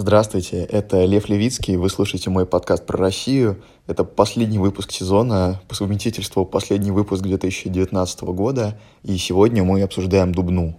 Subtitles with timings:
[0.00, 3.64] Здравствуйте, это Лев Левицкий, вы слушаете мой подкаст про Россию.
[3.88, 10.78] Это последний выпуск сезона, по совместительству последний выпуск 2019 года, и сегодня мы обсуждаем Дубну.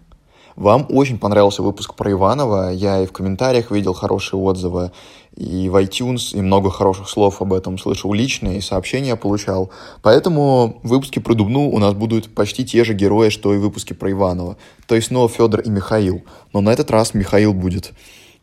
[0.56, 4.94] Вам очень понравился выпуск про Иванова, я и в комментариях видел хорошие отзывы,
[5.36, 9.70] и в iTunes, и много хороших слов об этом слышал лично, и сообщения получал.
[10.02, 13.62] Поэтому в выпуске про Дубну у нас будут почти те же герои, что и в
[13.62, 14.56] выпуске про Иванова.
[14.88, 16.24] То есть снова Федор и Михаил.
[16.54, 17.92] Но на этот раз Михаил будет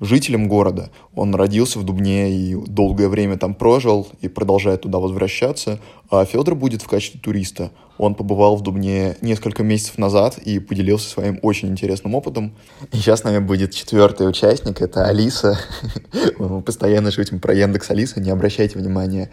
[0.00, 0.90] жителем города.
[1.14, 5.78] Он родился в Дубне и долгое время там прожил и продолжает туда возвращаться.
[6.10, 7.70] А Федор будет в качестве туриста.
[7.98, 12.54] Он побывал в Дубне несколько месяцев назад и поделился своим очень интересным опытом.
[12.92, 15.58] И сейчас с нами будет четвертый участник, это Алиса.
[16.38, 19.30] Мы постоянно шутим про Яндекс Алиса, не обращайте внимания.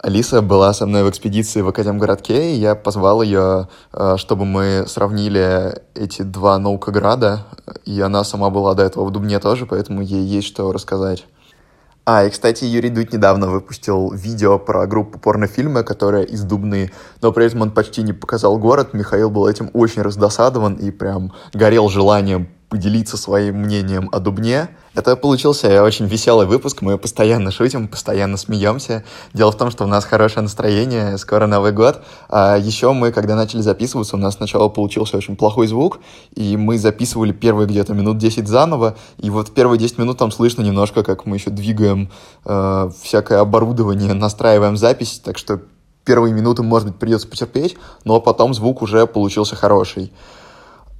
[0.00, 4.84] Алиса была со мной в экспедиции в Академгородке, и я позвал ее, э, чтобы мы
[4.86, 7.46] сравнили эти два наукограда,
[7.84, 11.26] и она сама была до этого в Дубне тоже, поэтому ей есть что рассказать.
[12.06, 17.32] А, и, кстати, Юрий Дудь недавно выпустил видео про группу порнофильмы, которая из Дубны, но
[17.32, 18.94] при этом он почти не показал город.
[18.94, 24.68] Михаил был этим очень раздосадован и прям горел желанием поделиться своим мнением о Дубне.
[24.94, 29.04] Это получился очень веселый выпуск, мы постоянно шутим, постоянно смеемся.
[29.32, 32.02] Дело в том, что у нас хорошее настроение, скоро Новый год.
[32.28, 36.00] А еще мы, когда начали записываться, у нас сначала получился очень плохой звук,
[36.34, 40.62] и мы записывали первые где-то минут 10 заново, и вот первые 10 минут там слышно
[40.62, 42.10] немножко, как мы еще двигаем
[42.44, 45.60] э, всякое оборудование, настраиваем запись, так что
[46.04, 50.10] первые минуты, может быть, придется потерпеть, но потом звук уже получился хороший.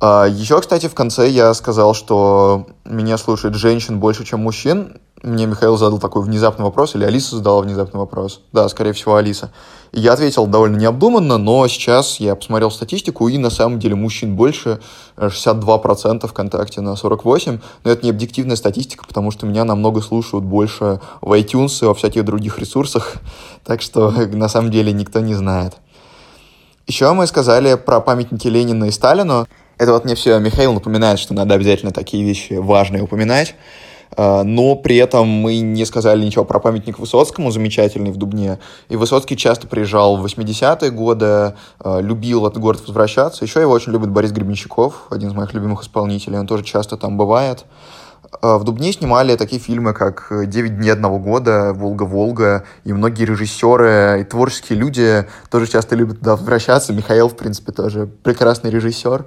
[0.01, 5.01] А, Еще, кстати, в конце я сказал, что меня слушает женщин больше, чем мужчин.
[5.25, 8.41] Мне Михаил задал такой внезапный вопрос, или Алиса задала внезапный вопрос.
[8.53, 9.51] Да, скорее всего, Алиса.
[9.91, 14.37] И я ответил довольно необдуманно, но сейчас я посмотрел статистику, и на самом деле мужчин
[14.37, 14.79] больше,
[15.17, 17.61] 62% ВКонтакте на 48%.
[17.83, 21.95] Но это не объективная статистика, потому что меня намного слушают больше в iTunes и во
[21.95, 23.15] всяких других ресурсах.
[23.65, 25.75] Так что на самом деле никто не знает.
[26.87, 29.47] Еще мы сказали про памятники Ленина и Сталину.
[29.79, 33.55] Это вот мне все Михаил напоминает, что надо обязательно такие вещи важные упоминать.
[34.17, 38.59] А, но при этом мы не сказали ничего про памятник Высоцкому, замечательный в Дубне.
[38.89, 43.45] И Высоцкий часто приезжал в 80-е годы, а, любил этот город возвращаться.
[43.45, 46.39] Еще его очень любит Борис Гребенщиков, один из моих любимых исполнителей.
[46.39, 47.65] Он тоже часто там бывает.
[48.41, 54.21] А, в Дубне снимали такие фильмы, как «Девять дней одного года», «Волга-Волга», и многие режиссеры
[54.21, 56.93] и творческие люди тоже часто любят туда возвращаться.
[56.93, 59.25] Михаил, в принципе, тоже прекрасный режиссер,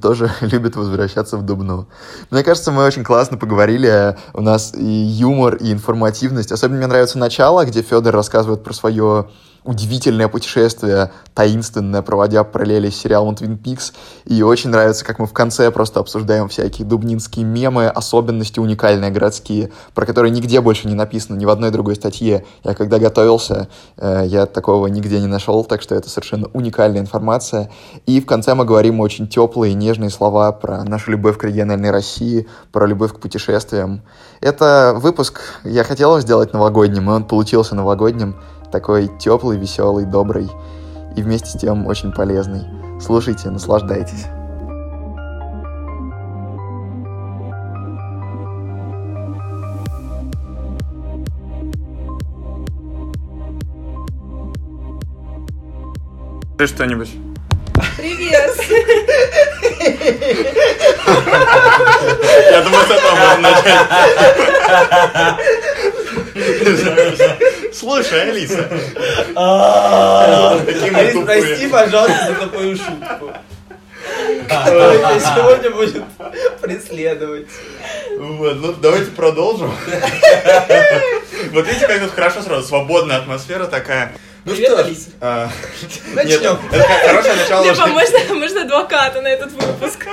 [0.00, 1.88] тоже любит возвращаться в Дубну.
[2.30, 6.52] Мне кажется, мы очень классно поговорили, у нас и юмор, и информативность.
[6.52, 9.26] Особенно мне нравится начало, где Федор рассказывает про свое
[9.64, 13.92] удивительное путешествие, таинственное, проводя параллели с сериалом Twin Peaks.
[14.24, 19.70] И очень нравится, как мы в конце просто обсуждаем всякие дубнинские мемы, особенности уникальные городские,
[19.94, 22.44] про которые нигде больше не написано, ни в одной другой статье.
[22.64, 27.70] Я когда готовился, э, я такого нигде не нашел, так что это совершенно уникальная информация.
[28.06, 32.46] И в конце мы говорим очень теплые, нежные слова про нашу любовь к региональной России,
[32.72, 34.02] про любовь к путешествиям.
[34.40, 38.36] Это выпуск я хотел сделать новогодним, и он получился новогодним
[38.70, 40.48] такой теплый, веселый, добрый
[41.16, 42.62] и вместе с тем очень полезный.
[43.00, 44.26] Слушайте, наслаждайтесь.
[56.58, 57.10] Ты что-нибудь?
[57.96, 58.54] Привет!
[62.50, 63.86] Я думаю, с этого можно начать.
[67.72, 68.68] Слушай, Алиса.
[70.94, 73.32] Алиса, прости, пожалуйста, за такую шутку.
[74.44, 76.04] Кто тебя сегодня будет
[76.60, 77.46] преследовать?
[78.18, 79.72] Вот, ну давайте продолжим.
[81.52, 84.12] Вот видите, как тут хорошо сразу, свободная атмосфера такая.
[84.44, 85.50] Ну Привет, что а,
[86.14, 86.58] Начнем.
[86.72, 87.64] это хорошее начало.
[87.64, 90.06] Либо можно, можно адвоката на этот выпуск.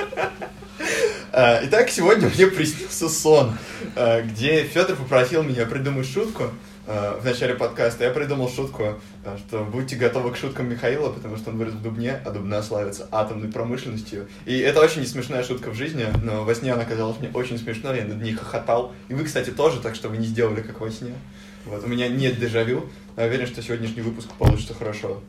[1.32, 3.56] А, итак, сегодня мне приснился сон,
[3.94, 6.50] а, где Федор попросил меня придумать шутку.
[6.90, 11.36] Э, в начале подкаста, я придумал шутку, э, что будьте готовы к шуткам Михаила, потому
[11.36, 14.26] что он вырос в Дубне, а Дубна славится атомной промышленностью.
[14.46, 17.58] И это очень не смешная шутка в жизни, но во сне она казалась мне очень
[17.58, 18.94] смешной, я над ней хохотал.
[19.08, 21.12] И вы, кстати, тоже, так что вы не сделали как во сне.
[21.66, 25.20] Вот, у меня нет дежавю, но я уверен, что сегодняшний выпуск получится хорошо.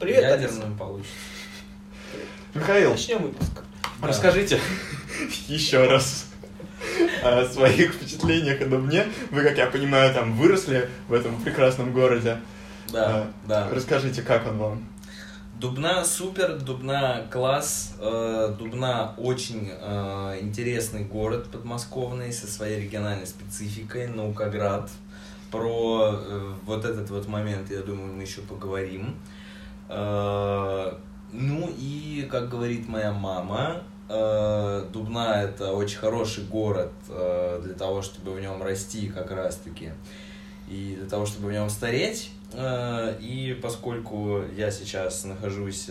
[0.00, 1.14] Привет, Ядерным получится.
[2.54, 3.52] Михаил, Начнем выпуск.
[4.02, 4.60] Расскажите
[5.48, 6.26] еще раз
[7.22, 9.06] о своих впечатлениях о Дубне.
[9.30, 12.38] Вы, как я понимаю, там выросли в этом прекрасном городе.
[12.92, 13.68] Да, а, да.
[13.70, 14.88] Расскажите, как он вам?
[15.58, 24.08] Дубна супер, Дубна класс, э, Дубна очень э, интересный город подмосковный со своей региональной спецификой,
[24.08, 24.90] Наукоград.
[25.50, 29.16] Про э, вот этот вот момент, я думаю, мы еще поговорим.
[31.36, 38.02] Ну и, как говорит моя мама, э, Дубна это очень хороший город э, для того,
[38.02, 39.90] чтобы в нем расти как раз-таки
[40.68, 42.30] и для того, чтобы в нем стареть.
[42.52, 45.86] Э, И поскольку я сейчас нахожусь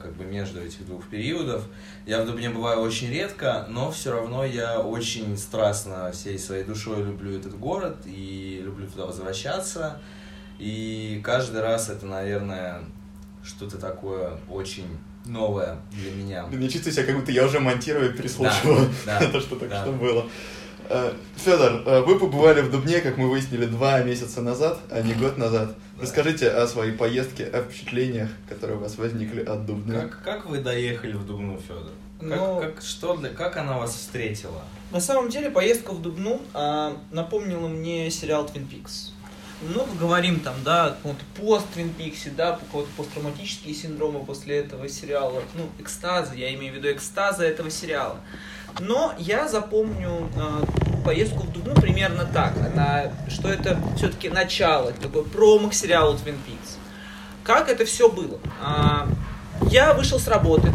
[0.00, 1.64] как бы между этих двух периодов,
[2.06, 7.02] я в Дубне бываю очень редко, но все равно я очень страстно всей своей душой
[7.02, 10.00] люблю этот город и люблю туда возвращаться.
[10.60, 12.82] И каждый раз это, наверное,
[13.44, 14.86] что-то такое очень
[15.26, 16.48] новое для меня.
[16.50, 19.74] Я чувствую себя, как будто я уже монтирую и переслушиваю Да, да, то, что только
[19.74, 19.82] да.
[19.82, 20.24] что было.
[21.36, 25.74] Федор, вы побывали в Дубне, как мы выяснили, два месяца назад, а не год назад.
[25.96, 26.02] Да.
[26.02, 29.94] Расскажите о своей поездке, о впечатлениях, которые у вас возникли от Дубны.
[29.94, 31.90] Как, как вы доехали в Дубну, Федор?
[32.20, 34.62] Как, Ну- как, что для, как она вас встретила?
[34.90, 39.10] На самом деле поездка в Дубну а, напомнила мне сериал Twin Peaks.
[39.60, 44.88] Много говорим там, да, каком-то пост Twin Peaks, да, по какого-то посттравматические синдромы после этого
[44.88, 45.42] сериала.
[45.54, 48.16] Ну, экстазы, я имею в виду экстазы этого сериала.
[48.78, 50.64] Но я запомню а,
[51.04, 52.56] поездку в Дубну примерно так.
[52.56, 56.76] Она, что это все-таки начало, такой промах сериала Twin Peaks.
[57.42, 58.38] Как это все было?
[58.62, 59.08] А,
[59.70, 60.72] я вышел с работы.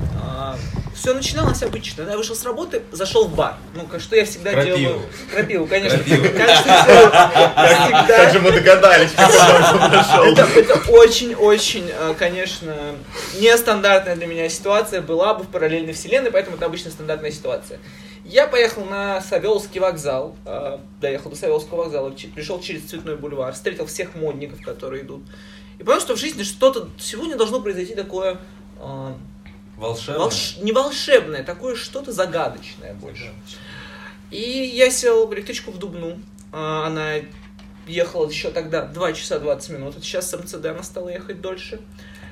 [0.94, 2.04] Все начиналось обычно.
[2.04, 3.58] Я вышел с работы, зашел в бар.
[3.74, 4.78] Ну, что я всегда Крапиву.
[4.78, 5.02] делаю.
[5.32, 5.98] Крапиву, конечно.
[6.00, 6.24] Крапиву.
[8.08, 10.24] Как же мы догадались, как он нашел.
[10.26, 12.76] это, очень-очень, э, конечно,
[13.40, 17.80] нестандартная для меня ситуация была бы в параллельной вселенной, поэтому это обычно стандартная ситуация.
[18.26, 23.86] Я поехал на Савеловский вокзал, э, доехал до Савеловского вокзала, пришел через Цветной бульвар, встретил
[23.86, 25.24] всех модников, которые идут.
[25.80, 28.38] И понял, что в жизни что-то сегодня должно произойти такое
[28.80, 29.14] э,
[29.84, 30.24] Волшебно?
[30.24, 33.32] волш- не волшебное, такое что-то загадочное больше.
[34.32, 34.40] И
[34.76, 36.20] я сел в электричку в Дубну.
[36.52, 37.16] А, Она
[37.88, 39.96] ехала еще тогда 2 часа 20 минут.
[40.02, 41.80] Сейчас с МЦД она стала ехать дольше.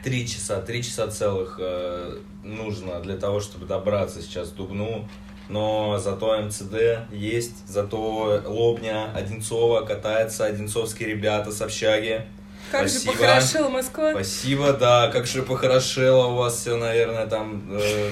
[0.04, 5.08] Три часа, три часа целых э, нужно для того, чтобы добраться сейчас в Дубну.
[5.50, 12.26] Но зато МЦД есть, зато Лобня, Одинцова катается, одинцовские ребята с общаги.
[12.72, 13.14] Как Спасибо.
[13.14, 14.12] же похорошела Москва.
[14.12, 18.12] Спасибо, да, как же похорошело у вас все, наверное, там э,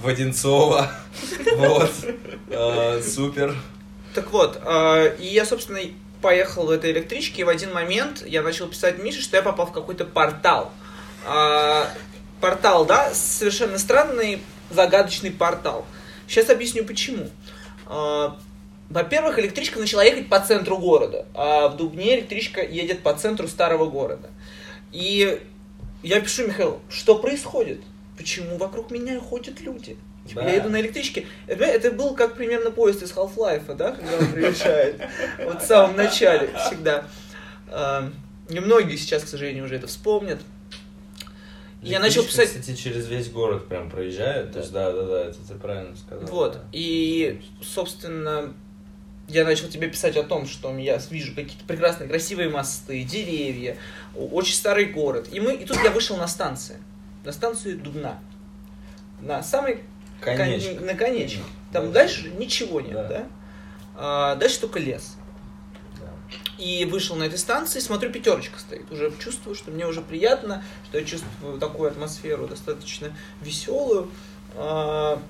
[0.00, 0.88] в Одинцово.
[1.56, 1.90] Вот,
[2.48, 3.56] Э, супер.
[4.14, 5.80] Так вот, а, и я, собственно,
[6.22, 9.66] поехал в этой электричке, и в один момент я начал писать Мише, что я попал
[9.66, 10.72] в какой-то портал.
[11.26, 11.88] А,
[12.40, 15.86] Портал, да, совершенно странный, загадочный портал.
[16.28, 17.30] Сейчас объясню почему.
[18.90, 23.48] А, Во-первых, электричка начала ехать по центру города, а в Дубне электричка едет по центру
[23.48, 24.28] старого города.
[24.92, 25.40] И
[26.02, 27.80] я пишу Михаил, что происходит?
[28.16, 29.96] Почему вокруг меня ходят люди?
[30.26, 30.48] Типа, Да.
[30.48, 31.26] Я еду на электричке.
[31.46, 35.00] Это, это был как примерно поезд из Half-Life, да, когда он приезжает.
[35.44, 37.06] Вот в самом начале всегда.
[37.68, 38.10] А,
[38.48, 40.40] Немногие сейчас, к сожалению, уже это вспомнят.
[41.82, 42.48] Я начал писать...
[42.48, 44.52] Кстати, через весь город прям проезжает.
[44.52, 46.26] То есть, да, да, да, это ты правильно сказал.
[46.26, 46.52] Вот.
[46.54, 46.60] да.
[46.72, 48.54] И, собственно,
[49.28, 53.76] я начал тебе писать о том, что я вижу какие-то прекрасные, красивые мосты, деревья,
[54.14, 55.28] очень старый город.
[55.32, 56.78] И, мы, и тут я вышел на станцию.
[57.24, 58.20] На станцию Дубна.
[59.20, 59.80] На самый
[60.20, 60.74] Конечно.
[60.74, 61.44] кон- на конечной.
[61.72, 61.92] Там Да.
[61.92, 63.08] дальше ничего нет, Да.
[63.08, 63.26] да?
[63.96, 65.16] А, дальше только лес.
[66.00, 66.12] Да.
[66.62, 68.90] И вышел на этой станции, смотрю, пятерочка стоит.
[68.92, 74.10] Уже чувствую, что мне уже приятно, что я чувствую такую атмосферу достаточно веселую,
[74.54, 75.20] а,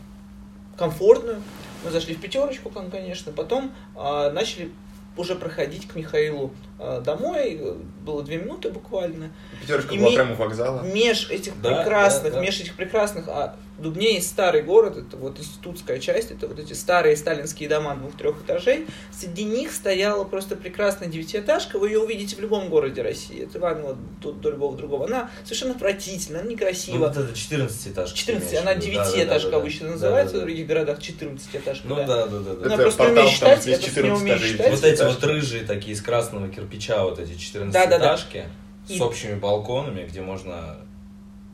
[0.76, 1.40] комфортную.
[1.85, 3.33] Мы зашли в пятерочку, кон- конечно.
[3.33, 4.73] Потом а, начали
[5.16, 7.61] уже проходить к Михаилу а, домой.
[8.06, 9.30] Было две минуты буквально.
[9.60, 10.82] Пятерочка И была прямо у вокзала.
[10.82, 12.44] Меж этих Да, прекрасных, да, да.
[12.44, 16.72] меж этих прекрасных, а Дубне есть старый город, это вот институтская часть, это вот эти
[16.72, 18.86] старые сталинские дома двух-трех этажей.
[19.12, 23.42] Среди них стояла просто прекрасная девятиэтажка, вы ее увидите в любом городе России.
[23.42, 25.04] Это ладно, вот тут до любого другого.
[25.06, 26.96] Она совершенно отвратительна, она Ну, некрасива.
[26.96, 28.12] вот это 14 этаж.
[28.12, 31.86] 14, она девятиэтажка обычно называется, в других городах 14 этажка.
[31.86, 32.06] Ну да.
[32.06, 32.38] да, да, да.
[32.38, 32.52] да.
[32.54, 34.52] Ну, Это просто не портал, умеешь там читать, здесь я просто не 14 умею этажей.
[34.52, 34.70] читать.
[34.72, 38.15] Вот эти вот рыжие такие из красного кирпича, вот эти 14 Да-да-да.
[38.15, 38.45] этажки
[38.88, 40.76] И- с общими балконами, где можно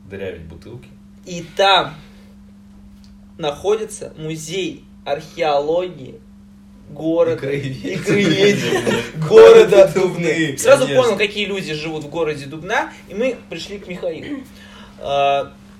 [0.09, 0.89] дырявить бутылки.
[1.25, 1.95] И там
[3.37, 6.19] находится музей археологии
[6.89, 7.95] города краеведения.
[7.95, 10.57] и краеведения города Дубны.
[10.57, 14.41] Сразу понял, какие люди живут в городе Дубна, и мы пришли к Михаилу.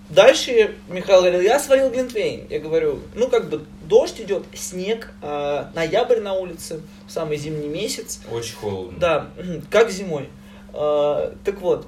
[0.09, 2.47] Дальше Михаил говорил, я сварил глинтвейн.
[2.49, 8.19] Я говорю, ну как бы дождь идет, снег, ноябрь на улице, самый зимний месяц.
[8.31, 8.99] Очень холодно.
[8.99, 9.27] Да,
[9.69, 10.29] как зимой.
[10.73, 11.87] А, так вот,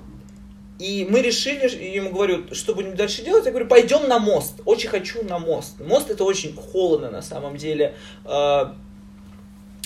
[0.78, 3.46] И мы решили, и ему говорю, что будем дальше делать?
[3.46, 4.62] Я говорю, пойдем на мост.
[4.66, 5.80] Очень хочу на мост.
[5.80, 7.96] Мост это очень холодно на самом деле.
[8.26, 8.76] А,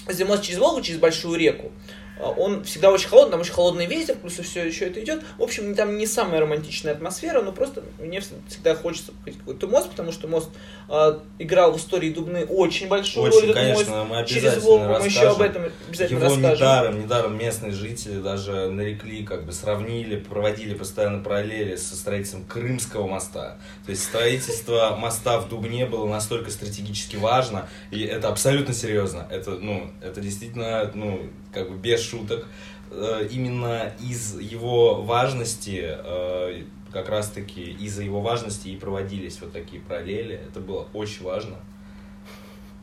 [0.08, 1.74] Если мост через Волгу, через большую реку, а,
[2.20, 5.24] он всегда очень холодный, там очень холодный ветер, плюс все еще это идет.
[5.38, 10.12] В общем, там не самая романтичная атмосфера, но просто мне всегда хочется какой-то мост, потому
[10.12, 10.50] что мост
[10.90, 13.54] э, играл в истории Дубны очень большую Очень, роль.
[13.54, 14.10] конечно, мост.
[14.12, 15.18] мы Через обязательно Волгу мы расскажем.
[15.22, 16.56] еще об этом обязательно Его расскажем.
[16.58, 23.08] недаром, недаром местные жители даже нарекли, как бы сравнили, проводили постоянно параллели со строительством Крымского
[23.08, 23.58] моста.
[23.86, 29.28] То есть строительство моста в Дубне было настолько стратегически важно, и это абсолютно серьезно.
[29.32, 32.46] Это, ну, это действительно, ну, как бы без шуток.
[32.92, 39.82] Э, Именно из его важности, э, как раз-таки из-за его важности и проводились вот такие
[39.82, 40.40] параллели.
[40.50, 41.58] Это было очень важно.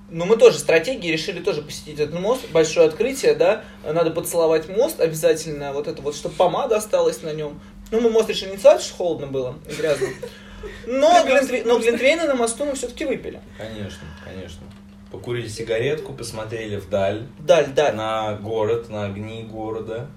[0.09, 2.49] Но мы тоже стратегии решили тоже посетить этот мост.
[2.53, 3.65] Большое открытие, да.
[3.85, 5.73] Надо поцеловать мост обязательно.
[5.73, 7.61] Вот это вот, чтобы помада осталась на нем.
[7.91, 10.07] Ну, мы мост решили не целовать, что холодно было и грязно.
[10.87, 13.41] Но, глинтвей- но глинтвейна на мосту мы все-таки выпили.
[13.59, 14.63] Конечно, конечно.
[15.11, 17.95] Покурили сигаретку, посмотрели вдаль, Даль, даль.
[17.95, 20.09] на город, на огни города.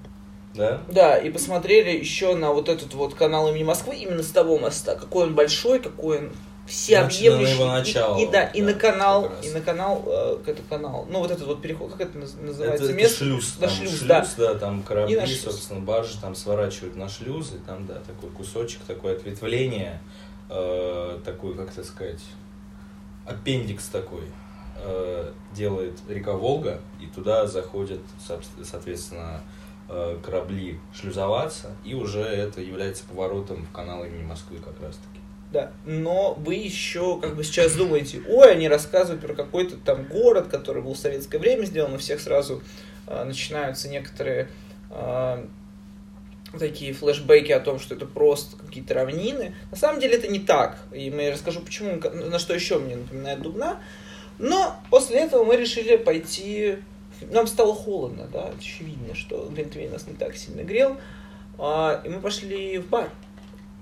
[0.56, 0.82] Да?
[0.90, 4.96] Да, и посмотрели еще на вот этот вот канал имени Москвы, именно с того моста.
[4.96, 6.32] Какой он большой, какой он
[6.66, 7.44] всеобъемлющий.
[7.54, 10.62] На его начало, И, и да, и да, на канал, и на канал, э, это
[10.70, 12.84] канал, ну вот этот вот переход, как это наз- называется?
[12.84, 13.56] Это, это Место- шлюз.
[13.60, 14.26] Да, там шлюз, шлюз, да.
[14.38, 14.56] да.
[14.56, 15.42] там корабли, И шлюз.
[15.42, 20.00] собственно, баржи там сворачивают на шлюз, и там, да, такой кусочек, такое ответвление,
[20.50, 22.22] э, такой, как это сказать,
[23.26, 24.24] аппендикс такой
[24.84, 28.02] э, делает река Волга, и туда заходят,
[28.64, 29.42] соответственно,
[29.90, 35.20] э, корабли шлюзоваться, и уже это является поворотом в канал имени Москвы как раз-таки.
[35.52, 40.48] Да, но вы еще как бы сейчас думаете, ой, они рассказывают про какой-то там город,
[40.48, 42.62] который был в советское время сделан, у всех сразу
[43.08, 44.50] э, начинаются некоторые
[44.92, 45.46] э,
[46.58, 49.56] такие флешбеки о том, что это просто какие-то равнины.
[49.72, 53.42] На самом деле это не так, и мы расскажу почему, на что еще мне напоминает
[53.42, 53.80] Дубна.
[54.40, 56.78] Но после этого мы решили пойти,
[57.30, 60.98] нам стало холодно, да, очевидно, что Глинтвейн нас не так сильно грел,
[61.58, 63.10] А, и мы пошли в бар.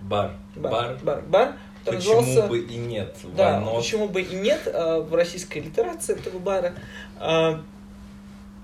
[0.01, 0.35] Бар.
[0.55, 0.97] Бар, Бар.
[1.03, 1.57] бар, бар.
[1.85, 3.15] который Почему назывался- бы и нет?
[3.35, 6.73] Да, почему бы и нет а, в российской литерации этого бара.
[7.19, 7.63] А,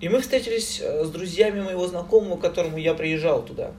[0.02, 3.72] И мы встретились а, с друзьями моего знакомого, к которому я приезжал туда.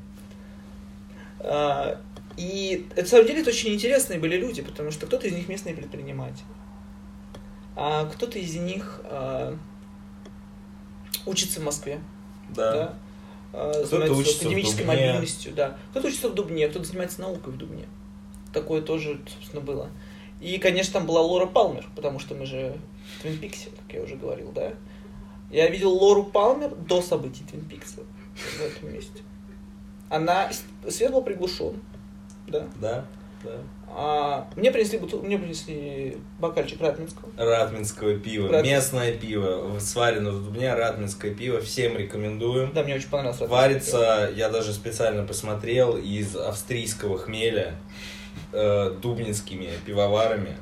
[1.40, 2.00] А,
[2.36, 5.48] И это, на самом деле это очень интересные были люди, потому что кто-то из них
[5.48, 6.44] местный предприниматель,
[7.76, 9.56] а кто-то из них а,
[11.26, 12.00] учится в Москве.
[12.50, 12.72] Да.
[12.72, 12.94] да,
[13.52, 15.76] а, Кто-то занимается учится академической мобильностью, да.
[15.90, 17.86] Кто-то учится в Дубне, кто-то занимается наукой в Дубне.
[18.52, 19.90] Такое тоже, собственно, было.
[20.40, 22.78] И, конечно, там была Лора Палмер, потому что мы же
[23.16, 24.74] в Твин Пиксе, как я уже говорил, да.
[25.50, 28.00] Я видел Лору Палмер до событий Твин Пикса
[28.34, 29.22] в этом месте.
[30.08, 30.50] Она...
[30.88, 31.80] Свет был приглушен,
[32.46, 32.66] да.
[32.76, 33.06] Да,
[33.44, 33.58] да.
[33.96, 35.22] А мне принесли бутыл...
[35.22, 37.30] мне принесли бокальчик Ратминского.
[37.36, 38.48] Ратминского пива.
[38.48, 38.66] Ратминск.
[38.66, 39.78] Местное пиво.
[39.78, 40.74] Сварено в Дубне.
[40.74, 41.60] Ратминское пиво.
[41.60, 42.72] Всем рекомендуем.
[42.72, 43.40] Да, мне очень понравилось.
[43.40, 43.98] Ратминское пиво.
[44.00, 47.76] Варится, я даже специально посмотрел, из австрийского хмеля
[48.52, 50.56] э, дубнинскими пивоварами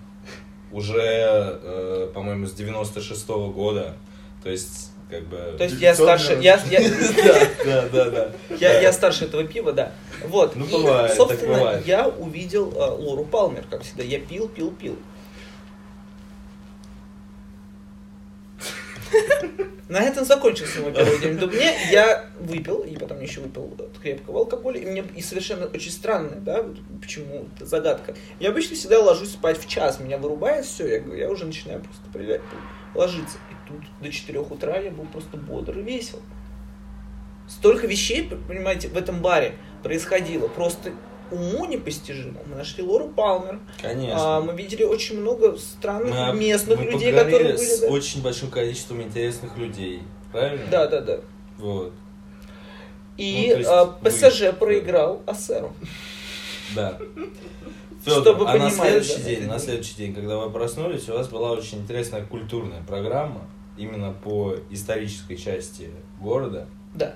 [0.73, 3.95] уже, э, по-моему, с 96-го года.
[4.43, 5.55] То есть, как бы...
[5.59, 6.39] То есть я старше...
[6.41, 6.81] Я, я,
[7.25, 8.33] Да, да, да, да.
[8.59, 9.93] Я, я старше этого пива, да.
[10.25, 10.57] Вот.
[10.57, 11.87] Ну, и, бывает, так собственно, бывает.
[11.87, 14.03] я увидел э, Лору Палмер, как всегда.
[14.03, 14.99] Я пил, пил, пил.
[19.89, 21.71] На этом закончился мой первый день в Дубне.
[21.91, 24.81] Я выпил, и потом еще выпил крепкого алкоголя.
[24.81, 28.15] И мне и совершенно очень странно, да, вот почему, это загадка.
[28.41, 31.81] Я обычно всегда ложусь спать в час, меня вырубает все, я, говорю, я уже начинаю
[31.81, 32.41] просто при-
[32.95, 33.37] ложиться.
[33.51, 36.21] И тут до 4 утра я был просто бодр и весел.
[37.49, 40.49] Столько вещей, понимаете, в этом баре происходило.
[40.49, 40.93] Просто
[41.31, 42.41] уму непостижимо.
[42.47, 43.59] Мы нашли Лору Палмер.
[43.81, 44.37] Конечно.
[44.37, 47.57] А, мы видели очень много странных Мы- местных мы людей, которые были.
[47.57, 47.89] с да.
[47.89, 50.03] очень большим количеством интересных людей.
[50.31, 50.67] Правильно?
[50.71, 51.21] Да, да, да.
[51.59, 51.93] Вот.
[53.17, 55.75] И Ну, а, вы- ПСЖ проиграл Ассеру.
[56.75, 56.99] Да.
[58.07, 61.53] Чтобы а на следующий да, день, на следующий день, когда вы проснулись, у вас была
[61.53, 63.43] очень интересная культурная программа
[63.77, 66.67] именно по исторической части города.
[66.95, 67.15] Да.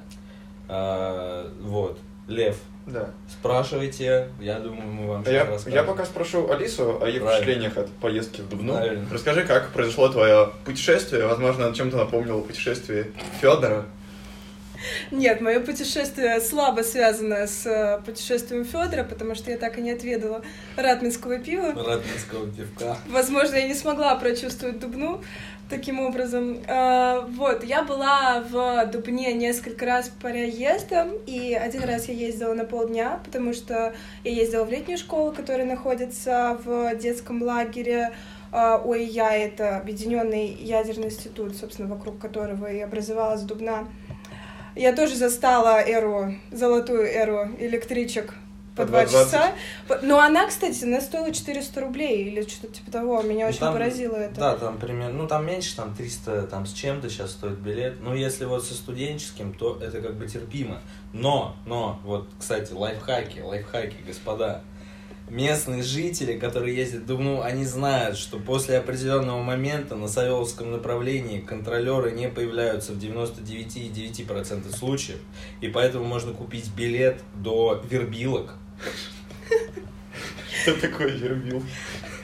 [0.68, 1.98] А, вот.
[2.28, 3.10] Лев, Да.
[3.30, 5.72] спрашивайте, я думаю, мы вам сейчас Я, расскажем.
[5.78, 7.30] я пока спрошу Алису о ее Правильно.
[7.30, 8.72] впечатлениях от поездки в Дубну.
[8.74, 9.06] Правильно.
[9.12, 11.24] Расскажи, как произошло твое путешествие.
[11.26, 13.86] Возможно, оно чем-то напомнило путешествие Федора.
[15.10, 19.90] Нет, мое путешествие слабо связано с э, путешествием Федора, потому что я так и не
[19.92, 20.42] отведала
[20.76, 21.72] ратминского пива.
[21.74, 22.96] Ратминского пивка.
[23.08, 25.22] Возможно, я не смогла прочувствовать Дубну
[25.68, 26.58] таким образом.
[26.68, 32.54] А, Вот, я была в Дубне несколько раз по проездам, и один раз я ездила
[32.54, 33.94] на полдня, потому что
[34.24, 38.12] я ездила в летнюю школу, которая находится в детском лагере
[38.52, 43.88] а, ОИЯ, это Объединенный ядерный институт, собственно, вокруг которого и образовалась Дубна.
[44.74, 48.34] Я тоже застала эру, золотую эру электричек
[48.76, 49.06] по два 2.20.
[49.08, 49.52] часа.
[50.02, 53.22] Но она, кстати, она стоила 400 рублей или что-то типа того.
[53.22, 54.34] Меня Ну, очень там- поразило это.
[54.38, 57.96] Да, там примерно, ну там меньше, там 300 там с чем-то сейчас стоит билет.
[58.00, 60.80] Ну если вот со студенческим, то это как бы терпимо.
[61.12, 64.62] Но, но, вот, кстати, лайфхаки, лайфхаки, господа.
[65.28, 71.40] Местные жители, которые ездят в Дубну, они знают, что после определенного момента на Савеловском направлении
[71.40, 75.18] контролеры не появляются в 99,9% случаев,
[75.60, 78.54] и поэтому можно купить билет до Вербилок,
[80.62, 81.62] Что такое вербил?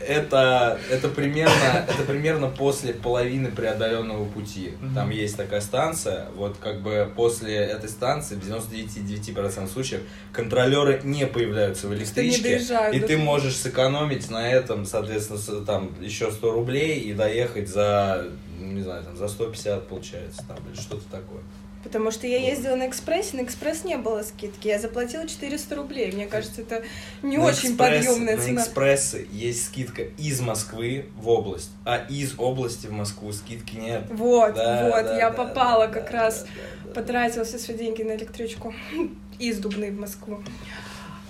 [0.07, 4.73] это, это, примерно, это примерно после половины преодоленного пути.
[4.95, 11.27] Там есть такая станция, вот как бы после этой станции в 99,9% случаев контролеры не
[11.27, 17.01] появляются в электричке, доезжают и ты можешь сэкономить на этом, соответственно, там еще 100 рублей
[17.01, 18.27] и доехать за,
[18.59, 21.43] не знаю, там, за 150 получается, там, или что-то такое.
[21.83, 24.69] Потому что я ездила на экспрессе, на экспресс не было скидки.
[24.69, 26.13] Я заплатила 400 рублей.
[26.13, 26.83] Мне кажется, это
[27.23, 28.61] не На очень экспресс- подъемная На цена.
[28.63, 34.05] экспрессы есть скидка из Москвы в область, а из области в Москву скидки нет.
[34.11, 36.95] Вот, Да, вот, да, я да, попала да, как да, раз, да, да, да.
[36.95, 38.73] потратила все свои деньги на электричку
[39.41, 40.39] из Дубны в Москву.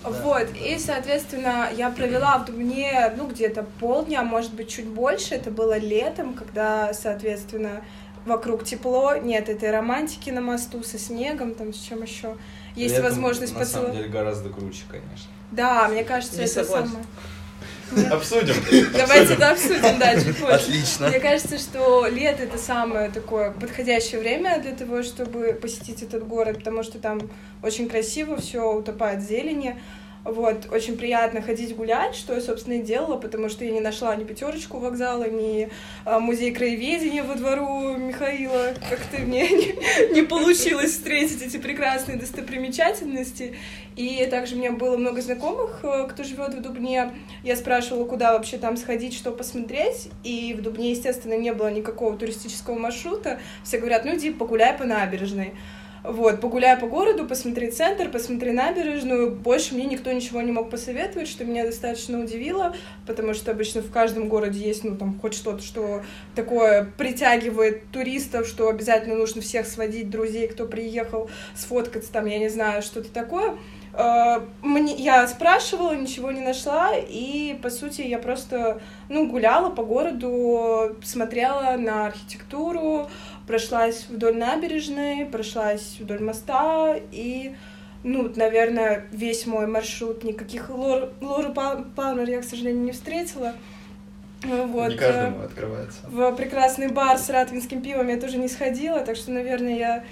[0.04, 0.58] Да, вот, да.
[0.68, 5.34] и, соответственно, я провела в Дубне, ну, где-то полдня, может быть, чуть больше.
[5.36, 7.82] Это было летом, когда, соответственно,
[8.24, 12.36] вокруг тепло, нет этой романтики на мосту со снегом, там, с чем еще.
[12.74, 13.96] Есть Летом, возможность На самом поцеловать.
[13.96, 15.30] деле гораздо круче, конечно.
[15.50, 16.88] Да, мне кажется, Не это согласен.
[16.88, 17.04] самое.
[18.10, 18.54] Обсудим.
[18.96, 20.54] Давайте это обсудим, да, чуть позже.
[20.54, 21.08] Отлично.
[21.08, 26.58] Мне кажется, что лето это самое такое подходящее время для того, чтобы посетить этот город,
[26.58, 27.20] потому что там
[27.62, 29.78] очень красиво, все утопает в зелени.
[30.24, 34.14] Вот, очень приятно ходить гулять, что я, собственно, и делала, потому что я не нашла
[34.14, 35.68] ни пятерочку вокзала, ни
[36.04, 38.72] а, музей краеведения во двору Михаила.
[38.88, 43.56] Как-то мне не, не получилось встретить эти прекрасные достопримечательности.
[43.96, 47.12] И также у меня было много знакомых, э, кто живет в Дубне.
[47.42, 50.08] Я спрашивала, куда вообще там сходить, что посмотреть.
[50.22, 53.40] И в Дубне, естественно, не было никакого туристического маршрута.
[53.64, 55.54] Все говорят, ну иди погуляй по набережной.
[56.04, 59.30] Вот, погуляй по городу, посмотри центр, посмотри набережную.
[59.30, 62.74] Больше мне никто ничего не мог посоветовать, что меня достаточно удивило,
[63.06, 66.02] потому что обычно в каждом городе есть, ну, там, хоть что-то, что
[66.34, 72.48] такое притягивает туристов, что обязательно нужно всех сводить, друзей, кто приехал, сфоткаться там, я не
[72.48, 73.56] знаю, что-то такое.
[73.94, 79.84] Э, Мне, я спрашивала, ничего не нашла, и, по сути, я просто, ну, гуляла по
[79.84, 83.08] городу, смотрела на архитектуру,
[83.46, 87.54] прошлась вдоль набережной, прошлась вдоль моста, и,
[88.04, 93.54] ну, наверное, весь мой маршрут, никаких Лор, Лору Пал- Палмер я, к сожалению, не встретила.
[94.44, 96.00] Вот, Не каждому открывается.
[96.08, 100.04] в прекрасный бар с ратвинским пивом я тоже не сходила, так что, наверное, я,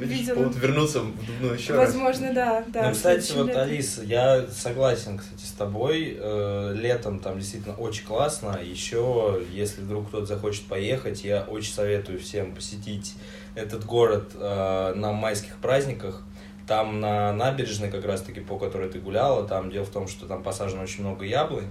[0.00, 0.36] видела.
[0.36, 1.86] повод вернуться в Дубну еще раз.
[1.86, 2.88] возможно, да, да.
[2.88, 3.62] ну, кстати, вот, летом.
[3.62, 6.16] Алиса, я согласен, кстати, с тобой.
[6.18, 8.58] Э, летом там действительно очень классно.
[8.62, 13.14] Еще, если вдруг кто-то захочет поехать, я очень советую всем посетить
[13.54, 16.22] этот город э, на майских праздниках.
[16.66, 20.42] Там на набережной, как раз-таки, по которой ты гуляла, там дело в том, что там
[20.42, 21.66] посажено очень много яблонь,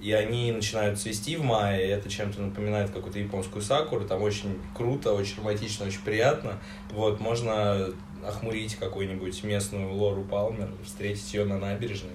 [0.00, 4.58] и они начинают цвести в мае, и это чем-то напоминает какую-то японскую сакуру, там очень
[4.76, 6.58] круто, очень романтично, очень приятно.
[6.90, 7.88] Вот, можно
[8.26, 12.14] охмурить какую-нибудь местную Лору Палмер, встретить ее на набережной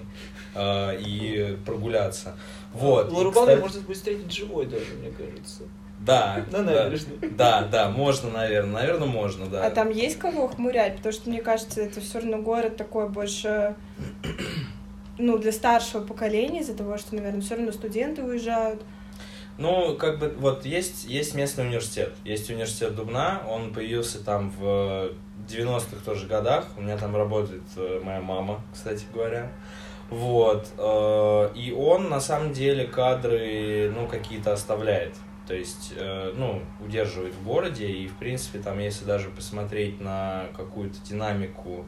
[0.54, 2.36] э, и прогуляться.
[2.72, 3.10] Вот.
[3.10, 5.62] Лору и, Палмер кстати, можно будет встретить живой даже, мне кажется.
[6.00, 6.44] Да.
[6.50, 6.84] На да.
[6.84, 7.18] набережной.
[7.30, 8.72] Да, да, можно, наверное.
[8.72, 9.66] Наверное, можно, да.
[9.66, 10.96] А там есть кого хмурять?
[10.96, 13.74] Потому что, мне кажется, это все равно город такой больше,
[15.18, 18.82] ну, для старшего поколения, из-за того, что, наверное, все равно студенты уезжают.
[19.56, 22.12] Ну, как бы, вот есть, есть местный университет.
[22.24, 25.12] Есть университет Дубна, он появился там в
[25.48, 26.66] 90-х тоже годах.
[26.76, 29.52] У меня там работает э, моя мама, кстати говоря.
[30.10, 30.68] Вот.
[30.76, 35.14] э, И он, на самом деле, кадры, ну, какие-то оставляет.
[35.46, 37.86] То есть, э, ну, удерживает в городе.
[37.86, 41.84] И, в принципе, там, если даже посмотреть на какую-то динамику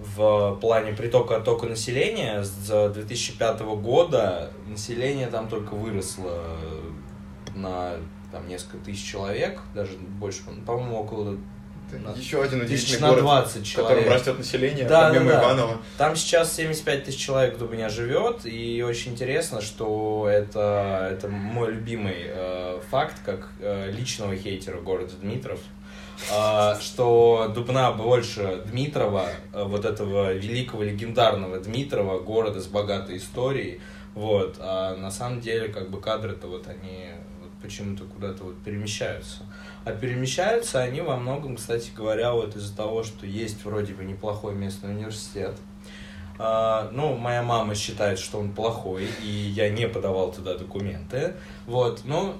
[0.00, 6.42] в плане притока оттока населения с 2005 года население там только выросло
[7.54, 7.96] на
[8.32, 11.36] там, несколько тысяч человек, даже больше, по-моему, около
[11.92, 14.12] На- Еще один удивительный город, 20 в котором человек.
[14.12, 15.42] растет население, Да, помимо да, да.
[15.42, 15.78] Иванова.
[15.98, 21.72] Там сейчас 75 тысяч человек в Дубне живет, и очень интересно, что это, это мой
[21.72, 25.58] любимый э, факт, как э, личного хейтера города Дмитров,
[26.80, 33.80] что Дубна больше Дмитрова, э, вот этого великого легендарного Дмитрова, города с богатой историей,
[34.14, 37.08] вот, а на самом деле, как бы кадры-то вот они
[37.40, 39.44] вот почему-то куда-то вот перемещаются.
[39.84, 44.54] А перемещаются они во многом, кстати говоря, вот из-за того, что есть вроде бы неплохой
[44.54, 45.56] местный университет.
[46.42, 51.34] А, ну, моя мама считает, что он плохой, и я не подавал туда документы.
[51.66, 52.34] Вот, ну,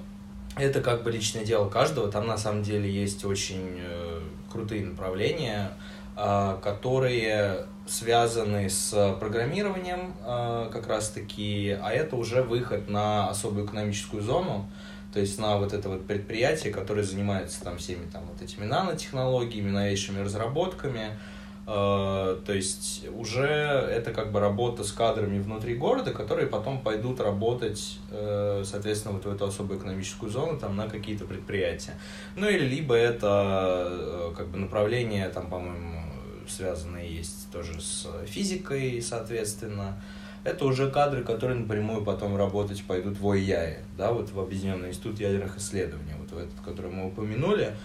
[0.57, 2.11] это как бы личное дело каждого.
[2.11, 5.71] Там на самом деле есть очень э, крутые направления,
[6.15, 14.21] а, которые связаны с программированием а, как раз-таки, а это уже выход на особую экономическую
[14.21, 14.69] зону,
[15.13, 19.71] то есть на вот это вот предприятие, которое занимается там всеми там вот этими нанотехнологиями,
[19.71, 21.17] новейшими разработками,
[21.65, 27.99] то есть уже это как бы работа с кадрами внутри города, которые потом пойдут работать,
[28.09, 31.93] э, соответственно, вот в эту особую экономическую зону, там, на какие-то предприятия.
[32.35, 36.01] Ну, или либо это э, как бы направление, там, по-моему,
[36.47, 40.01] связанное есть тоже с физикой, соответственно.
[40.43, 45.19] Это уже кадры, которые напрямую потом работать пойдут в ОИЯе, да, вот в Объединенный институт
[45.19, 47.75] ядерных исследований, вот в этот, который мы упомянули.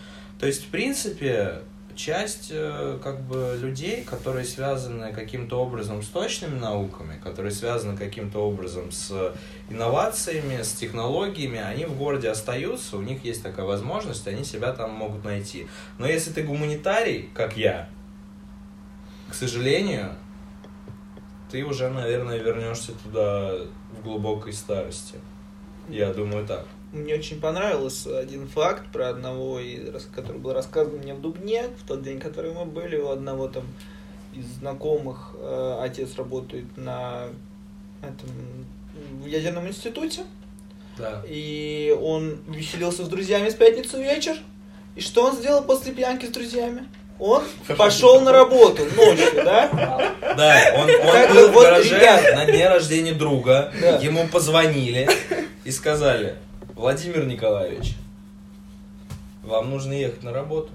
[0.40, 1.60] То есть, в принципе,
[1.96, 8.38] часть э, как бы людей, которые связаны каким-то образом с точными науками, которые связаны каким-то
[8.38, 9.34] образом с
[9.68, 14.92] инновациями, с технологиями, они в городе остаются, у них есть такая возможность, они себя там
[14.92, 15.66] могут найти.
[15.98, 17.88] Но если ты гуманитарий, как я,
[19.28, 20.12] к сожалению,
[21.50, 23.54] ты уже, наверное, вернешься туда
[23.92, 25.16] в глубокой старости.
[25.88, 26.66] Я думаю так.
[26.96, 29.60] Мне очень понравился один факт про одного,
[30.14, 33.64] который был рассказан мне в Дубне, в тот день, который мы были, у одного там
[34.34, 37.24] из знакомых э, отец работает на
[38.02, 38.30] этом
[39.22, 40.22] в ядерном институте,
[40.98, 41.22] Да.
[41.28, 44.36] и он веселился с друзьями в пятницу вечер.
[44.94, 46.86] И что он сделал после пьянки с друзьями?
[47.18, 47.42] Он
[47.78, 50.14] пошел на работу ночью, да?
[50.36, 52.34] Да, он, он был бы в вот, гараже ребят.
[52.36, 53.96] на дне рождения друга, Да.
[53.98, 55.08] ему позвонили
[55.64, 56.36] и сказали,
[56.76, 57.96] Владимир Николаевич,
[59.42, 60.70] вам нужно ехать на работу.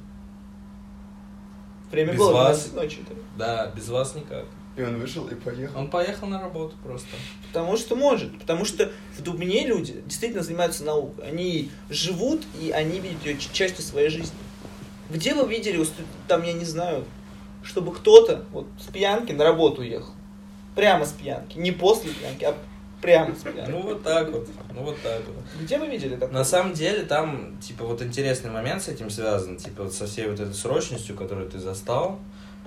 [1.91, 2.69] Время Без было вас.
[2.69, 2.99] 12 ночи.
[3.37, 3.65] да.
[3.67, 4.45] Да, без вас никак.
[4.75, 5.77] И он вышел и поехал.
[5.79, 7.07] Он поехал на работу просто.
[7.47, 8.39] Потому что может.
[8.39, 11.27] Потому что в Дубне люди действительно занимаются наукой.
[11.27, 14.37] Они живут, и они видят ее частью своей жизни.
[15.11, 15.85] Где вы видели,
[16.27, 17.05] там, я не знаю,
[17.61, 20.13] чтобы кто-то вот с пьянки на работу ехал?
[20.73, 21.59] Прямо с пьянки.
[21.59, 22.55] Не после пьянки, а
[23.01, 23.71] прямо с пьянки.
[23.71, 25.43] Ну вот так вот, ну вот так вот.
[25.61, 26.29] Где вы видели такое?
[26.29, 30.27] На самом деле там, типа, вот интересный момент с этим связан, типа, вот со всей
[30.27, 32.19] вот этой срочностью, которую ты застал.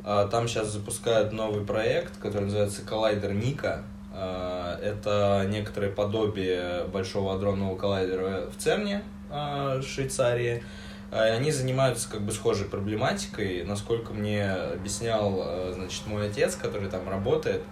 [0.03, 3.85] А, Там сейчас запускают новый проект, который называется Коллайдер Ника.
[4.13, 10.63] А, Это некоторое подобие большого адронного коллайдера в Церне, а, Швейцарии.
[11.11, 13.63] Они занимаются как бы схожей проблематикой.
[13.65, 17.63] Насколько мне объяснял, значит, мой отец, который там работает,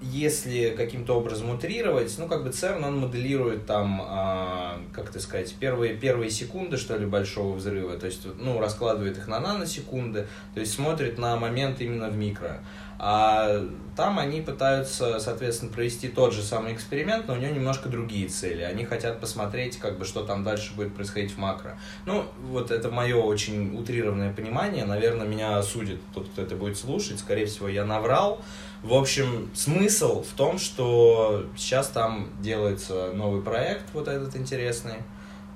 [0.00, 5.54] если каким-то образом утрировать, ну, как бы ЦЕРН, он моделирует там, а, как это сказать,
[5.58, 10.60] первые, первые секунды, что ли, большого взрыва, то есть, ну, раскладывает их на наносекунды, то
[10.60, 12.60] есть смотрит на момент именно в микро.
[13.00, 13.64] А
[13.96, 18.62] там они пытаются, соответственно, провести тот же самый эксперимент, но у него немножко другие цели.
[18.62, 21.78] Они хотят посмотреть, как бы, что там дальше будет происходить в макро.
[22.06, 24.84] Ну, вот это мое очень утрированное понимание.
[24.84, 27.20] Наверное, меня осудит тот, кто это будет слушать.
[27.20, 28.42] Скорее всего, я наврал.
[28.82, 35.02] В общем, смысл в том, что сейчас там делается новый проект, вот этот интересный.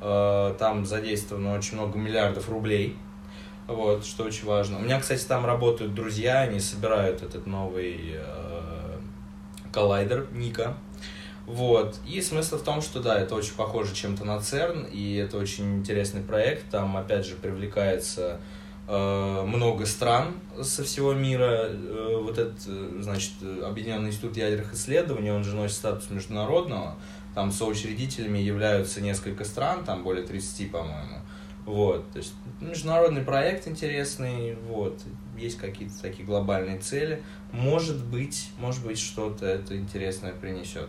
[0.00, 2.96] Э, Там задействовано очень много миллиардов рублей.
[3.68, 4.78] Вот, что очень важно.
[4.78, 8.98] У меня, кстати, там работают друзья, они собирают этот новый э,
[9.72, 10.76] коллайдер Ника.
[11.46, 11.98] Вот.
[12.04, 15.78] И смысл в том, что да, это очень похоже чем-то на ЦЕРН, и это очень
[15.78, 16.68] интересный проект.
[16.70, 18.40] Там, опять же, привлекается
[18.86, 21.68] много стран со всего мира.
[21.68, 26.96] Э, вот этот, э, значит, э, Объединенный институт ядерных исследований, он же носит статус международного.
[27.34, 31.20] Там соучредителями являются несколько стран, там более 30, по-моему.
[31.64, 35.00] Вот, то есть международный проект интересный, вот,
[35.38, 37.22] есть какие-то такие глобальные цели.
[37.52, 40.88] Может быть, может быть, что-то это интересное принесет.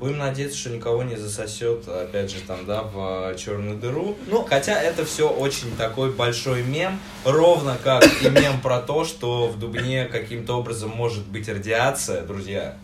[0.00, 4.16] Будем надеяться, что никого не засосет, опять же, там, да, в черную дыру.
[4.28, 9.48] Ну, Хотя это все очень такой большой мем, ровно как и мем про то, что
[9.48, 12.76] в Дубне каким-то образом может быть радиация, друзья.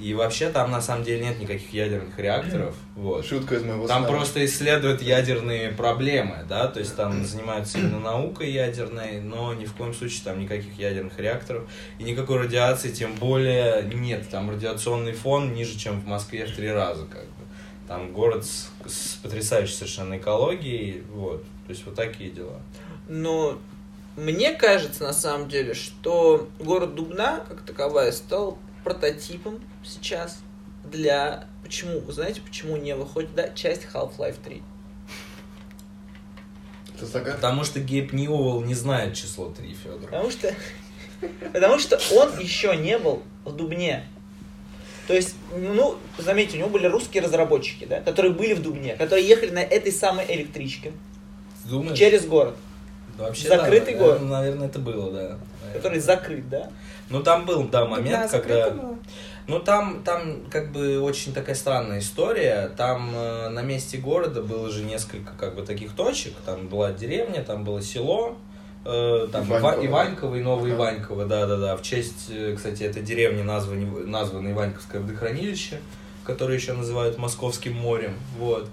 [0.00, 2.74] И вообще там на самом деле нет никаких ядерных реакторов.
[2.96, 3.26] Вот.
[3.26, 4.10] Шутка из моего Там сна.
[4.10, 9.74] просто исследуют ядерные проблемы, да, то есть там занимаются именно наукой ядерной, но ни в
[9.74, 14.26] коем случае там никаких ядерных реакторов и никакой радиации, тем более нет.
[14.30, 17.44] Там радиационный фон ниже, чем в Москве в три раза, как бы.
[17.86, 21.42] Там город с, с потрясающей совершенно экологией, вот.
[21.66, 22.58] То есть вот такие дела.
[23.06, 23.58] Но
[24.16, 30.38] мне кажется, на самом деле, что город Дубна, как таковая, стал прототипом сейчас
[30.84, 31.44] для...
[31.62, 32.00] Почему?
[32.00, 34.62] Вы знаете, почему не выходит да, часть Half-Life 3?
[36.96, 37.36] Это загадка.
[37.36, 40.00] Потому что Гейб Ньюэлл не знает число 3, Федор.
[40.02, 40.54] Потому что...
[41.52, 44.06] Потому что он еще не был в Дубне.
[45.06, 49.26] То есть, ну, заметьте, у него были русские разработчики, да, которые были в Дубне, которые
[49.26, 50.92] ехали на этой самой электричке
[51.64, 51.98] Думаешь?
[51.98, 52.56] через город,
[53.18, 54.20] Вообще, закрытый да, город.
[54.22, 55.38] наверное, Наверное, это было, да.
[55.72, 56.70] который закрыт, да?
[57.10, 58.70] Ну, там был, да, момент, когда...
[58.70, 58.98] было.
[59.48, 62.70] Ну, там, там как бы очень такая странная история.
[62.76, 66.34] Там э, на месте города было же несколько как бы таких точек.
[66.46, 68.36] Там была деревня, там было село,
[68.84, 69.72] э, там Иваньково.
[69.82, 70.76] Ива- Иваньково и Новое Да.
[70.76, 71.76] Иваньково, да-да-да.
[71.76, 75.80] В честь, э, кстати, этой деревни названы, названо Иваньковское водохранилище,
[76.22, 78.68] которое еще называют Московским морем, вот.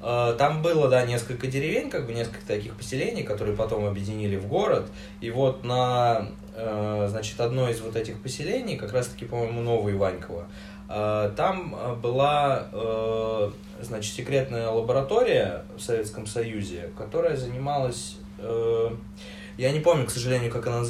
[0.00, 4.46] Э, Там было, да, несколько деревень, как бы несколько таких поселений, которые потом объединили в
[4.46, 4.86] город.
[5.20, 6.28] И вот на,
[7.08, 10.46] значит, одно из вот этих поселений, как раз-таки, по-моему, Новое Иваньково,
[10.88, 18.16] э, там э, была, э, значит, секретная лаборатория в Советском Союзе, которая занималась...
[18.38, 18.90] э,
[19.58, 20.84] Я не помню, к сожалению, как она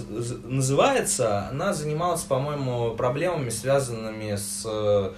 [0.44, 1.48] называется.
[1.50, 5.10] Она занималась, по-моему, проблемами, связанными с э,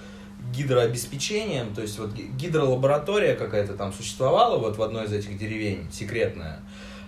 [0.51, 5.87] гидрообеспечением, то есть вот ги- гидролаборатория какая-то там существовала вот в одной из этих деревень,
[5.91, 6.59] секретная.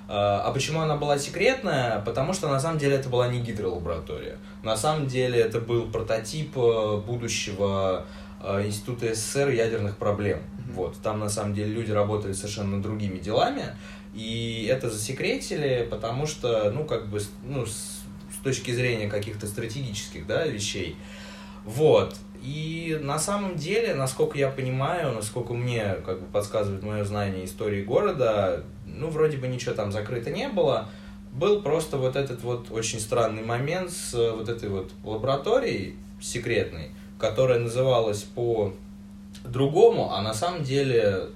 [0.07, 1.99] А почему она была секретная?
[2.01, 4.37] Потому что на самом деле это была не гидролаборатория.
[4.63, 8.05] На самом деле это был прототип э, будущего
[8.43, 10.43] э, Института СССР ядерных проблем.
[10.73, 10.97] Вот.
[11.01, 13.75] Там на самом деле люди работали совершенно другими делами.
[14.13, 20.25] И это засекретили, потому что, ну, как бы, ну, с, с точки зрения каких-то стратегических,
[20.27, 20.95] да, вещей.
[21.65, 22.15] Вот.
[22.41, 27.83] И на самом деле, насколько я понимаю, насколько мне как бы подсказывает мое знание истории
[27.83, 28.63] города,
[28.99, 30.87] ну, вроде бы ничего там закрыто не было.
[31.31, 36.91] Был просто вот этот вот очень странный момент с э, вот этой вот лабораторией секретной,
[37.19, 38.73] которая называлась по
[39.43, 41.27] другому, а на самом деле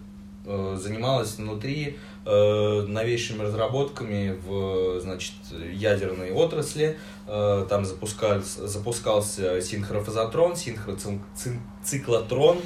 [0.46, 5.34] э, занималась внутри э, новейшими разработками в значит,
[5.74, 6.98] ядерной отрасли.
[7.28, 12.60] Э, там запускался, запускался синхрофазотрон, синхроциклотрон.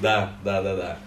[0.00, 0.98] Да, да, да, да.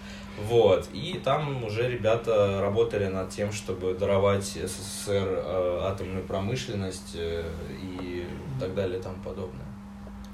[0.48, 0.88] Вот.
[0.92, 7.44] И там уже ребята работали над тем, чтобы даровать СССР э, атомную промышленность э,
[7.82, 8.26] и
[8.58, 9.66] так далее и тому подобное.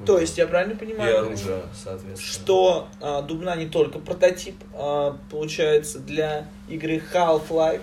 [0.04, 1.20] То есть, я правильно И понимаю?
[1.20, 2.16] оружие, соответственно.
[2.18, 7.80] что а, Дубна не только прототип, а, получается, для игры Half-Life,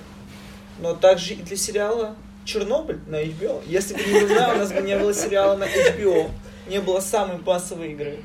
[0.80, 3.64] но также и для сериала Чернобыль на HBO.
[3.66, 6.30] Если бы не Дубна, у нас бы не было сериала на HBO.
[6.68, 8.20] Не было самой массовой игры.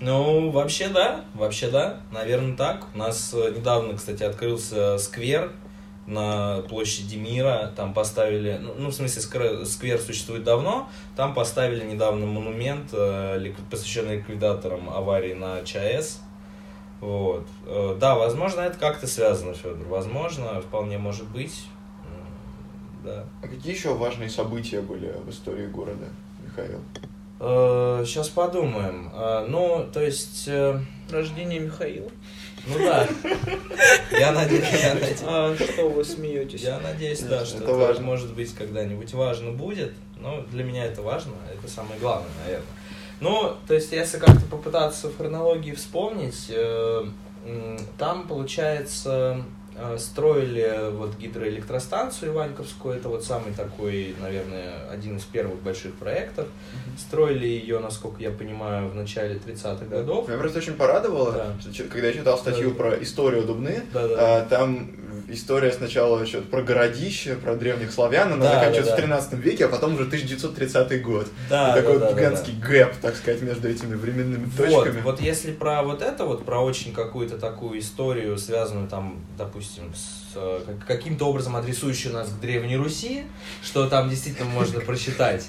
[0.00, 2.86] Ну, вообще да, вообще да, наверное так.
[2.94, 5.52] У нас э, недавно, кстати, открылся сквер
[6.06, 11.84] на площади Мира, там поставили, ну, ну, в смысле, сквер, сквер существует давно, там поставили
[11.84, 16.20] недавно монумент, э, посвященный ликвидаторам аварии на ЧАЭС.
[17.00, 17.46] Вот.
[17.66, 19.86] Э, Да, возможно, это как-то связано, Федор.
[19.88, 21.66] Возможно, вполне может быть.
[23.02, 23.24] Да.
[23.42, 26.06] А какие еще важные события были в истории города,
[26.44, 26.80] Михаил?
[27.38, 29.10] Сейчас подумаем.
[29.14, 32.10] Э, Ну, то есть, э, Рождение Михаила.
[32.66, 33.06] ну да.
[34.10, 35.22] Я надеюсь, я надеюсь.
[35.22, 36.62] А что вы смеетесь?
[36.62, 38.04] Я надеюсь, да, что это, важно.
[38.04, 39.92] может быть когда-нибудь важно будет.
[40.18, 42.66] Но для меня это важно, это самое главное, наверное.
[43.20, 47.04] Ну, то есть, если как-то попытаться в хронологии вспомнить, э,
[47.98, 49.42] там, получается,
[49.76, 56.48] э, строили вот гидроэлектростанцию Иваньковскую, это вот самый такой, наверное, один из первых больших проектов.
[56.96, 60.28] Строили ее, насколько я понимаю, в начале 30-х годов.
[60.28, 61.72] Меня просто очень порадовало, Да.
[61.72, 62.76] что когда я читал статью Да.
[62.76, 64.14] про историю Дубны, Да-да.
[64.38, 64.90] а, там
[65.28, 69.02] история сначала что-то про городище, про древних славян, она Да, заканчивается да, в да.
[69.02, 71.26] 13 веке, а потом уже 1930 год.
[71.50, 75.00] Да, И такой да, да, да, гигантский гэп, так сказать, между этими временными Вот, точками.
[75.02, 80.26] вот если про вот это вот, про очень какую-то такую историю, связанную там, допустим, с
[80.38, 83.24] э, как- каким-то образом адресующую нас к Древней Руси,
[83.64, 85.46] что там действительно можно прочитать.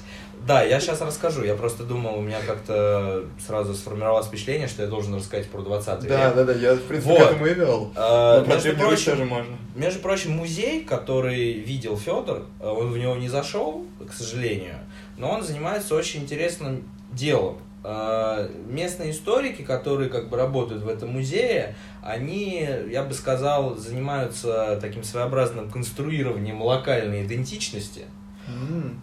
[0.48, 1.44] Да, я сейчас расскажу.
[1.44, 6.08] Я просто думал, у меня как-то сразу сформировалось впечатление, что я должен рассказать про 20
[6.08, 6.36] Да, век.
[6.36, 7.20] да, да, я, в принципе, Вот.
[7.28, 7.92] к этому и вел.
[7.96, 9.58] А, Но между прочим, тоже можно.
[9.76, 14.76] между прочим, музей, который видел Федор, он в него не зашел, к сожалению,
[15.18, 17.58] но он занимается очень интересным делом.
[17.84, 24.78] Э, местные историки, которые как бы работают в этом музее, они, я бы сказал, занимаются
[24.82, 28.06] таким своеобразным конструированием локальной идентичности.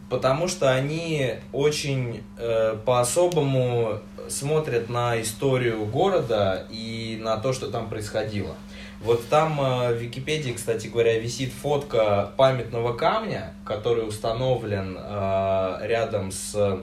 [0.08, 7.88] Потому что они очень э, по-особому смотрят на историю города и на то, что там
[7.88, 8.54] происходило.
[9.02, 16.32] Вот там э, в Википедии, кстати говоря, висит фотка памятного камня, который установлен э, рядом
[16.32, 16.80] с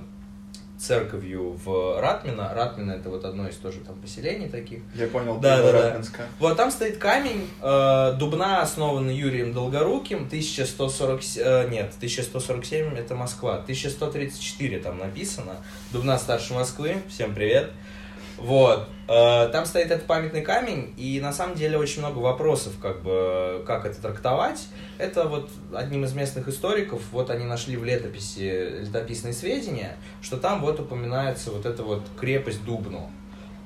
[0.81, 2.51] церковью в Ратмино.
[2.53, 4.79] Ратмино это вот одно из тоже там поселений таких.
[4.95, 5.81] Я понял, Да, да, да.
[5.83, 6.23] Ратминска.
[6.39, 13.57] Вот там стоит камень, э, Дубна основан Юрием Долгоруким, 1140, э, нет, 1147 это Москва,
[13.57, 15.57] 1134 там написано,
[15.91, 17.71] Дубна старше Москвы, всем привет.
[18.41, 23.03] Вот, э, там стоит этот памятный камень, и на самом деле очень много вопросов, как
[23.03, 24.67] бы, как это трактовать.
[24.97, 30.61] Это вот одним из местных историков, вот они нашли в летописи летописные сведения, что там
[30.61, 33.11] вот упоминается вот эта вот крепость Дубну.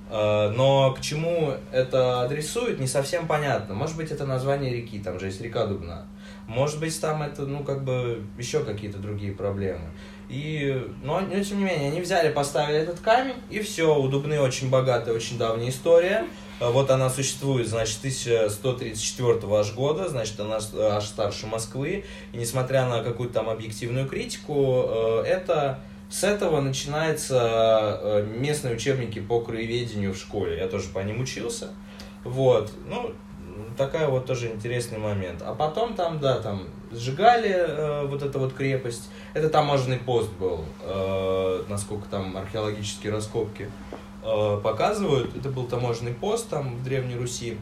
[0.10, 3.76] Э, Но к чему это адресует, не совсем понятно.
[3.76, 6.06] Может быть, это название реки, там же есть река Дубна.
[6.48, 9.90] Может быть, там это, ну, как бы, еще какие-то другие проблемы.
[10.30, 14.40] И, но, но, тем не менее, они взяли, поставили этот камень, и все, у Дубны
[14.42, 16.26] очень богатая, очень давняя история.
[16.60, 22.06] Э, Вот она существует, значит, 1134 аж года, значит, она с- аж старше Москвы.
[22.34, 29.20] И несмотря на какую-то там объективную критику, э, это с этого начинаются э, местные учебники
[29.20, 30.58] по краеведению в школе.
[30.58, 31.70] Я тоже по ним учился.
[32.24, 33.12] Вот, ну,
[33.78, 35.42] такая вот тоже интересный момент.
[35.46, 39.10] А потом там, да, там сжигали э, вот эту вот крепость.
[39.34, 43.70] Это таможенный пост был, э, насколько там археологические раскопки
[44.24, 45.36] э, показывают.
[45.36, 47.58] Это был таможенный пост там в Древней Руси.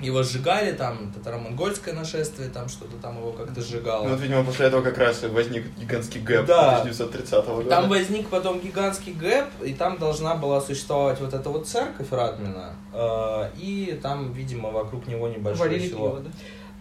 [0.00, 4.02] Его сжигали, там татаро-монгольское нашествие, там что-то там его как-то сжигало.
[4.04, 6.78] Ну, вот, видимо, после этого как раз возник гигантский gap Да.
[6.80, 7.68] 1930 года.
[7.70, 12.74] Там возник потом гигантский gap, и там должна была существовать вот эта вот церковь Ратмина,
[12.92, 16.08] э, и там, видимо, вокруг него небольшое Варили село.
[16.10, 16.30] пиво, да?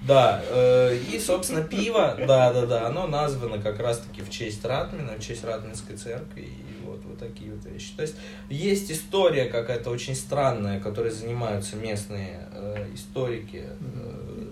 [0.02, 5.14] Да, э, и, собственно, пиво, да, да, да, оно названо как раз-таки в честь Ратмина,
[5.18, 7.94] в честь Ратминской церкви, и вот, вот такие вот вещи.
[7.96, 8.16] То есть
[8.50, 13.66] есть история какая-то очень странная, которой занимаются местные э, историки.
[13.80, 14.52] э,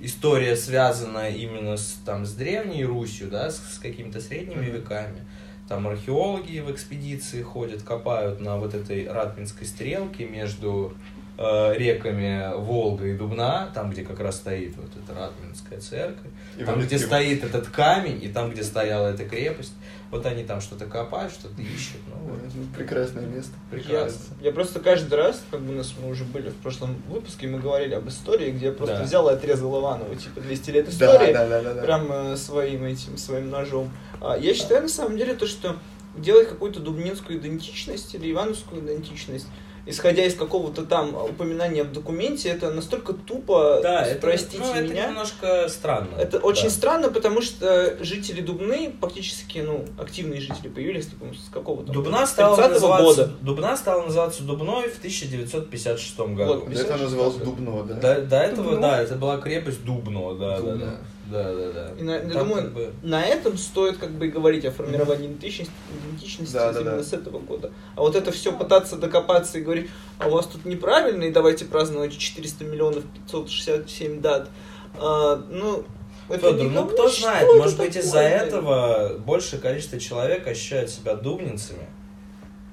[0.00, 4.76] история связана именно с, там, с древней Русью, да, с, с какими-то средними Мгм.
[4.76, 5.24] веками.
[5.68, 10.94] Там археологи в экспедиции ходят, копают на вот этой Ратминской стрелке между
[11.38, 16.80] реками Волга и Дубна, там, где как раз стоит вот эта Ратминская церковь, И там,
[16.80, 19.72] где эти- стоит этот камень, и там, где стояла эта крепость.
[20.10, 22.00] Вот они там что-то копают, что-то ищут.
[22.06, 22.38] Ну, вот.
[22.76, 23.50] Прекрасное место.
[23.72, 24.34] Я, Прекрасно.
[24.40, 27.58] я просто каждый раз, как бы у нас мы уже были в прошлом выпуске, мы
[27.58, 29.04] говорили об истории, где я просто Да.
[29.04, 31.82] взял и отрезал Иванову, типа 200 лет Да, истории, да, да, да, да.
[31.82, 33.90] прям э, своим этим, своим ножом.
[34.20, 35.76] А, я считаю, на самом деле, то, что
[36.16, 39.48] делать какую-то дубнинскую идентичность или ивановскую идентичность,
[39.86, 44.82] исходя из какого-то там упоминания в документе, это настолько тупо, Да, это, простите ну, это
[44.82, 45.06] меня.
[45.08, 46.08] немножко странно.
[46.18, 46.70] Это очень Да.
[46.70, 51.94] странно, потому что жители Дубны, фактически, ну, активные жители появились, типа, с какого там?
[51.94, 53.30] Дубна стала, 30-го называться, года.
[53.42, 56.54] Дубна стала называться Дубной в 1956 году.
[56.60, 56.68] Вот.
[56.72, 57.94] До этого называлось Дубно, да?
[57.94, 58.80] До, до этого, Дубно?
[58.80, 60.76] да, это была крепость Дубно, да, Дубно.
[60.76, 60.96] да, да.
[61.30, 61.90] Да, да, да.
[61.98, 65.26] И на- я думаю, как бы- на этом стоит как бы и говорить о формировании
[65.26, 67.02] идентичности, идентичности Да, да, именно да.
[67.02, 67.72] с этого года.
[67.96, 71.64] А вот это все пытаться докопаться и говорить, а у вас тут неправильно, и давайте
[71.64, 74.48] праздновать 400 миллионов 567 дат.
[74.98, 75.84] А, ну,
[76.28, 81.86] это Федор, ну кто знает, может быть из-за этого большее количество человек ощущают себя дубнинцами,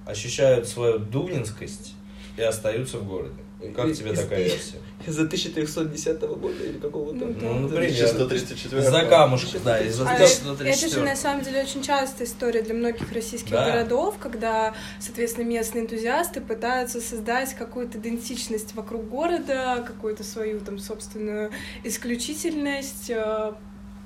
[0.06, 1.96] ощущают свою дубнинскость
[2.38, 3.34] и остаются в городе.
[3.76, 4.78] Как тебе и- такая версия?
[5.06, 7.16] Из-за 1310 года или какого-то.
[7.16, 7.90] Ну, Ну, например.
[7.90, 8.82] 1134.
[8.84, 10.70] Из-за камушка, да, из-за А 1134.
[10.72, 13.66] это же на самом деле очень частая история для многих российских Да.
[13.70, 21.52] городов, когда, соответственно, местные энтузиасты пытаются создать какую-то идентичность вокруг города, какую-то свою там собственную
[21.84, 23.12] исключительность.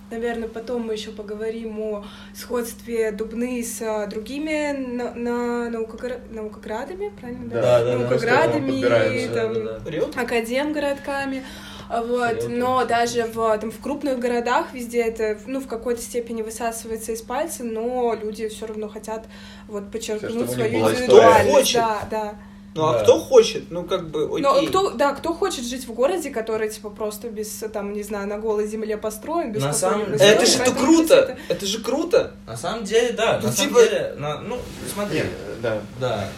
[0.10, 7.12] Наверное, потом мы еще поговорим о сходстве Дубны с а, другими на, на- наукогра- наукоградами,
[7.20, 7.50] правильно?
[7.50, 10.22] Да, да, да, наукоградами, подбираются, там, Да, да, да.
[10.22, 11.44] Академгородками.
[11.90, 16.42] А Вот, но даже в, там, в крупных городах везде это ну, в какой-то степени
[16.42, 19.26] высасывается из пальца, но люди все равно хотят
[19.68, 21.74] вот, подчеркнуть свою индивидуальность.
[21.74, 22.36] Да, да.
[22.76, 23.00] Ну, а Да.
[23.00, 23.72] кто хочет?
[23.72, 24.42] Ну, как бы, окей.
[24.42, 28.28] Но кто, да, кто хочет жить в городе, который, типа, просто без, там, не знаю,
[28.28, 31.16] на голой земле построен, без На самом- Это же то поэтому круто!
[31.16, 32.32] это- Это же круто!
[32.46, 34.58] На самом деле, да, Ну, на самом типа- деле, на- ну,
[34.94, 35.28] смотри, Нет,
[35.62, 35.78] да.
[36.00, 36.30] да,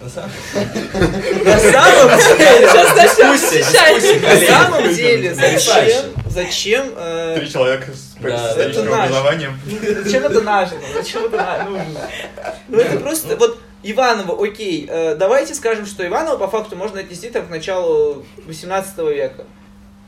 [0.00, 0.30] на самом
[1.44, 2.66] На самом деле,
[4.20, 9.58] на самом деле, зачем, зачем, э, Три человека с это образованием.
[10.04, 10.74] зачем это наше?
[10.94, 12.00] Зачем это нужно?
[12.68, 16.74] Ну, это Да, просто, ну- вот, Иваново, окей, э, давайте скажем, что Иваново по факту
[16.74, 19.44] можно отнести там к началу 18 века.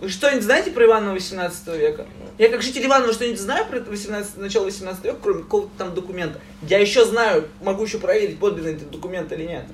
[0.01, 2.07] Вы что-нибудь знаете про Иванова 18 века?
[2.39, 6.41] Я как житель Иванова что-нибудь знаю про 18, начало 18 века, кроме какого-то там документа.
[6.63, 9.67] Я еще знаю, могу еще проверить, подлинный этот документ или нет.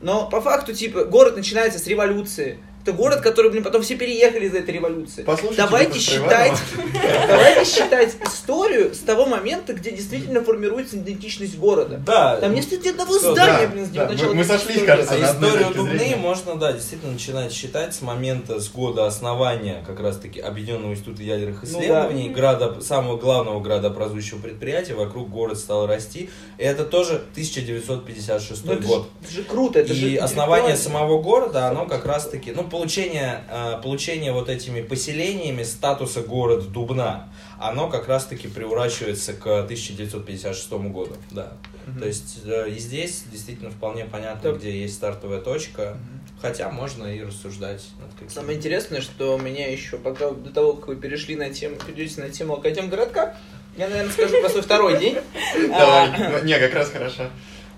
[0.00, 2.58] Но по факту, типа, город начинается с революции.
[2.84, 5.22] Это город, который, блин, потом все переехали из этой революции.
[5.22, 6.52] Послушайте давайте считать,
[7.28, 12.00] давайте считать историю с того момента, где действительно формируется идентичность города.
[12.04, 12.38] Да.
[12.38, 15.14] Там нет ни одного здания, да, блин, с да, начала мы- мы 19 сошлись, кажется,
[15.14, 16.16] А на историю Дубны зрения.
[16.16, 21.62] можно, да, действительно начинать считать с момента, с года основания как раз-таки Объединенного института ядерных
[21.62, 26.30] Ну исследований, града, самого главного градообразующего предприятия, вокруг город стал расти.
[26.58, 29.02] И это тоже 1956 Ну, это, год.
[29.02, 32.64] же, это же круто, это же и основание самого города, оно как раз таки, ну,
[32.72, 37.28] получение, э, получение вот этими поселениями статуса города Дубна,
[37.60, 41.52] оно как раз таки приурачивается к 1956 году, да.
[41.86, 42.00] Мгм.
[42.00, 44.58] То есть э, и здесь действительно вполне понятно, Да.
[44.58, 45.98] где есть стартовая точка,
[46.40, 50.96] хотя можно и рассуждать над Самое интересное, что меня еще, пока до того, как вы
[50.96, 53.36] перешли на тему, перейдете на тему Академгородка,
[53.76, 55.18] я, наверное, скажу про свой второй день.
[55.68, 57.28] Давай, А, не, как раз хорошо.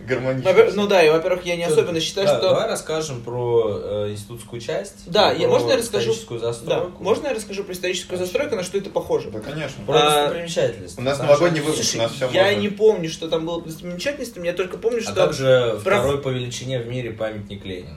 [0.07, 0.53] Гармонично.
[0.75, 2.49] Ну да, и во-первых, я не Всё, особенно считаю, да, что...
[2.51, 5.11] Давай расскажем про э, институтскую часть.
[5.11, 6.11] Да, я- можно я расскажу?
[6.13, 7.03] историческую Да, застройку.
[7.03, 9.31] можно я расскажу про историческую застройку, на что это похоже?
[9.31, 9.85] Да, конечно.
[9.87, 11.01] Про А, достопримечательности.
[11.01, 13.63] У нас Там новогодний же- выпуск, у нас все Я не помню, что там было
[13.63, 15.13] достопримечательностью, я только помню, А что...
[15.15, 17.97] как же про- второй по величине в мире памятник Ленину?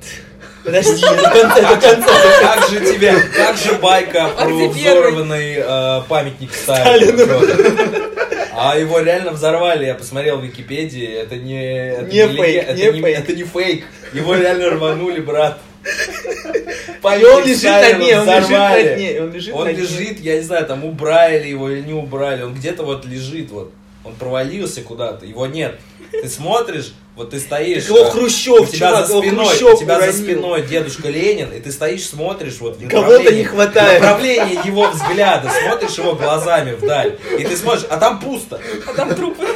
[0.64, 2.14] Подожди, до конца, до конца.
[2.42, 8.17] Как же тебе, как же байка про взорванный э, памятник Сталину?
[8.60, 11.90] А его реально взорвали, я посмотрел в Википедии, это не...
[11.92, 13.18] это Не леге- фейк, это не не- фейк.
[13.20, 15.60] Это не фейк, его реально рванули, брат.
[15.86, 18.96] И он лежит на дне, он лежит на взорвали.
[18.96, 19.22] дне,
[19.54, 23.52] он лежит, я не знаю, там убрали его или не убрали, он где-то вот лежит,
[23.52, 23.72] вот.
[24.04, 25.80] Он провалился куда-то, его нет.
[26.12, 27.86] Ты смотришь, вот ты стоишь...
[27.86, 31.10] Так его э, Хрущев, у тебя чувак, за спиной, Хрущев у тебя за спиной дедушка
[31.10, 34.00] Ленин, и ты стоишь, смотришь вот в Кого-то не хватает.
[34.00, 38.62] в направлении его взгляда, смотришь его глазами вдаль, и ты смотришь, а там пусто.
[38.88, 39.48] А там трупы.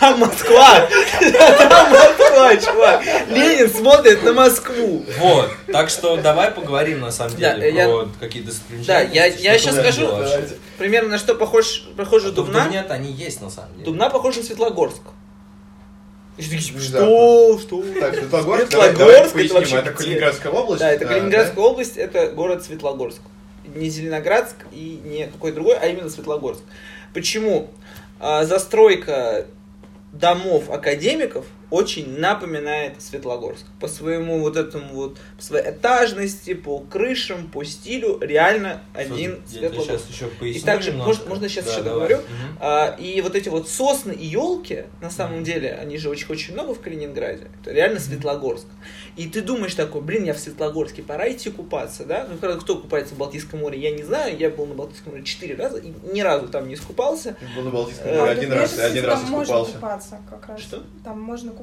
[0.00, 0.88] Там Москва!
[1.20, 3.02] Там Москва, чувак!
[3.28, 5.04] Ленин смотрит на Москву.
[5.18, 8.52] Вот, так что давай поговорим на самом Да, деле я- про какие-то
[8.86, 10.08] Да, я, я сейчас скажу
[10.78, 12.64] примерно на что похож, похожа А в Дубна.
[12.64, 13.84] Дубне они есть на самом деле.
[13.84, 15.02] Дубна похожа на Светлогорск.
[16.36, 17.84] И такие, типа, что, что?
[18.00, 19.90] Так, Светлогорск, Светлогорск, это вообще это?
[19.92, 20.80] Калининградская область.
[20.80, 23.20] Да, это Калининградская область, это город Светлогорск.
[23.74, 26.62] Не Зеленоградск и не какой другой, а именно Светлогорск.
[27.12, 27.68] Почему?
[28.18, 29.46] А, застройка
[30.12, 33.64] домов академиков очень напоминает Светлогорск.
[33.80, 39.70] По своему вот этому вот, по своей этажности, по крышам, по стилю, реально один Я
[39.70, 39.90] Светлогорск.
[39.90, 41.08] сейчас еще поясню И также, немножко.
[41.24, 42.08] можно- можно сейчас Да, еще давай.
[42.08, 42.28] договорю?
[42.28, 42.58] Мгм.
[42.60, 45.44] А, и вот эти вот сосны и елки, на самом Мгм.
[45.44, 47.48] деле, они же очень, очень много в Калининграде.
[47.62, 48.66] Это реально Светлогорск.
[49.16, 52.26] И ты думаешь такой, блин, я в Светлогорске, пора идти купаться, да?
[52.30, 54.36] Ну, правда, кто купается в Балтийском море, я не знаю.
[54.38, 57.34] Я был на Балтийском море четыре раза и ни разу там не искупался.
[57.56, 59.72] Был на Балтийском Э, море А, один раз, один раз там можно искупался.
[59.74, 60.60] купаться как раз.
[60.60, 60.82] Что?
[61.04, 61.61] Там можно купаться.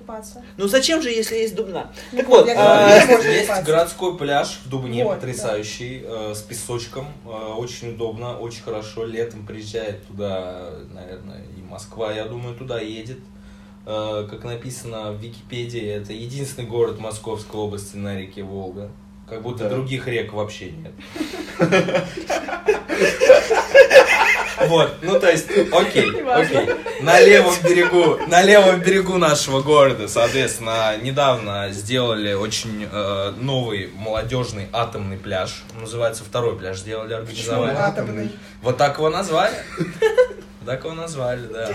[0.58, 1.92] Ну зачем же, если есть Дубна?
[2.12, 3.66] Ну, Так вот, а, Есть, купаться.
[3.66, 9.06] городской пляж в Дубне, Вот, потрясающий, э, с песочком, э, очень удобно, очень хорошо.
[9.06, 13.20] Летом приезжает туда, наверное, и Москва, я думаю, туда едет.
[13.86, 18.90] Э, как написано в Википедии, это единственный город Московской области на реке Волга.
[19.28, 19.70] Как будто Да.
[19.70, 20.92] других рек вообще нет.
[24.68, 26.70] Вот, ну то есть, окей, окей.
[27.02, 34.68] На левом берегу, на левом берегу нашего города, соответственно, недавно сделали очень э, новый молодежный
[34.74, 35.64] атомный пляж.
[35.80, 37.76] Называется второй пляж, сделали, организовали.
[37.76, 38.32] Атомный.
[38.62, 39.56] Вот так его назвали.
[40.70, 41.68] Так его назвали, да.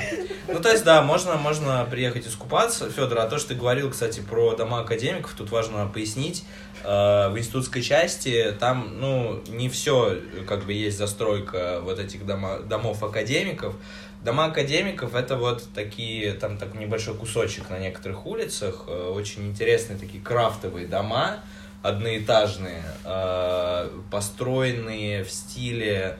[0.47, 2.88] Ну, то есть, да, можно, можно приехать искупаться.
[2.88, 6.45] Федор, а то, что ты говорил, кстати, про дома академиков, тут важно пояснить.
[6.84, 12.61] Э, В институтской части там, ну, не все, как бы, есть застройка вот этих дома,
[12.61, 13.74] домов академиков.
[14.22, 19.99] Дома академиков это вот такие, там такой небольшой кусочек на некоторых улицах, э, очень интересные
[19.99, 21.40] такие крафтовые дома,
[21.82, 26.16] одноэтажные, э, построенные в стиле,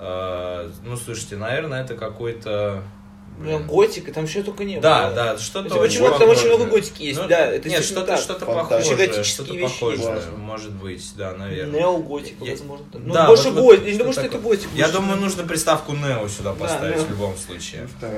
[0.00, 2.82] ну слушайте, наверное, это какой-то...
[3.38, 3.66] ну, блин.
[3.66, 5.14] готика, там что только не Да, было.
[5.14, 8.46] да, что-то Очень много- там очень много готики есть, Ну, да, это Нет, что-то что-то
[8.46, 10.28] похожее, Готические что-то вещи похожее, есть.
[10.36, 11.80] может быть, да, наверное.
[11.80, 12.86] Неоготика, Я- возможно.
[12.94, 13.84] Ну, Да, больше вот- готика.
[13.86, 14.70] Я что думаю, что это готика.
[14.74, 17.04] Я думаю, нужно приставку Нео сюда Да, поставить Нео.
[17.04, 17.88] в любом случае.
[18.00, 18.08] Да,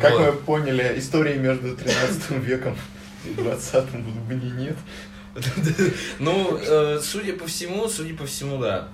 [0.00, 0.20] Как Вот.
[0.20, 2.76] мы поняли, истории между 13 веком
[3.24, 4.76] и 20 в Дубне нет.
[6.18, 8.88] Ну, э, судя по всему, судя по всему, да.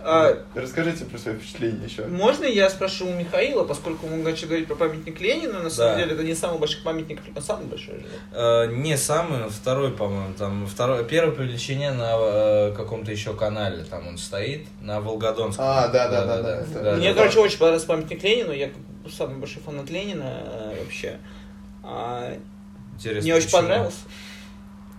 [0.00, 2.06] А, Расскажите про свои впечатления еще.
[2.06, 6.12] Можно я спрошу у Михаила, поскольку мы начали говорить про памятник Ленину, на самом деле
[6.12, 8.06] это не самый большой памятник, а самый большой же.
[8.32, 13.84] Э, не самый, второй, по-моему, там второй, первое по величине на э, каком-то еще канале,
[13.84, 15.64] там он стоит на Волгодонском.
[15.66, 18.70] А, да, да, да, да, Мне, короче, очень понравился памятник Ленину, я
[19.10, 21.18] самый большой фанат Ленина вообще.
[21.82, 22.38] А,
[22.94, 23.98] Интересно, Мне очень понравился.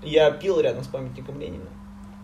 [0.04, 1.70] Я пил рядом с памятником Ленина.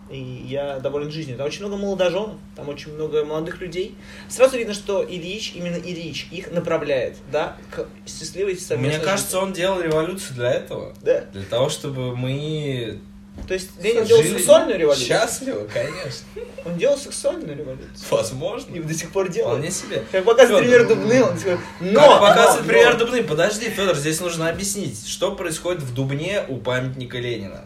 [0.10, 0.18] И
[0.48, 1.38] я доволен жизнью.
[1.38, 3.96] Там очень много молодоженов, там очень много молодых людей.
[4.28, 9.54] Сразу видно, что Ильич, именно Ильич, их направляет, да, к счастливой совместной Мне кажется, он
[9.54, 10.96] делал революцию для этого.
[10.96, 11.02] жизни.
[11.04, 11.22] Да.
[11.32, 13.00] Для того, чтобы мы
[13.48, 15.08] То есть Ленин делал сексуальную революцию.
[15.08, 16.26] Счастливо, конечно.
[16.66, 17.92] Он делал сексуальную революцию.
[18.10, 18.76] Возможно.
[18.76, 19.58] И до сих пор делает.
[19.58, 20.04] Вполне себе.
[20.12, 22.00] Как показывает Фёдор, пример Дубны, он сказал, но...
[22.00, 23.00] как показывает но, пример но».
[23.00, 23.24] Дубны.
[23.24, 27.66] Подожди, Федор, здесь нужно объяснить, что происходит в Дубне у памятника Ленина.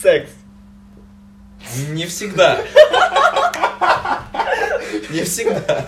[0.00, 0.30] Секс.
[1.90, 2.60] Не всегда.
[5.10, 5.86] Не всегда.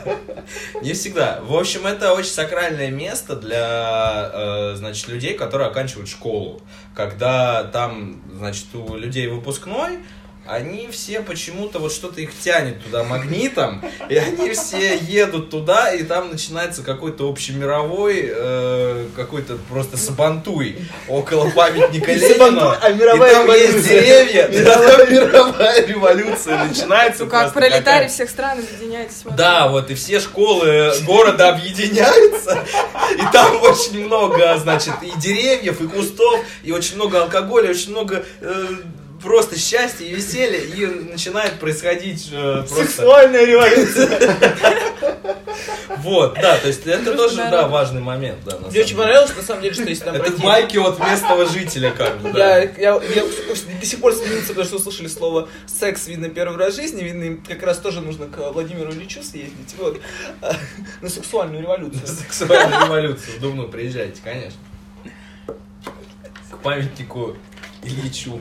[0.82, 1.40] Не всегда.
[1.42, 6.60] В общем, это очень сакральное место для, э, значит, людей, которые оканчивают школу.
[6.94, 9.98] Когда там, значит, у людей выпускной,
[10.46, 16.02] они все почему-то вот что-то их тянет туда магнитом, и они все едут туда, и
[16.02, 20.76] там начинается какой-то общемировой, э, какой-то просто сабантуй
[21.08, 24.02] около памятника сабантуй, а мировая и там есть революция.
[24.02, 27.24] деревья, Мировая да, мировая революция начинается.
[27.24, 29.22] Ну как пролетарии всех стран объединяйтесь.
[29.24, 32.62] Да, вот, и все школы города объединяются,
[33.14, 38.24] и там очень много, значит, и деревьев, и кустов, и очень много алкоголя, очень много
[38.40, 38.66] э,
[39.24, 42.84] просто счастья и веселья, и начинает происходить э, просто...
[42.84, 44.54] Сексуальная революция.
[45.98, 49.42] Вот, да, то есть это тоже, да, важный момент, да, на Мне очень понравилось, на
[49.42, 52.58] самом деле, что если там Это майки от местного жителя, как бы, да.
[52.60, 57.02] я, до сих пор смеюсь, потому что услышали слово секс, видно, первый раз в жизни,
[57.02, 59.98] видно, как раз тоже нужно к Владимиру Ильичу съездить, вот,
[61.00, 62.06] на сексуальную революцию.
[62.06, 64.58] Сексуальную революцию в Дубну приезжайте, конечно.
[66.50, 67.36] К памятнику
[67.86, 68.40] Ильичу.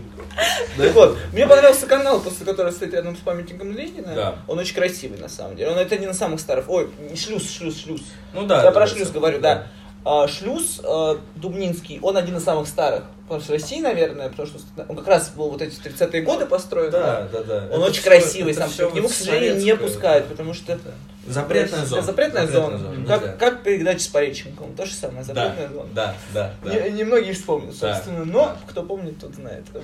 [0.77, 4.15] Так вот, мне понравился канал, после которого стоит рядом с памятником Ленина.
[4.15, 4.35] Да.
[4.47, 5.71] Он очень красивый, на самом деле.
[5.71, 6.69] Он это не на самых старых.
[6.69, 8.01] Ой, шлюз, шлюз, шлюз.
[8.33, 8.63] Ну да.
[8.63, 9.67] Я про да, шлюз говорю, да.
[10.05, 14.95] А, шлюз э, Дубнинский, он один из самых старых в России, наверное, потому что он
[14.97, 16.91] как раз был вот эти 30-е годы построен.
[16.91, 17.55] Да, да, да.
[17.71, 18.69] Он Это очень всё- красивый сам.
[18.69, 20.77] всё К нему, к вот сожалению, не пускают, потому что...
[21.25, 22.01] Запретная Да, зона.
[22.01, 22.77] Запретная, зона.
[22.97, 23.17] нельзя.
[23.17, 25.89] Как, как передача с Пореченковым, то же самое, Да, запретная зона.
[25.95, 26.73] да, да, да.
[26.73, 27.95] Не- Немногие вспомнят, Да.
[27.95, 29.63] собственно, но кто помнит, тот знает.
[29.73, 29.83] Вот.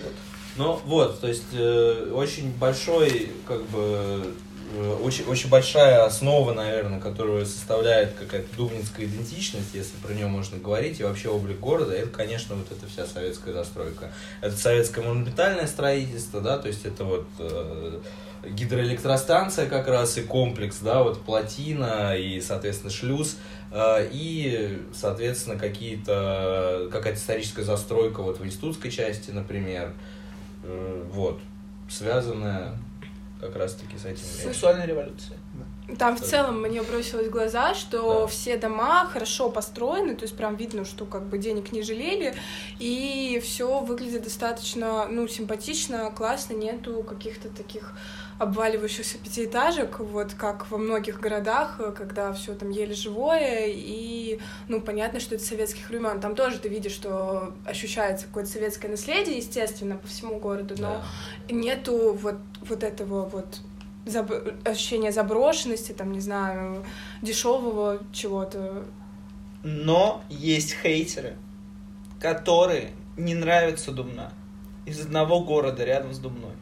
[0.58, 4.26] Ну вот, то есть э, очень большой, как бы,
[5.04, 11.00] очень, очень большая основа, наверное, которую составляет какая-то дубнинская идентичность, если про нее можно говорить,
[11.00, 14.12] и вообще облик города, это, конечно, вот эта вся советская застройка.
[14.42, 18.00] Это советское монументальное строительство, да, то есть это вот э,
[18.48, 23.38] гидроэлектростанция как раз и комплекс, да, вот плотина и, соответственно, шлюз,
[23.72, 29.94] э, и, соответственно, какие-то, какая-то историческая застройка вот в институтской части, например,
[30.64, 31.40] Э, вот,
[31.90, 32.74] связанная
[33.40, 34.24] как раз-таки с этим.
[34.24, 35.38] Сексуальная революция.
[35.98, 38.28] Там в целом мне бросилось в глаза, что Да.
[38.28, 42.36] все дома хорошо построены, то есть прям видно, что как бы денег не жалели,
[42.78, 47.94] и все выглядит достаточно, ну, симпатично, классно, нету каких-то таких
[48.40, 55.20] обваливающихся пятиэтажек, вот как во многих городах, когда все там еле живое, и, ну, понятно,
[55.20, 56.22] что это советских времен.
[56.22, 61.04] Там тоже ты видишь, что ощущается какое-то советское наследие, естественно, по всему городу, но
[61.50, 61.54] Да.
[61.54, 63.60] нету вот, вот этого вот
[64.06, 66.86] заб- ощущения заброшенности, там, не знаю,
[67.22, 68.86] дешевого чего-то.
[69.64, 71.36] Но есть хейтеры,
[72.22, 74.32] которые не нравятся Дубна.
[74.86, 76.54] Из одного города рядом с Дубной.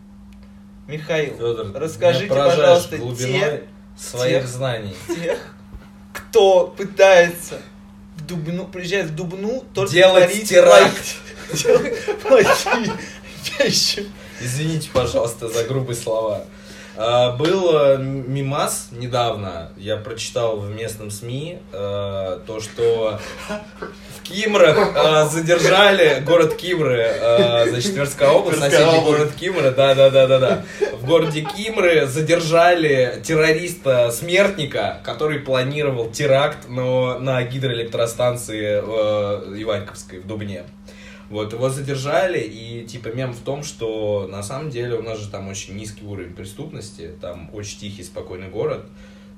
[0.88, 3.64] Михаил, Фёдор, расскажите, пожалуйста, глубиной те,
[3.98, 4.96] своих тех- знаний.
[5.08, 5.38] тех,
[6.14, 7.60] кто пытается
[8.18, 11.16] в Дубну, приезжает в Дубну, только Делать теракт.
[11.54, 12.92] делать плохие
[13.60, 14.08] вещи.
[14.40, 16.46] Извините, пожалуйста, за грубые слова.
[16.98, 23.20] А, Был э, мимас недавно, я прочитал в местном СМИ, э, то, что
[24.18, 27.14] в Кимрах э, задержали город Кимры,
[27.68, 30.64] значит, Тверская область, соседний город Кимры, да, да, да, да, да.
[30.94, 40.64] В городе Кимры задержали террориста-смертника, который планировал теракт но на гидроэлектростанции Иваньковской в Дубне.
[41.30, 45.30] Вот, его задержали, и типа мем в том, что на самом деле у нас же
[45.30, 48.86] там очень низкий уровень преступности, там очень тихий, спокойный город,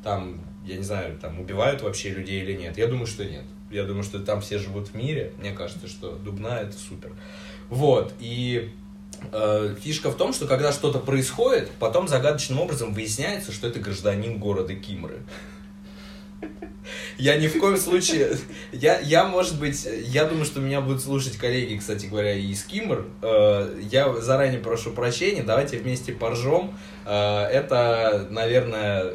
[0.03, 2.77] там, я не знаю, там убивают вообще людей или нет.
[2.77, 3.43] Я думаю, что нет.
[3.71, 5.33] Я думаю, что там все живут в мире.
[5.39, 7.11] Мне кажется, что Дубна это супер.
[7.69, 8.71] Вот, и
[9.31, 14.39] Э, Фишка в том, что когда что-то происходит, потом загадочным образом выясняется, что это гражданин
[14.39, 15.19] города Кимры.
[17.17, 18.37] Я ни в коем случае...
[18.71, 22.63] Я, я, может быть, я думаю, что меня будут слушать коллеги, кстати говоря, и из
[22.63, 23.05] Кимр.
[23.21, 26.75] Э, Я заранее прошу прощения, давайте вместе поржем.
[27.05, 29.13] Э, Это, наверное,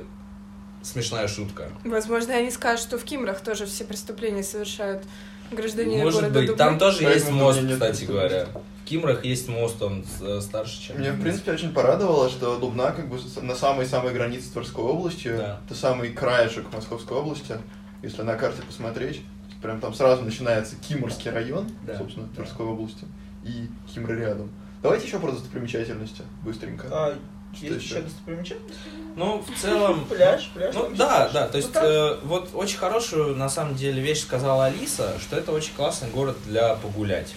[0.82, 1.68] смешная шутка.
[1.84, 5.02] Возможно, они скажут, что в Кимрах тоже все преступления совершают
[5.50, 6.58] гражданины Может города быть, Дубны.
[6.58, 8.46] там тоже есть Поэтому мост, мне нет кстати говоря.
[8.84, 11.00] Кимрах есть мост, он э, старше, чем...
[11.00, 15.60] Меня, в принципе, очень порадовало, что Дубна как бы на самой-самой границе Тверской области, Да.
[15.66, 17.56] это самый краешек Московской области,
[18.02, 19.22] если на карте посмотреть,
[19.62, 21.96] прям там сразу начинается Кимрский район, Да.
[21.98, 23.06] собственно, Тверской области,
[23.44, 24.50] и Кимры рядом.
[24.82, 26.86] Давайте еще про достопримечательности, быстренько.
[26.90, 27.14] А,
[27.56, 28.02] Что есть еще?
[28.02, 28.82] достопримечательности?
[29.16, 30.04] Ну, в целом...
[30.10, 30.74] Пляж, пляж.
[30.74, 31.84] Ну да, есть да, то есть Ну, так.
[31.84, 36.36] э, вот очень хорошую на самом деле вещь сказала Алиса, что это очень классный город
[36.44, 37.34] для погулять.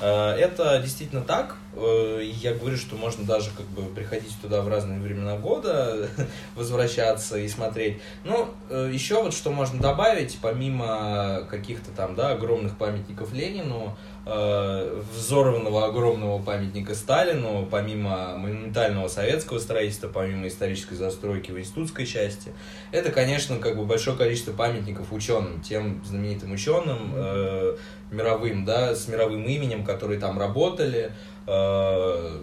[0.00, 1.56] Э, Это действительно так.
[1.74, 6.08] Э, Я говорю, что можно даже как бы приходить туда в разные времена года,
[6.56, 8.00] возвращаться и смотреть.
[8.24, 13.96] Ну, э, еще вот что можно добавить, помимо каких-то там, да, огромных памятников Ленину,
[14.30, 22.52] взорванного огромного памятника Сталину, помимо монументального советского строительства, помимо исторической застройки в институтской части,
[22.92, 27.76] это, конечно, как бы большое количество памятников ученым, тем знаменитым ученым э,
[28.12, 31.12] мировым, да, с мировым именем, которые там работали.
[31.48, 32.40] Э,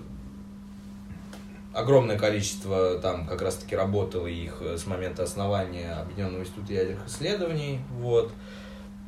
[1.74, 7.80] огромное количество там как раз-таки работало их э, с момента основания Объединенного института ядерных исследований,
[7.92, 8.34] вот.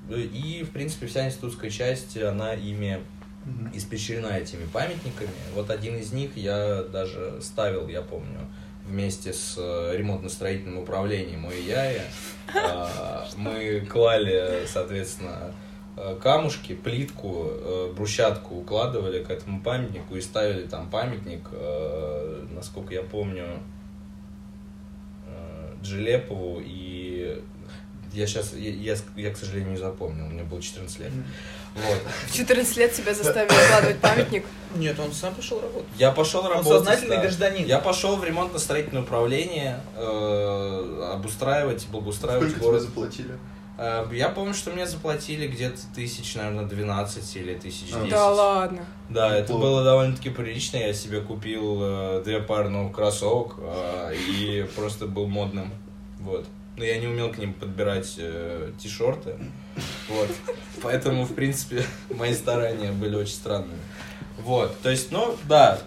[0.10, 3.00] И, в принципе, вся институтская часть, она ими
[3.74, 5.30] испещрена этими памятниками.
[5.56, 8.40] Вот один из них я даже ставил, я помню,
[8.86, 12.02] вместе с э, ремонтно-строительным управлением ОИЯИ.
[12.56, 15.54] А, Мы клали, соответственно,
[15.96, 21.50] э, камушки, плитку, э, брусчатку укладывали к этому памятнику и ставили там памятник,
[22.52, 23.46] насколько я помню,
[25.82, 26.99] Джилепову и
[28.20, 31.12] я сейчас, я, я, я, к сожалению, не запомнил, мне было 14 лет.
[31.76, 31.98] Вот.
[32.28, 34.46] В 14 лет себя заставили укладывать памятник.
[34.76, 35.88] Нет, он сам пошел работать.
[35.98, 36.72] Я пошел Он работать.
[36.72, 37.22] сознательный да.
[37.24, 37.66] гражданин.
[37.66, 42.82] Я пошел в ремонтно-строительное управление э, обустраивать, благоустраивать Сколько тебе город.
[42.82, 43.32] заплатили?
[43.78, 48.00] Э, я помню, что мне заплатили где-то тысяч, наверное, 12 или тысяч А.
[48.00, 48.10] 10.
[48.10, 48.86] Да ладно.
[49.10, 49.62] Да, это Неплохо.
[49.62, 50.78] было довольно-таки прилично.
[50.78, 55.72] Я себе купил э, две пары новых кроссовок э, и просто был модным.
[56.20, 56.46] Вот.
[56.80, 59.36] Но я не умел к ним подбирать э, ти-шорты.
[60.08, 60.30] Вот.
[60.82, 63.78] Поэтому, в принципе, мои старания были очень странными.
[64.38, 64.80] Вот.
[64.80, 65.82] То есть, ну, да,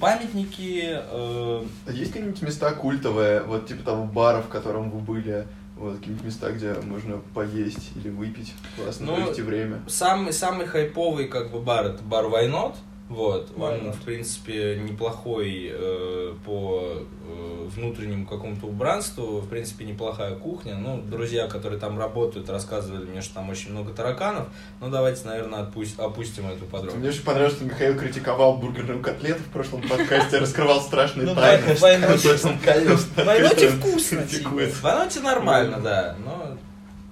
[0.00, 0.82] памятники.
[0.84, 5.96] э, А есть какие-нибудь места культовые, вот типа того бара, в котором вы были, вот
[5.98, 9.82] какие-нибудь места, где можно поесть или выпить, классно Ну, провести время?
[9.88, 12.76] самый, самый хайповый как бы бар это бар Вайнот.
[13.08, 13.92] Вот, он, Why not?
[13.92, 20.74] в принципе, неплохой э, по э, внутреннему какому-то убранству, в принципе, неплохая кухня.
[20.74, 24.48] Ну, друзья, которые там работают, рассказывали мне, что там очень много тараканов.
[24.80, 27.14] Ну, давайте, наверное, отпусть, опустим эту Мне подробность.
[27.16, 31.76] очень понравилось, что Михаил критиковал бургерную котлету в прошлом подкасте, раскрывал страшные Ну, тайны.
[31.76, 34.72] в Вайноте- Собственно, колес, В Вайноте который вкусно, критикует.
[34.72, 36.56] В Вайноте нормально, да, но...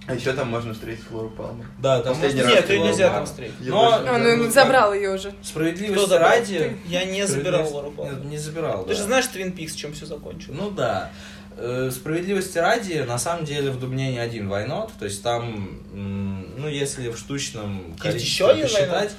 [0.06, 1.66] А еще там можно встретить Флору Палмер.
[1.80, 3.54] Да, там Последний можно- раз Нет, ее нельзя там встретить.
[3.60, 5.32] Я Но- не Он ну, забрал ее уже.
[5.42, 6.76] Справедливости Кто ради...
[6.86, 8.14] Я не забирал Лору Палмер.
[8.16, 8.94] Нет, Не забирал, Ты да.
[8.96, 10.58] же знаешь Твин Пикс, чем все закончилось.
[10.60, 11.10] Ну да.
[11.56, 16.43] Э, Справедливости ради, на самом деле в Дубне не один войнот, то есть там, м,
[16.56, 19.14] ну если в штучном количестве еще один посчитать-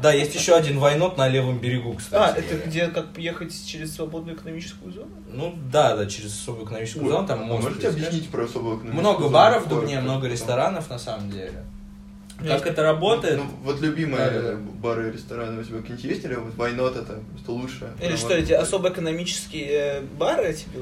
[0.00, 2.38] Да, есть еще один войнот на левом берегу, А, кстати.
[2.38, 2.66] это говоря.
[2.66, 5.10] где как ехать через свободную экономическую зону?
[5.28, 8.76] Ну да, да, через особую экономическую зону, там а мост Можете есть, объяснить про особую
[8.78, 9.32] экономическую Много зону?
[9.34, 11.64] баров в Дубне, много ресторанов на самом деле.
[12.42, 13.36] Как это работает?
[13.38, 14.56] Ну, вот любимые Да-да-да.
[14.82, 16.24] бары и рестораны у тебя какие-нибудь есть?
[16.24, 17.92] Или вот Вайнот это просто лучшее?
[18.02, 20.80] Или что, эти особо экономические э, бары тебе?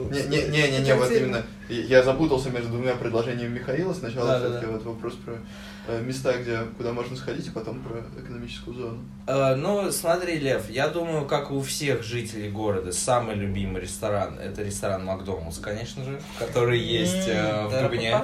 [0.49, 1.43] Не-не-не, вот именно.
[1.69, 3.93] Я запутался между двумя предложениями Михаила.
[3.93, 4.59] Сначала Да-да-да.
[4.59, 5.35] все-таки вот вопрос про
[5.89, 8.99] места, где, куда можно сходить, а потом про экономическую зону.
[9.27, 14.63] Э, Ну, смотри, Лев, я думаю, как у всех жителей города, самый любимый ресторан это
[14.63, 18.21] ресторан Макдоналдс, конечно же, который есть э, в Дубне.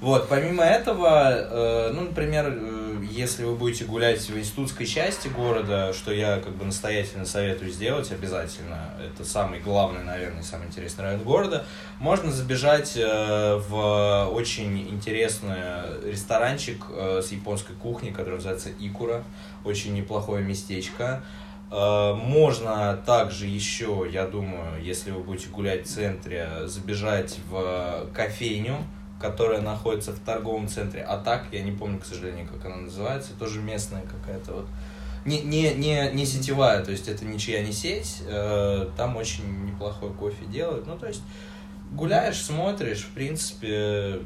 [0.00, 5.92] Вот, помимо этого, э, ну, например, э, если вы будете гулять в институтской части города,
[5.92, 11.20] что я как бы настоятельно советую сделать обязательно, это самый главный, наверное, самый интересный район
[11.22, 11.64] города,
[11.98, 15.56] можно забежать э, в очень интересный
[16.04, 19.24] ресторанчик э, с японской кухней, который называется Икура,
[19.64, 21.22] очень неплохое местечко.
[21.70, 28.76] Э, Можно также еще, я думаю, если вы будете гулять в центре, забежать в кофейню,
[29.20, 31.46] которая находится в торговом центре Атак.
[31.52, 33.32] Я не помню, к сожалению, как она называется.
[33.38, 34.66] Тоже местная какая-то вот
[35.24, 40.12] не, не, не, не сетевая, то есть это ничья не сеть, э, там очень неплохой
[40.12, 40.86] кофе делают.
[40.86, 41.22] Ну, то есть
[41.92, 44.18] гуляешь, смотришь, в принципе,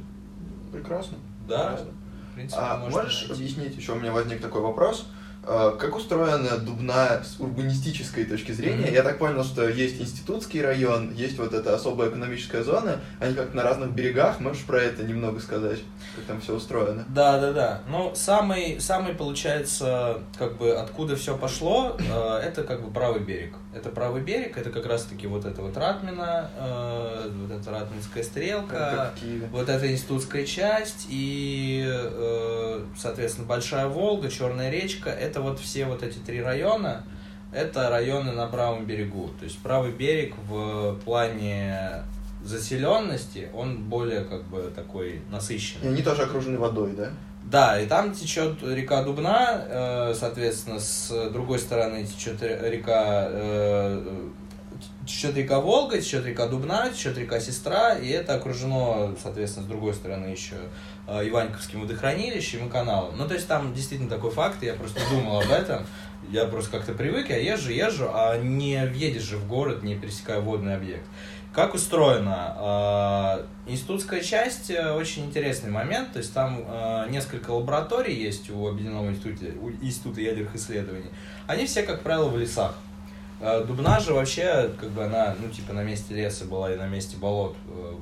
[0.72, 1.18] Прекрасно.
[1.46, 1.92] да, Прекрасно.
[2.36, 3.32] Принципе, А можно можешь найти.
[3.34, 5.06] объяснить, еще у меня возник такой вопрос.
[5.46, 8.86] Как устроена Дубна с урбанистической точки зрения?
[8.86, 8.94] Мгм.
[8.94, 13.54] Я так понял, что есть институтский район, есть вот эта особая экономическая зона, они как
[13.54, 14.40] на разных берегах.
[14.40, 15.78] Можешь про это немного сказать,
[16.16, 17.04] как там все устроено?
[17.08, 17.82] Да, да, да.
[17.88, 23.54] Ну, самый, самый, получается, как бы откуда все пошло, э, это как бы правый берег.
[23.72, 29.12] Это правый берег, это как раз-таки вот это вот Ратмина, э, вот эта Ратминская стрелка,
[29.52, 36.02] вот эта институтская часть и, э, соответственно, Большая Волга, Черная речка, это вот все вот
[36.02, 37.04] эти три района,
[37.52, 39.30] это районы на правом берегу.
[39.38, 42.02] То есть правый берег в плане
[42.44, 45.88] заселенности, он более как бы такой И насыщенный.
[45.92, 47.10] они тоже окружены водой, да?
[47.44, 54.28] Да, и там течет река Дубна, э, соответственно, с другой стороны течет ре- река э,
[55.06, 59.94] течет река Волга, течет река Дубна, течет река Сестра, и это окружено, соответственно, с другой
[59.94, 60.56] стороны еще
[61.08, 63.16] Иваньковским водохранилищем и каналом.
[63.16, 65.86] Ну, то есть там действительно такой факт, я просто думал об этом,
[66.30, 70.40] я просто как-то привык, я езжу, езжу, а не въедешь же в город, не пересекая
[70.40, 71.04] водный объект.
[71.52, 73.38] Как устроено?
[73.38, 78.68] Э, Институтская часть э, очень интересный момент, то есть там э, несколько лабораторий есть у
[78.68, 81.08] Объединенного института, у Института ядерных исследований.
[81.46, 82.74] Они все, как правило, в лесах.
[83.40, 86.88] Э, Дубна же вообще, как бы она, ну, типа, на месте леса была и на
[86.88, 87.94] месте болот, э,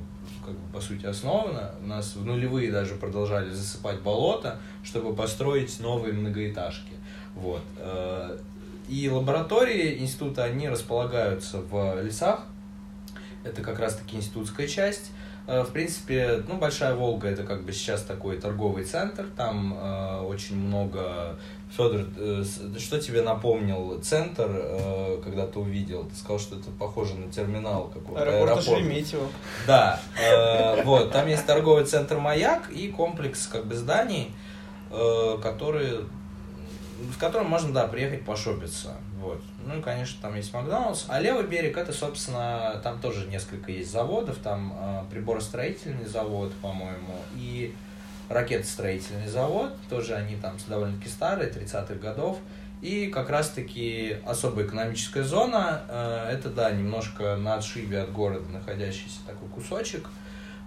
[0.45, 1.71] как бы, по сути, основана.
[1.81, 6.93] У нас в нулевые даже продолжали засыпать болото, чтобы построить новые многоэтажки.
[7.35, 7.61] Вот.
[7.79, 8.37] Э,
[8.87, 12.45] И лаборатории института, они располагаются в лесах,
[13.43, 15.11] это как раз-таки институтская часть.
[15.47, 20.19] Э, В принципе, ну, Большая Волга это как бы сейчас такой торговый центр, там э,
[20.21, 21.37] очень много...
[21.75, 22.43] Федор, э,
[22.79, 26.05] что тебе напомнил центр, э, когда ты увидел?
[26.05, 28.21] Ты сказал, что это похоже на терминал какой-то.
[28.21, 29.27] Аэропорт Шереметьево.
[29.67, 34.31] Да, э, вот, там есть торговый центр «Маяк» и комплекс как бы зданий,
[34.89, 36.01] которые,
[37.11, 39.41] в котором можно, да, приехать пошопиться, вот.
[39.65, 43.91] Ну и, конечно, там есть Макдональдс, а левый берег, это, собственно, там тоже несколько есть
[43.91, 47.73] заводов, там э, приборостроительный завод, по-моему, и
[48.29, 52.39] ракетостроительный завод, тоже они там довольно-таки старые, 30-х годов,
[52.81, 59.19] и как раз-таки особая экономическая зона, э, это, да, немножко на отшибе от города находящийся
[59.25, 60.09] такой кусочек,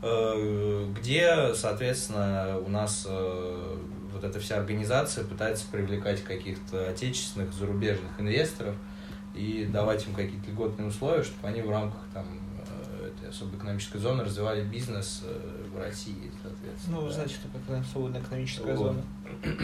[0.02, 3.76] э, где, соответственно, у нас э,
[4.12, 8.74] вот эта вся организация пытается привлекать каких-то отечественных, зарубежных инвесторов
[9.34, 12.26] и давать им какие-то льготные условия, чтобы они в рамках там
[13.19, 16.97] этой особой экономической зоны развивали бизнес э, в России, соответственно.
[16.97, 17.14] Ну, вы да.
[17.14, 18.79] знаете, что такое свободная экономическая Вот.
[18.79, 19.03] зона.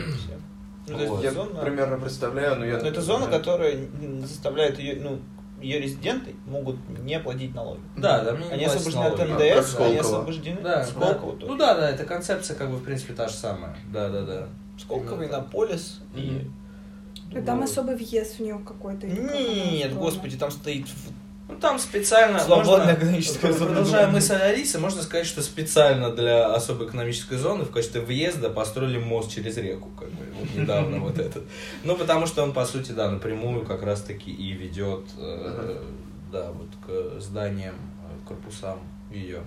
[0.87, 2.77] Ну, то есть Я зона- примерно представляю, но я...
[2.77, 3.89] Ну, это зона, которая
[4.21, 5.19] заставляет ее, ну,
[5.59, 7.81] ее резиденты могут не платить налоги.
[7.97, 9.33] Да, да, мне не Они освобождены от налоги.
[9.33, 10.01] Как НДС, они Сколково.
[10.01, 10.61] освобождены.
[10.61, 11.39] Да, Сколково да.
[11.39, 11.53] тоже.
[11.53, 13.75] Ну да, да, эта концепция как бы в принципе та же самая.
[13.91, 14.49] Да, да, да.
[14.79, 15.31] Сколково, так.
[15.31, 16.51] Иннополис и...
[17.33, 17.71] Ну, Там Вот.
[17.71, 19.07] особый въезд в нее какой-то.
[19.07, 20.87] Нет, господи, там стоит...
[21.49, 22.38] Ну там специально.
[22.38, 23.66] Свободная можно- экономическая зона.
[23.66, 28.99] Продолжая мысль Алисы, можно сказать, что специально для особой экономической зоны в качестве въезда построили
[28.99, 31.45] мост через реку, как бы вот недавно вот этот.
[31.84, 35.82] Ну, потому что он, по сути, да, напрямую как раз-таки и ведет, э,
[36.32, 38.78] да, вот к зданиям, э, корпусам
[39.11, 39.40] ее.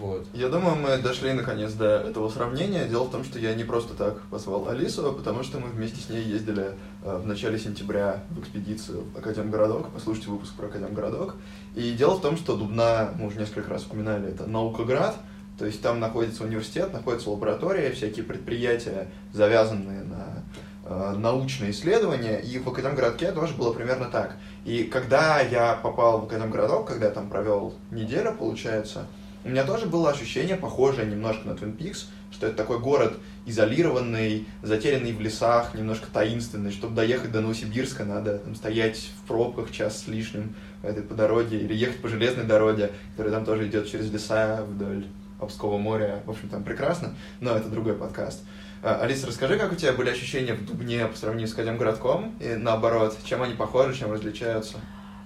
[0.00, 0.26] Вот.
[0.32, 2.86] Я думаю, мы дошли наконец до этого сравнения.
[2.86, 6.00] Дело в том, что я не просто так позвал Алису, а потому что мы вместе
[6.00, 11.36] с ней ездили э, в начале сентября в экспедицию в Академгородок, послушайте выпуск про Академгородок.
[11.74, 15.16] И дело в том, что Дубна, мы уже несколько раз упоминали, это наукоград,
[15.58, 20.42] то есть там находится университет, находится лаборатория, всякие предприятия, завязанные на
[20.84, 24.36] э, научные исследования, и в Академгородке тоже было примерно так.
[24.64, 29.06] И когда я попал в Академгородок, когда я там провел неделю, получается,
[29.44, 34.46] у меня тоже было ощущение, похожее немножко на Twin Peaks, что это такой город изолированный,
[34.62, 36.72] затерянный в лесах, немножко таинственный.
[36.72, 41.58] Чтобы доехать до Новосибирска, надо там, стоять в пробках час с лишним этой по дороге,
[41.58, 45.06] или ехать по железной дороге, которая там тоже идет через леса вдоль
[45.40, 46.22] Обского моря.
[46.24, 48.40] В общем, там прекрасно, но это другой подкаст.
[48.82, 52.54] А, Алиса, расскажи, как у тебя были ощущения в Дубне по сравнению с Академгородком, и
[52.54, 54.78] наоборот, чем они похожи, чем различаются?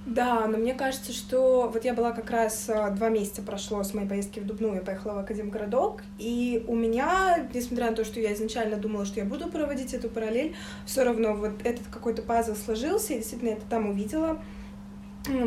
[0.07, 3.93] Да, но мне кажется, что вот я была как раз а, два месяца прошло с
[3.93, 8.19] моей поездки в Дубну, я поехала в Академгородок, и у меня, несмотря на то, что
[8.19, 12.55] я изначально думала, что я буду проводить эту параллель, все равно вот этот какой-то пазл
[12.55, 14.39] сложился, я действительно это там увидела.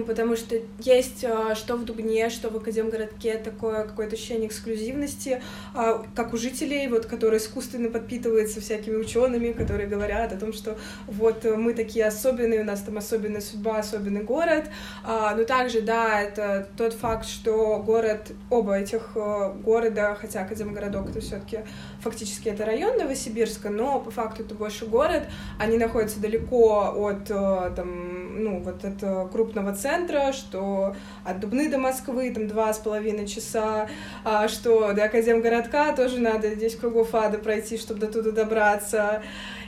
[0.05, 5.41] Потому что есть а, что в Дубне, что в Академгородке такое какое-то ощущение эксклюзивности,
[5.73, 10.77] а, как у жителей, вот, которые искусственно подпитываются всякими учеными, которые говорят о том, что
[11.07, 14.65] вот э, мы такие особенные, у нас там особенная судьба, особенный город.
[15.03, 21.09] А, Но также, да, это тот факт, что город, оба этих э, города, хотя Академгородок
[21.09, 21.59] это все-таки
[22.01, 25.23] фактически это район Новосибирска, но по факту это больше город,
[25.57, 31.77] они находятся далеко от э, там, ну, вот от крупного центра, что от Дубны до
[31.77, 33.87] Москвы там два с половиной часа,
[34.23, 39.21] а что до Академгородка тоже надо здесь кругов ада пройти, чтобы до туда добраться.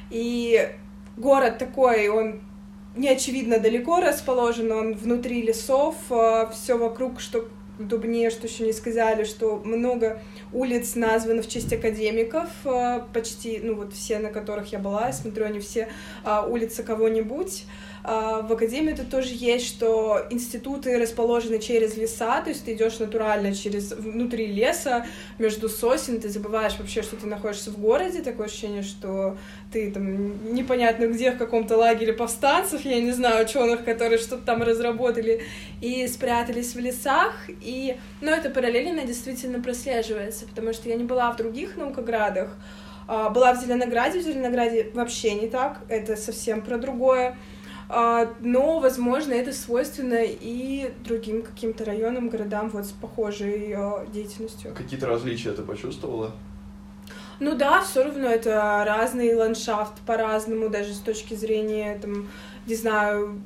[0.10, 0.70] И
[1.18, 2.42] город такой, он
[2.96, 5.96] не очевидно далеко расположен, он внутри лесов,
[6.52, 7.48] все вокруг, что
[7.80, 10.22] в Дубне, что еще не сказали, что много
[10.52, 12.48] улиц названы в честь академиков,
[13.14, 15.90] почти, ну вот все, на которых я была, я смотрю, они все
[16.48, 17.66] улицы кого-нибудь.
[18.06, 23.00] А, в академии это тоже есть, что институты расположены через леса, то есть ты идешь
[23.00, 25.06] натурально через внутри леса,
[25.40, 29.38] между сосен, ты забываешь вообще, что ты находишься в городе, такое ощущение, что
[29.72, 34.62] ты там непонятно где, в каком-то лагере повстанцев, я не знаю, ученых, которые что-то там
[34.62, 35.42] разработали
[35.80, 41.32] и спрятались в лесах, и, но это параллельно действительно прослеживается, потому что я не была
[41.32, 42.50] в других наукоградах,
[43.08, 47.38] а, была в Зеленограде, в Зеленограде вообще не так, это совсем про другое.
[47.96, 54.74] А, но, возможно, это свойственно и другим каким-то районам, городам вот с похожей а, деятельностью.
[54.74, 56.32] Какие-то различия ты почувствовала?
[57.40, 62.30] Ну да, все равно это разный ландшафт по-разному, даже с точки зрения, там,
[62.66, 63.44] не знаю,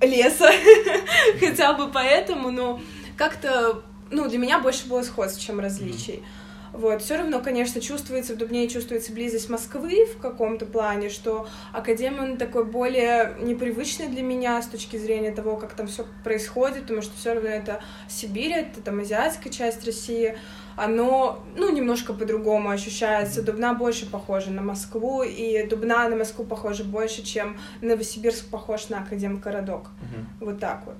[0.00, 0.50] леса,
[1.38, 2.80] хотя бы поэтому, но
[3.16, 6.14] как-то, ну, для меня больше было сходств, чем различий.
[6.14, 6.37] Mm-hmm.
[6.78, 12.22] Вот, все равно, конечно, чувствуется, в Дубне чувствуется близость Москвы в каком-то плане, что Академия,
[12.22, 17.02] он такой более непривычный для меня с точки зрения того, как там все происходит, потому
[17.02, 20.38] что все равно это Сибирь, это там азиатская часть России,
[20.76, 23.42] оно, ну, немножко по-другому ощущается.
[23.42, 29.00] Дубна больше похожа на Москву, и Дубна на Москву похожа больше, чем Новосибирск похож на
[29.00, 29.80] Академгородок.
[29.82, 30.46] Угу.
[30.46, 30.98] Вот так вот.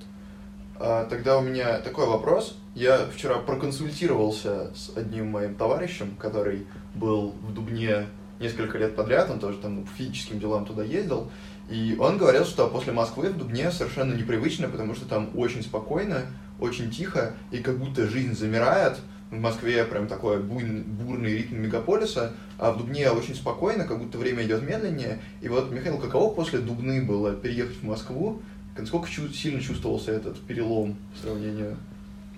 [0.80, 2.56] А, тогда у меня такой вопрос.
[2.74, 8.06] Я вчера проконсультировался с одним моим товарищем, который был в Дубне
[8.38, 11.28] несколько лет подряд, он тоже там по физическим делам туда ездил,
[11.68, 16.26] и он говорил, что после Москвы в Дубне совершенно непривычно, потому что там очень спокойно,
[16.60, 18.98] очень тихо, и как будто жизнь замирает.
[19.32, 24.44] В Москве прям такой бурный ритм мегаполиса, а в Дубне очень спокойно, как будто время
[24.44, 25.20] идет медленнее.
[25.42, 28.40] И вот, Михаил, каково после Дубны было переехать в Москву?
[28.82, 31.76] Насколько сильно чувствовался этот перелом в сравнении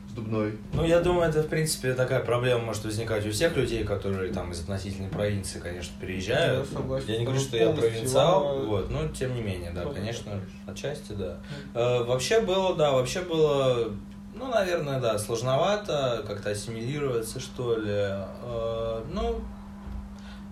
[0.08, 0.58] с Дубной?
[0.72, 4.52] Ну, я думаю, это, в принципе, такая проблема может возникать у всех людей, которые там
[4.52, 6.68] из относительной провинции, конечно, переезжают.
[6.70, 10.32] Я, согласен, я не говорю, что я провинциал, вот, но тем не менее, да, конечно,
[10.66, 11.38] отчасти, да.
[11.74, 13.92] Э, вообще было, да, вообще было
[14.34, 17.90] ну, наверное, да, сложновато как-то ассимилироваться, что ли.
[17.92, 19.40] Э, ну,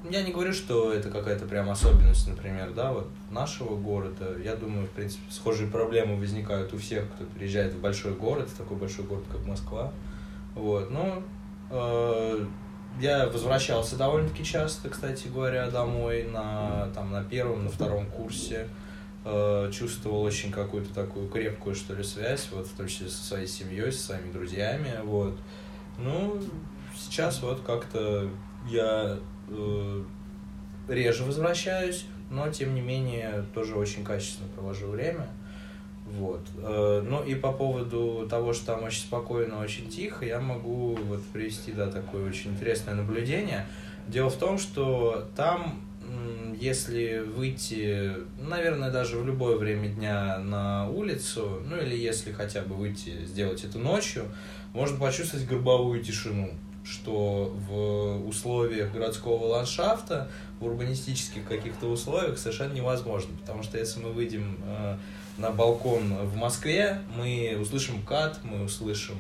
[0.09, 4.37] я не говорю, что это какая-то прям особенность, например, да, вот нашего города.
[4.43, 8.57] Я думаю, в принципе, схожие проблемы возникают у всех, кто приезжает в большой город, в
[8.57, 9.93] такой большой город, как Москва.
[10.55, 11.23] Вот, ну,
[11.71, 12.47] э,
[13.01, 18.69] я возвращался довольно-таки часто, кстати говоря, домой на, там, на первом, на втором курсе.
[19.25, 23.47] Э, чувствовал очень какую-то такую крепкую, что ли, связь, вот, в том числе со своей
[23.47, 25.37] семьей, со своими друзьями, вот.
[25.99, 26.41] Ну,
[26.97, 28.31] сейчас вот как-то
[28.69, 29.19] я
[29.51, 30.03] э,
[30.89, 35.29] реже возвращаюсь, но тем не менее тоже очень качественно провожу время.
[36.07, 36.41] Вот.
[36.59, 41.23] Э, ну и по поводу того, что там очень спокойно, очень тихо, я могу вот
[41.27, 43.67] привести, да, такое очень интересное наблюдение.
[44.07, 45.81] Дело в том, что там,
[46.59, 52.75] если выйти, наверное, даже в любое время дня на улицу, ну или если хотя бы
[52.75, 54.25] выйти, сделать это ночью,
[54.73, 56.51] можно почувствовать гробовую тишину
[56.85, 60.29] что в условиях городского ландшафта,
[60.61, 63.37] в урбанистических каких-то условиях совершенно невозможно.
[63.41, 64.97] Потому что если мы выйдем э,
[65.39, 69.19] на балкон в Москве, мы услышим кат, мы услышим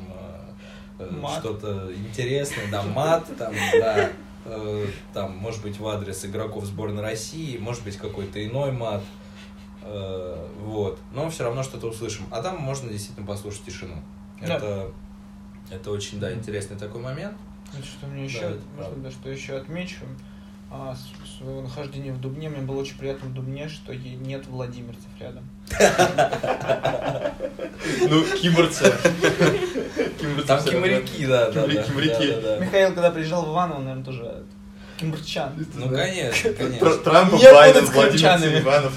[0.99, 4.11] э, э что-то интересное, да, мат, там, да,
[4.45, 9.03] э, там, может быть, в адрес игроков сборной России, может быть, какой-то иной мат,
[9.83, 12.27] э, вот, но все равно что-то услышим.
[12.31, 13.95] А там можно действительно послушать тишину.
[14.41, 14.57] Да.
[14.57, 14.91] Это,
[15.71, 17.37] это очень, да, интересный такой момент.
[17.73, 20.05] Что мне еще, да, может, да, что еще отмечу,
[20.71, 20.97] а,
[21.39, 25.45] своего нахождения в Дубне, мне было очень приятно в Дубне, что нет владимирцев рядом.
[28.09, 28.93] Ну, киборцы.
[30.47, 31.51] Там киморяки, да,
[32.41, 32.59] да.
[32.59, 34.45] Михаил, когда приезжал в Иваново, наверное, тоже
[34.99, 35.67] Кимбрчан.
[35.75, 36.91] Ну, конечно, конечно.
[36.99, 38.39] Трамп, Байден, Владимир.
[38.39, 38.93] Селиванов,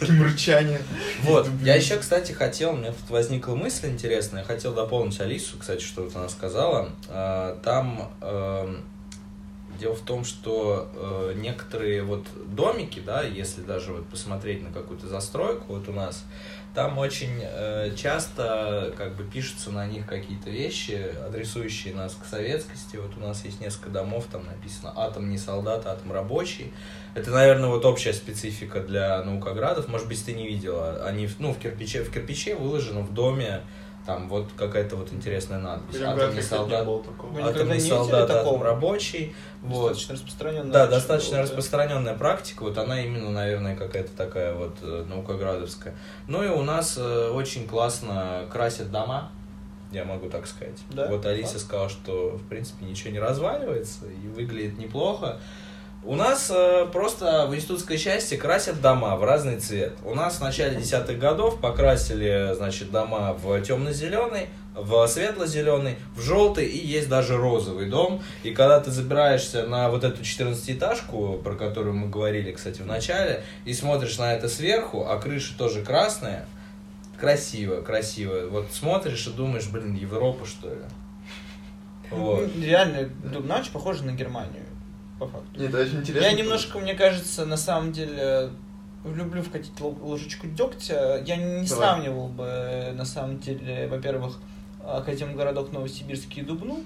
[0.00, 0.80] кимрчане.
[1.22, 5.56] Вот, я еще, кстати, хотел, у меня тут возникла мысль интересная, я хотел дополнить Алису,
[5.58, 6.90] кстати, что вот она сказала.
[7.08, 8.84] А, Там эм,
[9.80, 15.06] дело в том, что э, некоторые вот домики, да, если даже вот посмотреть на какую-то
[15.06, 16.24] застройку, вот у нас,
[16.76, 22.96] там очень э, часто как бы пишутся на них какие-то вещи, адресующие нас к советскости.
[22.96, 26.74] Вот у нас есть несколько домов, там написано «Атом не солдат, атом рабочий».
[27.14, 29.88] Это, наверное, вот общая специфика для наукоградов.
[29.88, 31.02] Может быть, ты не видела.
[31.06, 33.62] Они, ну, в кирпиче, в кирпиче выложено в доме,
[34.06, 36.00] там вот какая-то вот интересная надпись.
[36.00, 39.34] Атом не солдат, никогда атом не солдат, атом рабочий.
[39.62, 39.88] Вот.
[39.88, 40.72] Достаточно распространенная.
[40.72, 41.42] Да, достаточно была, да.
[41.42, 45.94] распространенная практика, вот она именно, наверное, какая-то такая вот э, наукоградовская.
[46.28, 49.32] Ну и у нас э, очень классно красят дома,
[49.90, 50.78] я могу так сказать.
[50.90, 51.08] Да?
[51.08, 51.64] Вот Алиса Факт.
[51.64, 55.40] сказала, что в принципе ничего не разваливается и выглядит неплохо.
[56.06, 59.94] У нас э, просто в институтской части красят дома в разный цвет.
[60.04, 64.46] У нас в начале десятых годов покрасили, значит, дома в темно-зеленый,
[64.76, 68.22] в светло-зеленый, в желтый и есть даже розовый дом.
[68.44, 73.42] И когда ты забираешься на вот эту 14-этажку, про которую мы говорили, кстати, в начале,
[73.64, 76.46] и смотришь на это сверху, а крыша тоже красная,
[77.18, 78.46] красиво, красиво.
[78.48, 80.82] Вот смотришь и думаешь, блин, Европа, что ли?
[82.12, 82.48] Вот.
[82.62, 84.62] Реально, Дубна очень похожа на Германию,
[85.18, 85.58] по факту.
[85.60, 86.26] Нет, это очень интересно.
[86.26, 88.50] Я немножко, мне кажется, на самом деле
[89.04, 91.22] люблю вкатить ло- ложечку дегтя.
[91.26, 91.66] Я не Давай.
[91.66, 94.38] сравнивал бы, на самом деле, во-первых,
[94.84, 96.82] Академгородок Новосибирский и Дубну.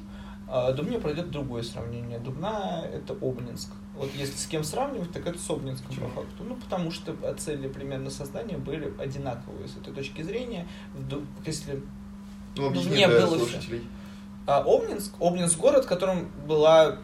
[0.52, 2.18] А Дубне пройдет другое сравнение.
[2.18, 3.68] Дубна— это Обнинск.
[3.96, 6.08] Вот если с кем сравнивать, так это с Обнинском Почему?
[6.08, 6.42] по факту.
[6.48, 10.66] Ну, потому что цели примерно создания были одинаковые с этой точки зрения.
[10.94, 11.80] В Ду- Если
[12.56, 13.84] Ну, объясни не для было слушателей.
[14.46, 16.96] а Обнинск, Обнинск город, в котором была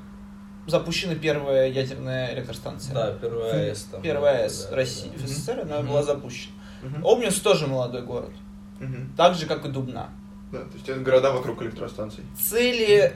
[0.67, 2.95] запущена первая ядерная электростанция.
[2.95, 4.03] Да, первая АЭС там.
[4.03, 5.25] Первая АЭС да, России, да.
[5.25, 5.89] в СССР, она Мгм.
[5.89, 6.53] была запущена.
[6.83, 7.07] Мгм.
[7.07, 8.33] Обнинск тоже молодой город,
[8.81, 9.12] Мгм.
[9.17, 10.09] так же, как и Дубна.
[10.53, 12.25] Да, то есть это города вокруг электростанций.
[12.39, 13.12] Цели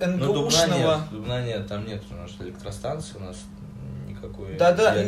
[0.00, 1.00] Ну, Дубна нет, НГУшного...
[1.10, 3.36] Дубна нет, там нет, потому что электростанции у нас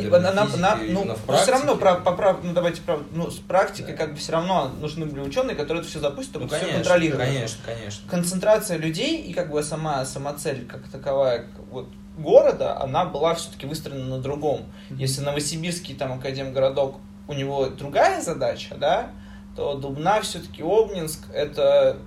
[0.07, 2.03] ядерной она, она- физики она- именно ну, но все равно, практике.
[2.03, 3.97] про, поправ- ну, давайте, прав- ну, с практикой, Да.
[3.97, 6.79] как бы, все равно нужны были ученые, которые это все запустят, Ну, чтобы все конечно,
[6.83, 7.25] контролировать.
[7.27, 8.09] конечно, конечно.
[8.09, 13.65] концентрация людей и как бы сама, сама цель как таковая вот, города, она была все-таки
[13.65, 14.61] выстроена на другом.
[14.91, 16.95] Если Новосибирский там Академгородок,
[17.27, 19.09] у него другая задача, да,
[19.55, 21.97] то Дубна все-таки Обнинск это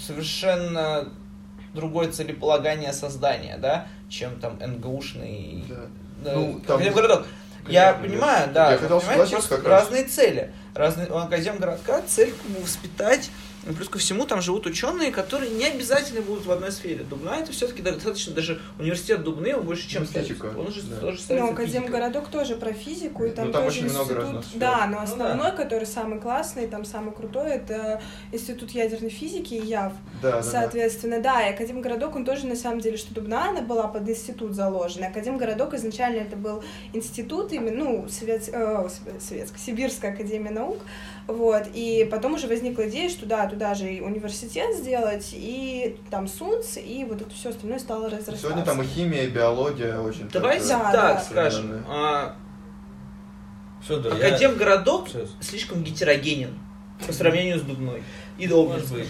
[0.00, 1.08] совершенно
[1.74, 5.86] другое целеполагание создания, да, чем там НГУшный Да.
[6.22, 7.26] Ну, там- Академгородок.
[7.66, 9.82] Я Конечно, понимаю, да, я хотел согласиться как раз.
[9.82, 10.52] разные цели.
[10.74, 13.30] Разные, у Академгородка цель воспитать,
[13.66, 17.04] и плюс ко всему там живут ученые, которые не обязательно будут в одной сфере.
[17.04, 20.46] Дубна это все-таки достаточно, даже университет Дубны, он больше чем Ну, физика.
[20.56, 20.96] Он же да.
[20.96, 21.50] тоже Ну.
[21.52, 24.24] Академгородок тоже про физику, и там, Ну, там тоже очень много институт.
[24.24, 24.60] разных сфер.
[24.60, 28.00] Да, но Ну, основной, который самый классный, там самый крутой, это
[28.32, 29.92] Институт ядерной физики и ЯВ.
[30.22, 30.42] Да, да, да.
[30.42, 34.54] Соответственно, да, и Академгородок, он тоже на самом деле, что Дубна, она была под институт
[34.54, 35.08] заложена.
[35.08, 38.88] Академгородок изначально это был институт, именно, ну, совет, э,
[39.20, 40.78] советская, Сибирская академия наук,
[41.28, 46.26] вот, и потом уже возникла идея, что да, туда же и университет сделать, и там
[46.26, 48.40] СУНЦ, и вот это все остальное стало разрастаться.
[48.40, 50.26] Сегодня там и химия, и биология очень...
[50.32, 51.20] Давайте так, Да, так да.
[51.20, 51.84] скажем.
[51.86, 52.34] а,
[53.86, 54.28] Федор, я...
[54.28, 55.28] Академгородок Сейчас.
[55.40, 56.58] слишком гетерогенен
[57.06, 58.02] по сравнению с Дубной.
[58.38, 59.06] И быть, может быть.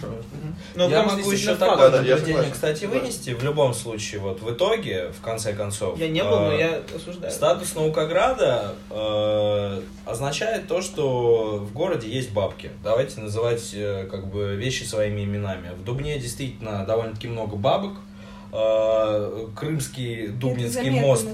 [0.75, 3.31] Ну, я могу еще такое наблюдение, кстати, вынести.
[3.31, 5.99] В любом случае, вот в итоге, в конце концов...
[5.99, 7.31] Я не был, но э, я осуждаю.
[7.31, 12.71] Статус Наукограда э, означает то, что в городе есть бабки.
[12.83, 15.75] Давайте называть э, как бы вещи своими именами.
[15.75, 17.99] В Дубне действительно довольно-таки много бабок.
[18.51, 21.27] Э, Крымский Дубнинский заметно, мост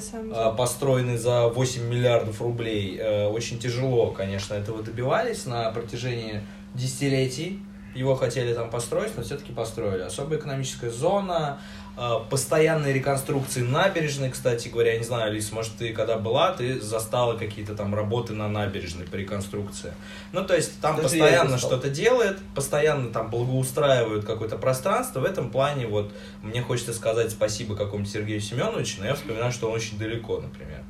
[0.56, 3.00] построенный за 8 миллиардов рублей.
[3.28, 6.42] Очень тяжело, конечно, этого добивались на протяжении
[6.74, 7.60] десятилетий.
[7.94, 10.02] Его хотели там построить, но все-таки построили.
[10.02, 11.60] Особая экономическая зона,
[11.96, 16.80] э, постоянные реконструкции набережной, кстати говоря, я не знаю, Алис, может, ты когда была, ты
[16.80, 19.94] застала какие-то там работы на набережной по реконструкции.
[20.32, 25.20] Ну, то есть там Даже постоянно что-то делает, постоянно там благоустраивают какое-то пространство.
[25.20, 29.68] В этом плане вот мне хочется сказать спасибо какому-то Сергею Семеновичу, но я вспоминаю, что
[29.68, 30.82] он очень далеко, например.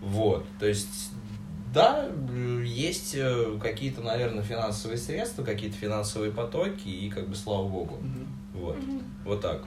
[0.00, 1.10] Вот, то есть
[1.72, 7.66] да, э, есть э, какие-то, наверное, финансовые средства, какие-то финансовые потоки, и как бы слава
[7.68, 7.98] богу.
[8.00, 8.26] Мгм.
[8.54, 9.02] Вот, Мгм.
[9.24, 9.62] вот так.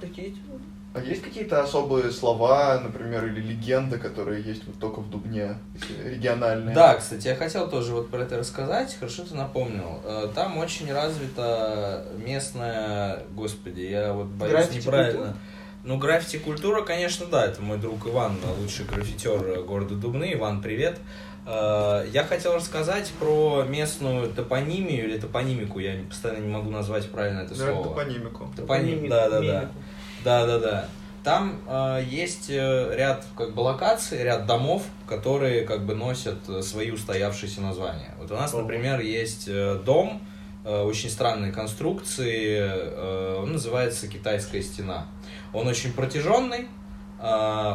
[0.93, 5.56] А есть какие-то особые слова, например, или легенды, которые есть вот только в Дубне,
[6.04, 6.76] региональные?
[6.76, 10.02] Да, кстати, я хотел тоже вот про это рассказать, хорошо ты напомнил.
[10.04, 15.12] Э, Там очень развита местная, господи, я вот боюсь Граффити неправильно.
[15.18, 15.38] культура?
[15.84, 20.32] Ну, граффити-культура, конечно, да, это мой друг Иван, лучший граффитер города Дубны.
[20.34, 20.99] Иван, привет.
[20.99, 27.42] Э, Я хотел рассказать про местную топонимию или топонимику, я постоянно не могу назвать правильно
[27.42, 27.84] это слово.
[27.84, 28.52] топонимику.
[28.56, 29.72] Топоним, да, да, да.
[30.24, 30.86] Да, да, да.
[31.24, 36.64] Там э, есть э, ряд как бы локаций, ряд домов, которые как бы носят э,
[36.64, 38.16] свои устоявшиеся названия.
[38.20, 40.20] Вот у нас, например, есть э, дом
[40.66, 45.06] э, очень странной конструкции, э, он называется Китайская стена.
[45.54, 46.80] Он очень протяженный, э,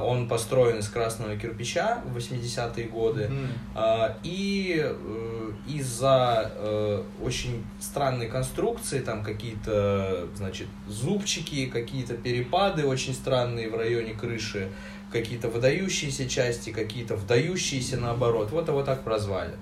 [0.03, 3.31] он построен из красного кирпича в 80-е годы.
[3.75, 13.15] А, И э, из-за э, очень странной конструкции, там какие-то, значит, зубчики, какие-то перепады очень
[13.15, 14.69] странные в районе крыши,
[15.13, 18.51] какие-то выдающиеся части, какие-то вдающиеся наоборот.
[18.51, 19.55] Вот его так прозвали.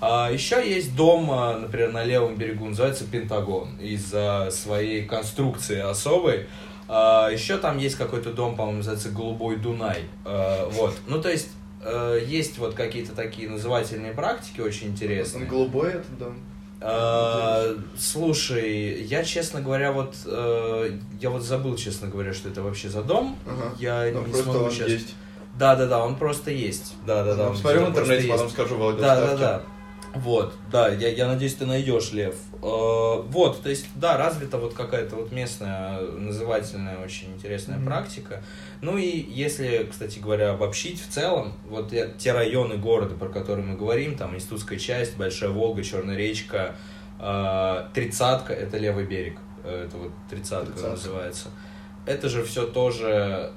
[0.00, 6.46] А еще есть дом, а, например, на левом берегу, называется Пентагон, из-за своей конструкции особой.
[6.88, 10.04] А, еще там есть какой-то дом, по-моему, называется Голубой Дунай.
[10.24, 10.94] А, вот.
[11.06, 11.48] Ну, то есть,
[11.82, 15.46] э, есть вот какие-то такие назывательные практики очень интересные.
[15.46, 16.38] Голубой этот дом.
[16.80, 22.90] А, слушай, я, честно говоря, вот э, я вот забыл, честно говоря, что это вообще
[22.90, 23.38] за дом.
[23.46, 23.74] Ага.
[23.78, 24.88] Я Ну, не смогу он сейчас.
[24.88, 25.14] есть.
[25.58, 26.94] Да, да, да, он просто есть.
[27.06, 27.48] Да, да, да.
[27.50, 29.62] он Смотрю в интернете, потом скажу Да, да, да.
[30.14, 32.36] Вот, да, я, я надеюсь, ты найдешь, Лев.
[32.62, 37.86] Э, Вот, то есть, да, развита вот какая-то вот местная назывательная очень интересная Мгм.
[37.86, 38.42] практика.
[38.80, 43.76] Ну и если, кстати говоря, обобщить в целом, вот те районы города, про которые мы
[43.76, 46.76] говорим, там Институтская часть, Большая Волга, Черная речка,
[47.18, 50.80] э, Тридцатка, это левый берег, э, это вот Тридцатка.
[50.88, 51.48] называется.
[52.06, 53.52] Это же все тоже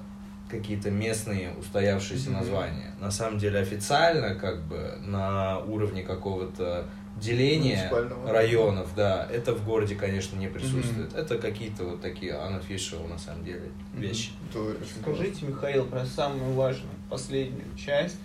[0.49, 2.39] какие-то местные устоявшиеся Мгм.
[2.39, 2.95] названия.
[2.99, 6.85] На самом деле официально, как бы на уровне какого-то
[7.17, 7.91] деления
[8.27, 11.13] районов, да, это в городе, конечно, не присутствует.
[11.15, 14.31] Это какие-то вот такие unofficial, на самом деле, вещи.
[14.53, 18.17] Очень Скажите, Михаил, про самую важную, последнюю часть.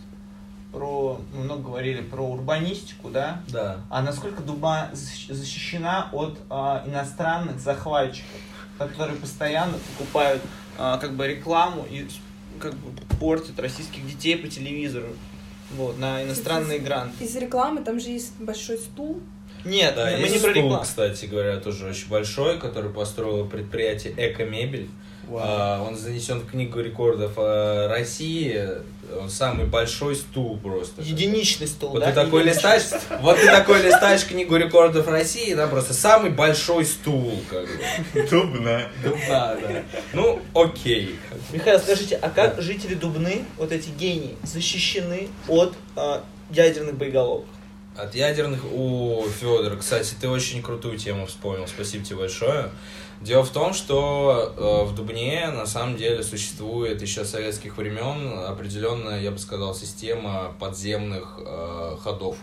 [0.73, 3.43] Про, мы много говорили про урбанистику, да?
[3.49, 3.79] Да.
[3.91, 8.41] А насколько Дуба защ- защищена от а, иностранных захватчиков,
[8.79, 10.41] которые постоянно покупают
[10.77, 12.07] как бы рекламу и
[12.59, 15.09] как бы портят российских детей по телевизору
[15.73, 17.25] вот, на иностранные гранты?
[17.25, 19.21] Из рекламы там же есть большой стул.
[19.65, 24.13] Нет, Да, мы есть не про стул, кстати говоря, тоже очень большой, который построило предприятие
[24.17, 24.89] «Эко-мебель».
[25.31, 28.69] А, Он занесен в книгу рекордов а, России.
[29.21, 31.03] Он самый большой стул просто.
[31.03, 32.09] Единичный стол, Вот да?
[32.09, 32.83] ты такой листаешь,
[33.21, 38.29] вот ты такой листаешь книгу рекордов России, да, просто самый большой стул, как бы.
[38.29, 38.89] Дубна.
[39.29, 39.83] Да, да.
[40.13, 41.19] Ну, окей.
[41.51, 47.47] Михаил, скажите, а как жители Дубны, вот эти гении, защищены от а, ядерных боеголовок?
[47.97, 48.65] От ядерных...
[48.73, 51.67] О, Федор, кстати, ты очень крутую тему вспомнил.
[51.69, 52.71] Спасибо тебе большое.
[53.23, 58.37] Дело в том, что э, в Дубне на самом деле существует еще с советских времен
[58.49, 62.37] определенная, я бы сказал, система подземных э, ходов.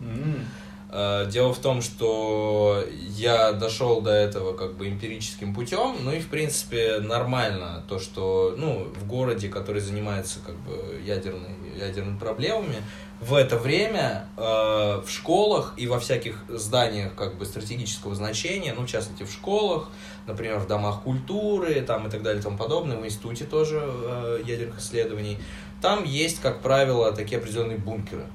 [0.00, 0.46] М.
[0.90, 6.20] Э, Дело в том, что я дошел до этого как бы эмпирическим путем, ну и
[6.20, 12.76] в принципе нормально то, что ну, в городе, который занимается как бы ядерной, ядерными проблемами,
[13.22, 18.84] в это время э, в школах и во всяких зданиях как бы стратегического значения, ну
[18.84, 19.88] в частности в школах,
[20.26, 24.40] например, в домах культуры там и так далее и тому подобное, в институте тоже э,
[24.44, 25.38] ядерных исследований,
[25.80, 28.26] там есть, как правило, такие определенные бункеры.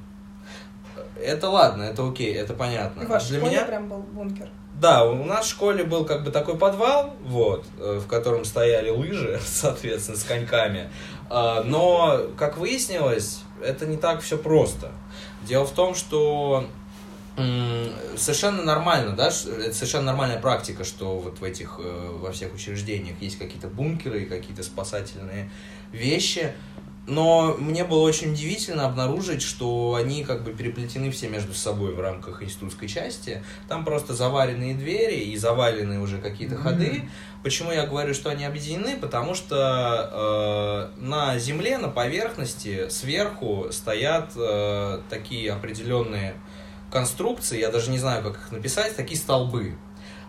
[1.22, 3.06] Это ладно, это окей, это понятно.
[3.06, 4.50] В вашей Для школе меня, прям был бункер.
[4.80, 8.90] да, у нас в школе был как бы такой подвал, вот, э, в котором стояли
[8.90, 10.90] лыжи, соответственно, с коньками.
[11.30, 14.92] А, Но, как выяснилось, это не так все просто.
[15.44, 16.66] Дело в том, что
[18.16, 23.22] совершенно нормально, да, это совершенно нормальная практика, что вот в этих, э, во всех учреждениях
[23.22, 25.50] есть какие-то бункеры и какие-то спасательные
[25.92, 26.54] вещи.
[27.06, 32.02] Но мне было очень удивительно обнаружить, что они как бы переплетены все между собой в
[32.02, 33.42] рамках институтской части.
[33.70, 37.04] Там просто заваренные двери и заваленные уже какие-то ходы.
[37.44, 38.98] Почему я говорю, что они объединены?
[38.98, 46.34] Потому что э, на земле, на поверхности, сверху стоят э, такие определенные
[46.92, 49.76] конструкции, я даже не знаю, как их написать, такие столбы,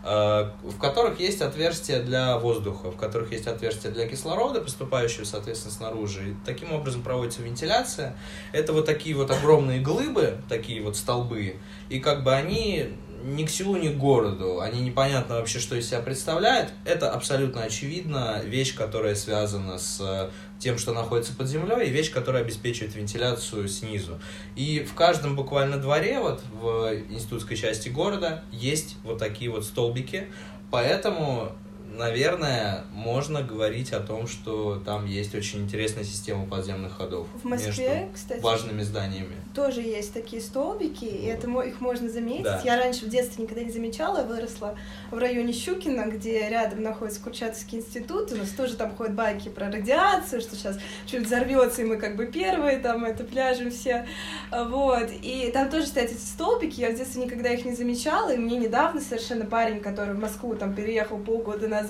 [0.05, 5.73] э, в которых есть отверстия для воздуха, в которых есть отверстия для кислорода, поступающего, соответственно,
[5.73, 6.31] снаружи.
[6.31, 8.17] И таким образом проводится вентиляция.
[8.53, 11.57] Это вот такие вот огромные глыбы, такие вот столбы,
[11.89, 15.89] и как бы они ни к селу, ни к городу, они непонятно вообще, что из
[15.89, 16.73] себя представляют.
[16.85, 22.43] Это абсолютно очевидно вещь, которая связана с тем, что находится под землей, и вещь, которая
[22.43, 24.19] обеспечивает вентиляцию снизу.
[24.57, 30.29] И в каждом буквально дворе, вот в институтской части города, есть вот такие вот столбики,
[30.71, 31.53] поэтому
[31.99, 37.27] наверное, можно говорить о том, что там есть очень интересная система подземных ходов.
[37.43, 39.35] В Москве, между кстати, важными зданиями.
[39.55, 42.45] тоже есть такие столбики, и это их можно заметить.
[42.45, 42.63] Да.
[42.65, 44.77] Я раньше в детстве никогда не замечала, выросла
[45.11, 49.67] в районе Щукина, где рядом находится Курчатовский институт, у нас тоже там ходят байки про
[49.71, 54.07] радиацию, что сейчас чуть взорвется, и мы как бы первые там это пляжем все,
[54.53, 55.11] вот.
[55.23, 58.57] И там тоже стоят эти столбики, я в детстве никогда их не замечала, и мне
[58.59, 61.88] недавно совершенно парень, который в Москву там переехал полгода назад,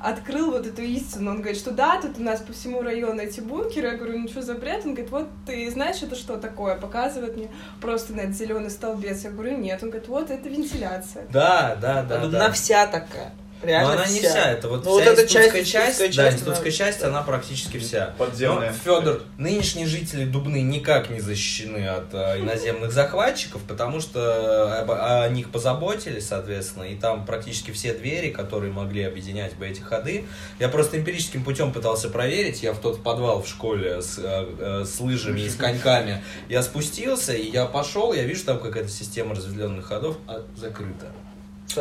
[0.00, 1.30] открыл вот эту истину.
[1.30, 3.88] Он говорит, что да, тут у нас по всему району эти бункеры.
[3.88, 4.84] Я говорю, ну что за бред?
[4.84, 6.76] Он говорит, вот ты знаешь, это что такое?
[6.76, 7.50] Показывает мне
[7.80, 9.24] просто на этот зеленый столбец.
[9.24, 9.82] Я говорю, нет.
[9.82, 11.26] Он говорит, вот это вентиляция.
[11.30, 12.26] Да, да, да.
[12.26, 12.52] Да.
[12.52, 13.32] вся такая.
[13.60, 16.08] Но Реально она не вся, это вот Ну, вот вся эта институтская часть, часть, институтская
[16.08, 18.14] да, часть, институтская она- часть, она практически вся.
[18.16, 18.72] Подземная.
[18.72, 25.28] Федор, нынешние жители Дубны никак не защищены от э, иноземных захватчиков, потому что об- о
[25.28, 30.24] них позаботились, соответственно, и там практически все двери, которые могли объединять бы эти ходы.
[30.60, 32.62] Я просто эмпирическим путем пытался проверить.
[32.62, 36.22] Я в тот подвал в школе с, э, э, с лыжами и с коньками.
[36.48, 41.06] Я спустился, и я пошел, я вижу, там какая-то система разветвленных ходов а, закрыта.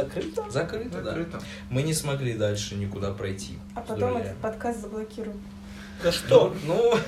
[0.04, 0.50] Закрыто?
[0.50, 1.12] Закрыта, да.
[1.12, 1.42] Закрыто.
[1.70, 3.58] Мы не смогли дальше никуда пройти.
[3.76, 5.38] А потом этот подкаст заблокируют.
[6.04, 6.56] За что?
[6.66, 7.00] Ну, ну,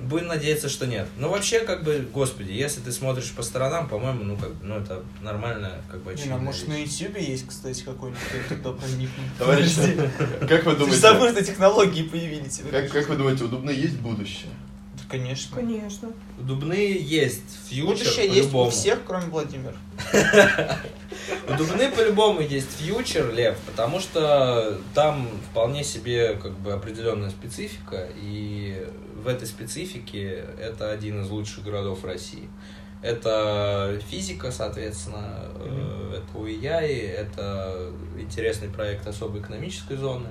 [0.00, 1.06] будем надеяться, что нет.
[1.16, 4.76] Но вообще, как бы, господи, если ты смотришь по сторонам, по-моему, ну, как бы, ну,
[4.78, 6.98] это нормально, как бы, Не, ну, очевидная может, на вещь.
[6.98, 9.10] Ютубе есть, кстати, какой-нибудь, кто туда проникнет.
[9.38, 10.10] Товарищи,
[10.48, 12.62] как вы Ты же думаете, забыл, что технологии появились.
[12.70, 14.50] как, как вы думаете, у Дубны есть будущее?
[14.96, 15.56] Да, Конечно.
[15.56, 16.08] Конечно.
[16.38, 19.74] У Дубны есть фьючер, Будущее есть у всех, кроме Владимира.
[21.48, 28.08] У Дубны по-любому есть фьючер, Лев, потому что там вполне себе как бы определенная специфика,
[28.16, 28.86] и
[29.22, 32.48] в этой специфике это один из лучших городов России.
[33.02, 40.28] Это физика, соответственно, э, это УИЯИ, это интересный проект особой экономической зоны.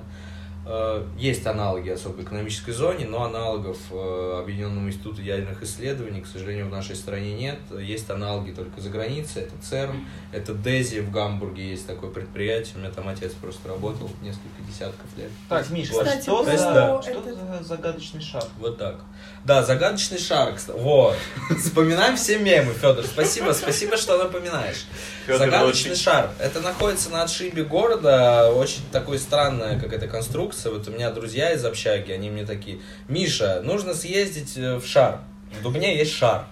[0.66, 6.66] Э, Есть аналоги особой экономической зоне, но аналогов э, Объединенному институту ядерных исследований, к сожалению,
[6.66, 7.58] в нашей стране нет.
[7.80, 9.42] Есть аналоги только за границей.
[9.42, 12.74] Это ЦЕРН, это ДЕЗИ в Гамбурге есть такое предприятие.
[12.76, 15.30] У меня там отец просто работал несколько десятков лет.
[15.48, 17.24] Так, Миша, Кстати, что, за, что этот-
[17.58, 18.44] за загадочный шар?
[18.58, 18.96] Вот так.
[19.44, 20.78] Да, загадочный шар, кстати.
[20.78, 21.16] Вот.
[21.58, 23.04] Вспоминаем все мемы, Федор.
[23.04, 24.84] Спасибо, спасибо, что напоминаешь.
[25.26, 26.30] Фёдор Загадочный очень- шар.
[26.38, 28.52] Это находится на отшибе города.
[28.52, 30.49] Очень такой странная какая-то конструкция.
[30.70, 35.20] Вот у меня друзья из общаги, они мне такие, Миша, нужно съездить э, в шар.
[35.58, 36.46] В Дубне есть шар.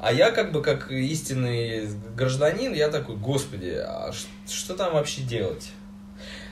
[0.00, 4.12] А я как бы как истинный гражданин, я такой, господи, а
[4.46, 5.72] что там вообще делать?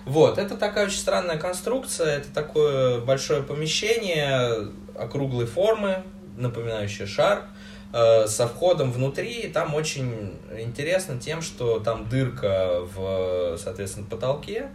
[0.05, 6.03] Вот, это такая очень странная конструкция, это такое большое помещение округлой формы,
[6.37, 7.45] напоминающее шар,
[7.93, 14.71] э, со входом внутри, и там очень интересно тем, что там дырка в, соответственно, потолке,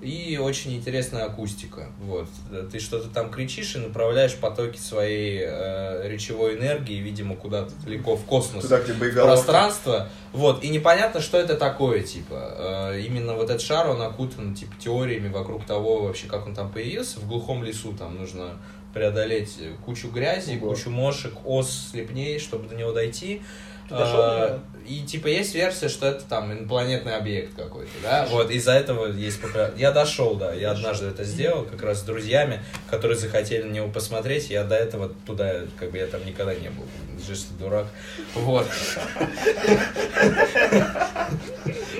[0.00, 1.86] и очень интересная акустика.
[2.00, 2.28] Вот.
[2.70, 8.24] Ты что-то там кричишь и направляешь потоки своей э, речевой энергии, видимо, куда-то далеко в
[8.24, 9.34] космос Туда, где боеголовка.
[9.34, 10.08] пространство.
[10.32, 12.92] Вот, и непонятно, что это такое, типа.
[12.92, 16.70] Э, именно вот этот шар, он окутан, типа, теориями вокруг того, вообще, как он там
[16.70, 17.18] появился.
[17.18, 18.58] В глухом лесу там нужно
[18.94, 20.70] преодолеть кучу грязи, Ого.
[20.70, 23.42] кучу мошек, ос, слепней, чтобы до него дойти.
[23.90, 24.60] А?
[24.86, 28.26] И типа есть версия, что это там инопланетный объект какой-то, да?
[28.30, 32.02] Вот из-за этого есть популяр- Я дошел, да, я однажды это сделал, как раз с
[32.02, 34.48] друзьями, которые захотели на него посмотреть.
[34.48, 36.84] Я до этого туда, как бы я там никогда не был.
[37.26, 37.86] Жесть, дурак.
[38.34, 38.66] Вот.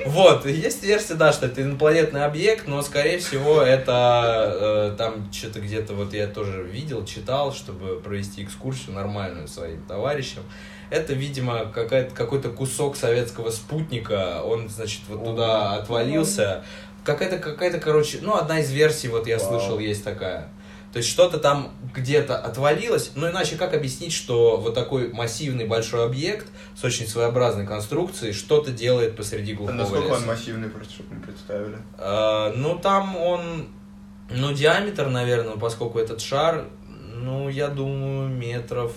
[0.05, 5.59] Вот, есть версия, да, что это инопланетный объект, но, скорее всего, это э, там что-то
[5.59, 10.43] где-то, вот я тоже видел, читал, чтобы провести экскурсию нормальную своим товарищам.
[10.89, 16.63] Это, видимо, какой-то кусок советского спутника, он, значит, вот туда отвалился.
[17.03, 19.47] Какая-то, какая-то, короче, ну, одна из версий, вот я Вау.
[19.49, 20.49] слышал, есть такая.
[20.91, 26.03] То есть что-то там где-то отвалилось, ну иначе как объяснить, что вот такой массивный большой
[26.03, 30.15] объект с очень своеобразной конструкцией что-то делает посреди А глухого насколько леса?
[30.15, 31.77] он массивный, просто чтобы мы представили?
[31.99, 33.67] А, ну там он,
[34.31, 36.65] ну диаметр, наверное, поскольку этот шар,
[37.13, 38.91] ну я думаю метров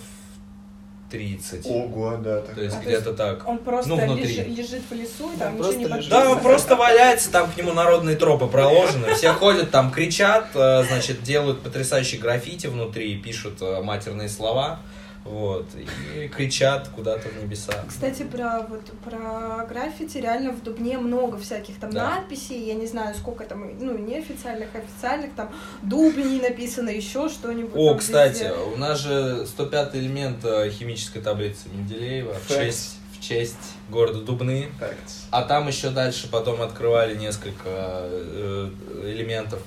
[1.13, 1.65] 30.
[1.67, 2.41] Ого, да.
[2.41, 3.47] То есть А, то где-то так.
[3.47, 4.23] Он просто Ну, внутри.
[4.25, 6.09] лежит, лежит в лесу, и там ничего просто не лежит.
[6.09, 9.13] Да, он просто валяется, там к нему народные тропы проложены.
[9.13, 14.79] Все ходят там, кричат, э, значит, делают потрясающие граффити внутри, пишут э, матерные слова.
[15.25, 17.73] Вот, и кричат куда-то в небеса.
[17.87, 22.09] Кстати, про вот про граффити реально в Дубне много всяких там Да.
[22.15, 25.49] надписей, я не знаю, сколько там, ну, неофициальных, официальных, там
[25.81, 27.71] Дубни написано, еще что-нибудь.
[27.75, 28.53] О, кстати, везде.
[28.73, 32.55] у нас же 105 элемент э, химической таблицы Менделеева в Facts.
[32.65, 33.57] честь, в честь
[33.89, 34.67] города Дубны.
[34.79, 34.95] Так,
[35.31, 38.69] А там еще дальше потом открывали несколько э,
[39.05, 39.61] элементов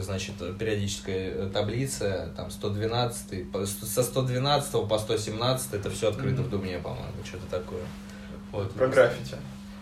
[0.00, 6.42] значит, периодической э, таблицы, там 112, по- с- со 112 по 117, это все открыто
[6.42, 7.82] в Дубне, по-моему, что-то такое.
[8.52, 8.72] Вот.
[8.72, 9.36] Про граффити.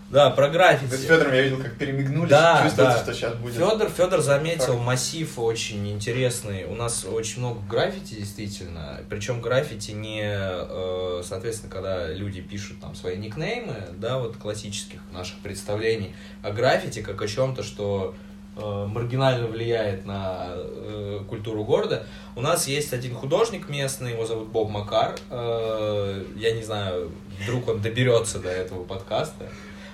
[0.09, 0.95] Да, про Вы с граффити.
[1.05, 2.29] Федором я видел, как перемигнулись.
[2.29, 3.03] Да, Чувствуется, да.
[3.03, 3.55] что сейчас будет.
[3.55, 4.85] Федор, Федор заметил Факт.
[4.85, 6.63] массив очень интересный.
[6.63, 9.01] У нас очень много граффити, действительно.
[9.09, 15.39] Причем граффити не, э, соответственно, когда люди пишут там свои никнеймы, да, вот классических наших
[15.39, 18.15] представлений, а граффити как о чем-то, что
[18.59, 22.05] маргинально влияет на э, культуру города.
[22.35, 25.15] У нас есть один художник местный, его зовут Боб Макар.
[25.29, 27.11] Э, я не знаю,
[27.43, 29.49] вдруг он доберется до этого подкаста.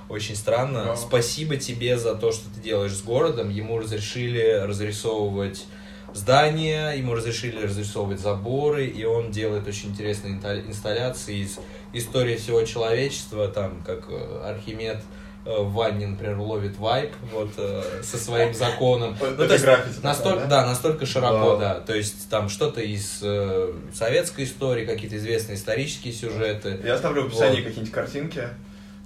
[0.10, 0.86] Очень странно.
[0.86, 0.98] Вау.
[0.98, 3.50] Спасибо тебе за то, что ты делаешь с городом.
[3.50, 5.66] Ему разрешили разрисовывать
[6.14, 10.36] здания, ему разрешили разрисовывать заборы, и он делает очень интересные
[10.68, 11.60] инсталляции из
[11.94, 17.82] истории всего человечества, там, как э, Архимед э, в ванне, например, ловит вайп вот, э,
[18.02, 19.18] со своим законом.
[19.38, 19.66] Ну, то есть
[20.04, 20.62] Настолько, да?
[20.62, 21.60] да, настолько широко, Вау.
[21.60, 21.76] да.
[21.82, 26.80] То есть там что-то из э, советской истории, какие-то известные исторические сюжеты.
[26.84, 27.66] Я оставлю в описании Вот.
[27.66, 28.48] какие-нибудь картинки.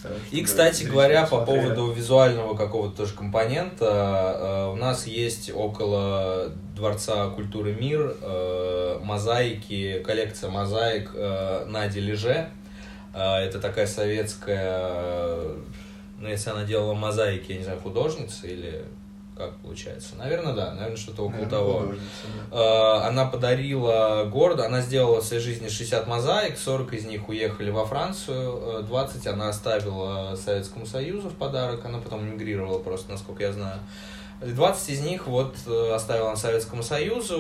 [0.04, 6.52] э, И, кстати говоря, по поводу визуального какого-то тоже компонента, э, у нас есть около
[6.76, 12.50] Дворца культуры Мир э, мозаики, коллекция мозаик э, Нади Леже.
[13.16, 15.42] Э, Это такая советская,
[16.18, 18.86] э, ну, если она делала мозаики, я не знаю, художница или
[19.36, 20.16] как получается?
[20.16, 21.94] Наверное, да, наверное, что-то около Наверное, того.
[22.52, 22.58] да.
[23.04, 27.70] Э, Она подарила городу, она сделала в своей жизни 60 мозаик, 40 из них уехали
[27.70, 33.44] во Францию, э, 20 она оставила Советскому Союзу в подарок, она потом мигрировала просто, насколько
[33.44, 33.80] я знаю.
[34.44, 37.36] И 20 из них вот э, оставила она Советскому Союзу,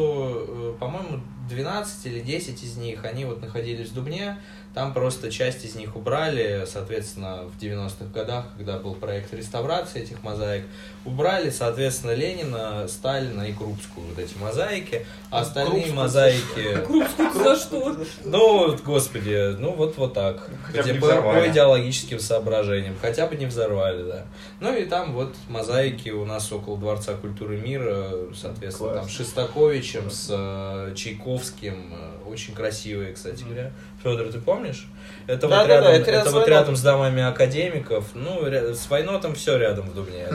[0.47, 4.37] э, по-моему, 12 или 10 из них, они вот находились в Дубне,
[4.77, 10.21] там просто часть из них убрали, соответственно, в 90-х годах, когда был проект реставрации этих
[10.21, 10.65] мозаик,
[11.03, 16.85] убрали, соответственно, Ленина, Сталина и Крупскую, вот эти мозаики, а остальные Крупскую мозаики...
[16.85, 17.97] Крупскую за что?
[18.23, 20.47] Ну, вот, господи, ну вот, вот так.
[20.67, 22.95] Хотя бы не по, идеологическим соображениям.
[23.01, 24.25] Хотя бы не взорвали, да.
[24.59, 30.27] Ну и там вот мозаики у нас около Дворца культуры мира, соответственно, там Шестаковичем, с
[30.29, 31.95] э, Чайковским.
[32.27, 33.71] Очень красивые, кстати говоря.
[34.03, 34.87] Федор, ты помнишь?
[35.27, 38.05] Это, Да, вот, да, рядом, да, это это вот рядом с домами академиков.
[38.13, 40.27] Ну, ря- с Войнотом все рядом в Дубне.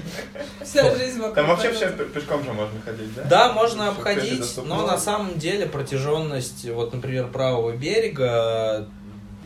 [0.62, 1.34] Вся жизнь вокруг.
[1.34, 3.22] Там вообще все пешком же можно ходить, да?
[3.24, 8.88] Да, можно обходить, но на самом деле протяженность, вот, например, правого берега,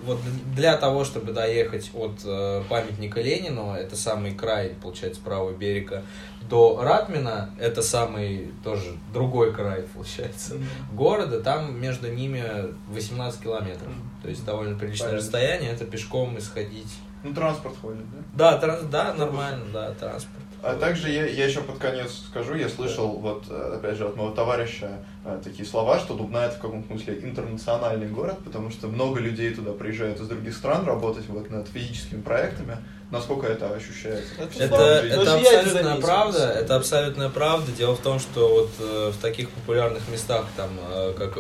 [0.04, 0.18] вот
[0.54, 6.02] для того, чтобы доехать от э, памятника Ленину, это самый край, получается, правого берега,
[6.48, 10.54] до Ратмина, это самый тоже другой край, получается,
[10.92, 12.42] города, там между ними
[12.88, 13.92] 18 километров.
[14.22, 15.24] То есть довольно приличное Понятно.
[15.24, 16.92] расстояние, это пешком исходить.
[17.22, 18.04] Ну, транспорт ходит,
[18.34, 18.58] да?
[18.58, 20.44] Да, транс- да, нормально, да, транспорт.
[20.62, 24.16] А также я, я еще под конец скажу, я слышал, вот, э, опять же, от
[24.16, 28.86] моего товарища э, такие слова, что Дубна это в каком-то смысле интернациональный город, потому что
[28.88, 32.76] много людей туда приезжают из других стран работать вот над физическими проектами.
[33.10, 34.34] Насколько это ощущается?
[34.38, 34.76] Это Это,
[35.06, 37.72] это абсолютная правда, это абсолютная правда.
[37.72, 40.70] Дело в том, что вот э, в таких популярных местах, там,
[41.16, 41.34] как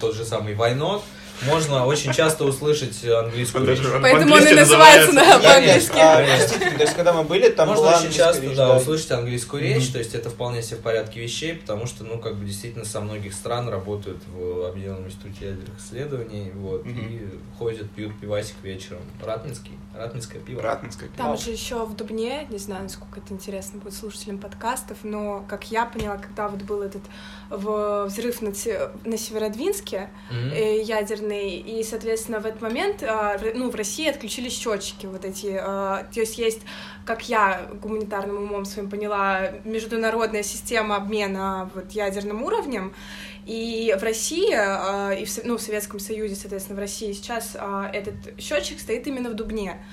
[0.00, 1.02] тот же самый Вайнот,
[1.42, 3.78] можно очень часто услышать английскую речь.
[4.00, 5.96] Поэтому он и называется на по-английски.
[5.98, 6.16] а,
[6.76, 10.14] то есть, когда мы были, там Можно очень часто, да, услышать английскую речь, то есть
[10.14, 13.68] это вполне себе в порядке вещей, потому что, ну, как бы действительно со многих стран
[13.68, 19.00] работают в Объединенном институте ядерных исследований, вот, и ходят, пьют пивасик вечером.
[19.24, 20.62] Ратминский, ратминское пиво.
[20.62, 21.44] Ратминское Там пиво.
[21.44, 25.86] же еще в Дубне, не знаю, насколько это интересно будет слушателям подкастов, но, как я
[25.86, 27.02] поняла, когда вот был этот
[27.50, 30.50] взрыв на, Се- на Северодвинске Мгм.
[31.26, 36.06] Ядерный, и, соответственно, в этот момент, а, ну, в России отключились счетчики вот эти, а,
[36.12, 36.60] то есть есть,
[37.04, 42.94] как я гуманитарным умом своим поняла, международная система обмена вот ядерным уровнем,
[43.46, 47.56] и в России, а, и в, ну, в Советском Союзе, соответственно, в России сейчас
[47.92, 49.84] этот счетчик стоит именно в Дубне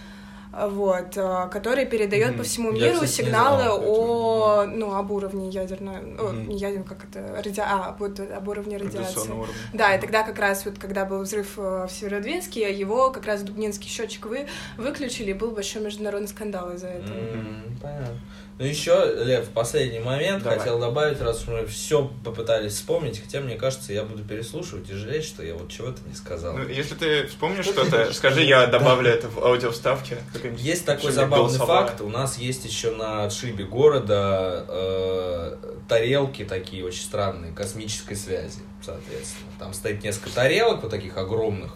[0.53, 2.38] вот, а, который передает Мгм.
[2.38, 6.47] по всему Я, миру не сигналы знал, о, ну, об уровне ядерной, Мгм.
[6.49, 7.59] не ядерной, как это, ради...
[7.59, 9.31] а, вот, об уровне радиации.
[9.73, 13.41] Да, и тогда как раз вот, когда был взрыв э, в Северодвинске, его как раз
[13.41, 14.45] дубнинский счетчик вы
[14.77, 17.17] выключили, и был большой международный скандал из-за этого.
[17.17, 18.19] М, Понятно.
[18.64, 20.57] Ну еще, Лев, последний момент Давай.
[20.57, 25.26] хотел добавить, раз мы все попытались вспомнить, хотя мне кажется, я буду переслушивать и жалеть,
[25.26, 26.53] что я вот чего-то не сказал.
[26.56, 30.18] Ну, если ты вспомнишь что-то, скажи, я добавлю это в аудиовставке.
[30.57, 31.88] Есть такой забавный голосовое.
[31.88, 31.99] факт.
[31.99, 35.57] У нас есть еще на отшибе города э,
[35.90, 39.52] тарелки такие очень странные, космической связи, соответственно.
[39.60, 41.73] Там стоит несколько тарелок, вот таких огромных.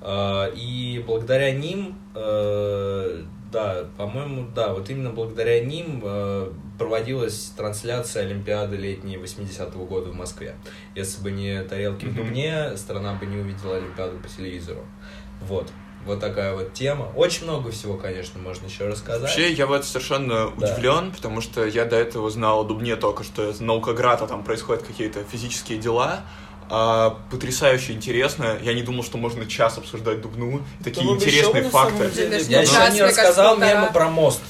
[0.00, 3.24] Э, И благодаря ним, э,
[3.54, 10.14] да, по-моему, да, вот именно благодаря ним э, проводилась трансляция Олимпиады летней 80-го года в
[10.14, 10.56] Москве.
[10.96, 12.16] Если бы не тарелки в Мгм.
[12.16, 14.80] Дубне, страна бы не увидела Олимпиаду по телевизору.
[15.40, 15.70] Вот.
[16.04, 17.10] Вот такая вот тема.
[17.16, 19.22] Очень много всего, конечно, можно еще рассказать.
[19.22, 20.72] Вообще, я вот совершенно Да.
[20.72, 24.42] удивлен, потому что я до этого знал о Дубне только, что это Наукоград, а там
[24.42, 26.20] происходят какие-то физические дела.
[26.70, 28.58] А, потрясающе интересно.
[28.62, 30.62] Я не думал, что можно час обсуждать Дубну.
[30.82, 32.08] Такие интересные еще, факты.
[32.10, 32.38] деле.
[32.48, 34.40] Я еще не рассказал мемы про мост.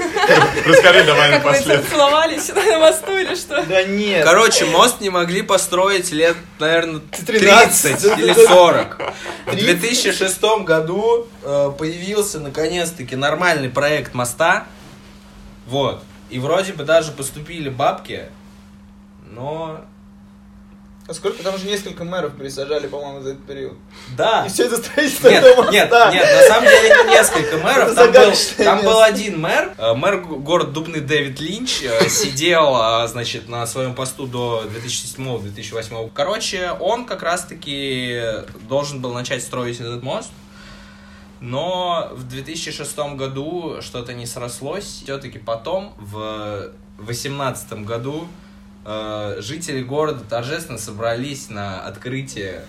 [0.66, 1.88] Расскажи давай Как напоследок.
[1.88, 3.62] целовались на мосту или что?
[3.64, 4.24] Да нет.
[4.24, 8.98] Короче, мост не могли построить лет, наверное, 13 30 или 40.
[9.46, 14.66] В 2006 году э, появился наконец-таки нормальный проект моста.
[15.66, 16.02] Вот.
[16.30, 18.26] И вроде бы даже поступили бабки,
[19.30, 19.84] но...
[21.10, 23.72] А сколько там же несколько мэров пересажали, по-моему, за этот период.
[24.16, 24.46] Да.
[24.46, 26.12] И все это строительство Нет, этого нет, моста.
[26.12, 27.94] нет, на самом деле не несколько мэров.
[27.96, 28.32] Там был,
[28.64, 33.48] там был один мэр, э, мэр г- города Дубны Дэвид Линч, э, сидел, а, значит,
[33.48, 36.12] на своем посту до 2007-2008.
[36.14, 38.22] Короче, он как раз-таки
[38.68, 40.30] должен был начать строить этот мост.
[41.40, 45.02] Но в 2006 году что-то не срослось.
[45.02, 48.28] Все-таки потом, в 2018 году,
[49.38, 52.62] жители города торжественно собрались на открытие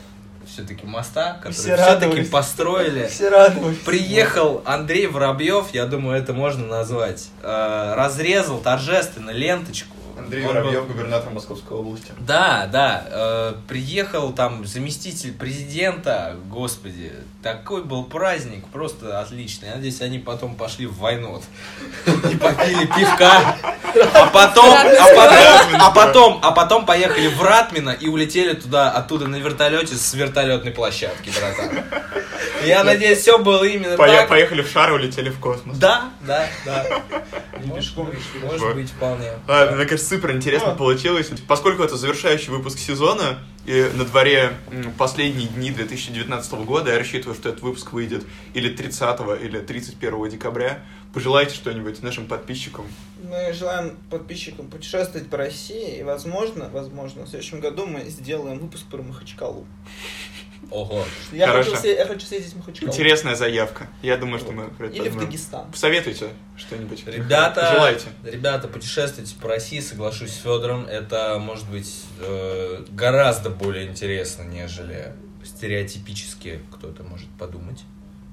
[0.46, 2.30] все-таки моста, который все все-таки радовались.
[2.30, 3.08] построили.
[3.08, 3.78] Все радовались.
[3.80, 9.96] Приехал Андрей Воробьев, я думаю, это можно назвать, э, разрезал торжественно ленточку.
[10.24, 12.12] Андрей Он был- Воробьев, губернатор Московской области.
[12.20, 19.70] Да, да, э, приехал там заместитель президента, господи, такой был праздник, просто отличный.
[19.70, 21.42] Я надеюсь, они потом пошли в войну
[22.06, 23.56] и попили пивка,
[24.14, 29.28] а потом, а потом, а потом, а потом поехали в Ратмино и улетели туда, оттуда
[29.28, 31.84] на вертолете с вертолетной площадки, братан.
[32.64, 34.30] Я надеюсь, все было именно Пое- так.
[34.30, 35.78] Поехали в шар и улетели в космос.
[35.78, 36.86] Да, да, да.
[37.66, 37.96] Может
[38.76, 39.32] быть, вполне.
[39.48, 41.32] Ладно, мне кажется, супер интересно получилось.
[41.48, 44.58] Поскольку это завершающий выпуск сезона, и на дворе
[44.98, 50.84] последние дни 2019 года, я рассчитываю, что этот выпуск выйдет или 30 или 31 декабря.
[51.14, 52.86] Пожелайте что-нибудь нашим подписчикам.
[53.24, 58.86] Мы желаем подписчикам путешествовать по России, и, возможно, возможно, в следующем году мы сделаем выпуск
[58.88, 59.66] про Махачкалу.
[60.72, 61.04] Ого.
[61.34, 61.76] Я Хорошо.
[61.76, 62.92] хочу, я хочу съездить в Махачкалу.
[62.92, 63.88] Интересная заявка.
[64.02, 65.20] Я думаю, что мы Или в.
[65.20, 65.70] Дагестан.
[65.70, 67.06] Посоветуйте что-нибудь.
[67.06, 68.08] Ребята, Желайте.
[68.24, 75.14] ребята, путешествуйте по России, соглашусь с Федором, это может быть э, гораздо более интересно, нежели
[75.44, 77.84] стереотипически кто-то может подумать.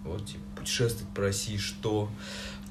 [0.05, 2.09] Вот, типа, путешествовать по России что?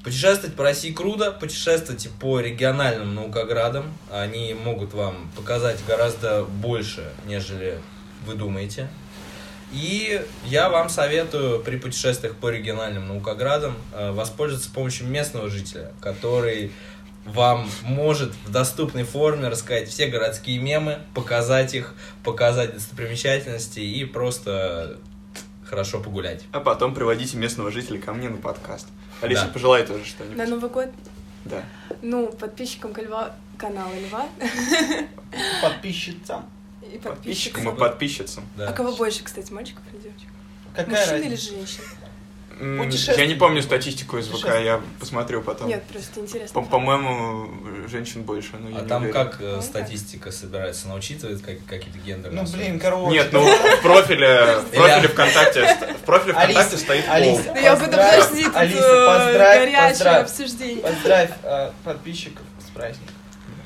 [0.02, 3.92] Путешествовать по России круто, путешествуйте по региональным наукоградам.
[4.10, 7.78] Они могут вам показать гораздо больше, нежели
[8.24, 8.88] вы думаете.
[9.72, 16.72] И я вам советую при путешествиях по региональным наукоградам э, воспользоваться помощью местного жителя, который
[17.26, 24.96] вам может в доступной форме рассказать все городские мемы, показать их, показать достопримечательности и просто
[25.66, 26.44] хорошо погулять.
[26.52, 28.88] А потом приводите местного жителя ко мне на подкаст.
[29.20, 29.52] Алиса, Да.
[29.52, 30.48] пожелай тоже На что-нибудь.
[30.48, 30.88] Новый год,
[31.44, 31.62] Да.
[32.00, 34.26] ну, подписчикам Льва, канала Льва
[35.60, 36.46] Подписчицам.
[36.94, 37.68] И Подписчикам подписчикам.
[37.74, 38.44] и подписчицам.
[38.56, 38.68] Да.
[38.68, 40.28] А кого больше, кстати, мальчиков или девочек?
[40.74, 41.50] Какая Мужчин или разница?
[41.54, 41.82] женщин?
[42.60, 43.18] М, Путешествие.
[43.18, 45.68] Я не помню статистику из ВК, я посмотрю потом.
[45.68, 46.60] Нет, просто интересно.
[46.60, 49.14] По- По-моему, женщин больше, но я А не там уверен.
[49.14, 50.86] как э, Ну, статистика собирается?
[50.86, 53.12] Она учитывает как- какие-то гендерные Ну, блин, короче.
[53.12, 57.14] Нет, ну в профиле, в профиле Или- ВКонтакте, в профиле ВКонтакте стоит пол.
[57.14, 57.54] Алиса.
[57.60, 60.82] Я подожди, тут горячее обсуждение.
[60.82, 63.14] Поздравь э, подписчиков с праздником.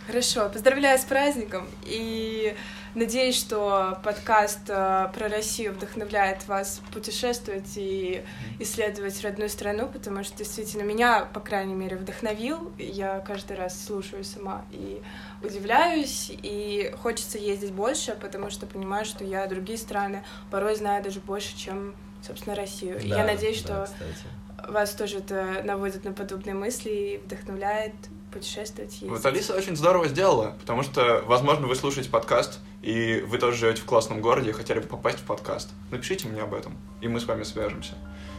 [0.06, 2.54] Хорошо, поздравляю с праздником и
[2.94, 8.22] надеюсь, что подкаст э, про Россию вдохновляет вас путешествовать и
[8.58, 12.72] исследовать родную страну, потому что действительно меня, по крайней мере, вдохновил.
[12.78, 15.02] Я каждый раз слушаю сама и
[15.42, 21.20] удивляюсь, и хочется ездить больше, потому что понимаю, что я другие страны порой знаю даже
[21.20, 21.94] больше, чем,
[22.26, 23.00] собственно, Россию.
[23.00, 24.70] И я Да, надеюсь, да, что кстати.
[24.72, 27.94] вас тоже это наводит на подобные мысли и вдохновляет
[28.32, 29.08] путешествовать, ездить.
[29.10, 33.82] Вот Алиса очень здорово сделала, потому что, возможно, вы слушаете подкаст, и вы тоже живете
[33.82, 35.70] в классном городе и хотели бы попасть в подкаст.
[35.90, 37.94] Напишите мне об этом, и мы с вами свяжемся.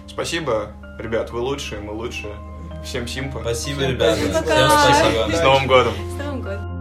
[0.08, 2.36] Спасибо, ребят, вы лучшие, мы лучшие.
[2.84, 3.40] Всем симпа.
[3.42, 4.16] Спасибо, Всем ребята.
[4.16, 4.44] спасибо.
[4.44, 5.38] Всем спасибо.
[5.38, 5.94] С Новым годом!
[5.94, 6.73] С Новым годом!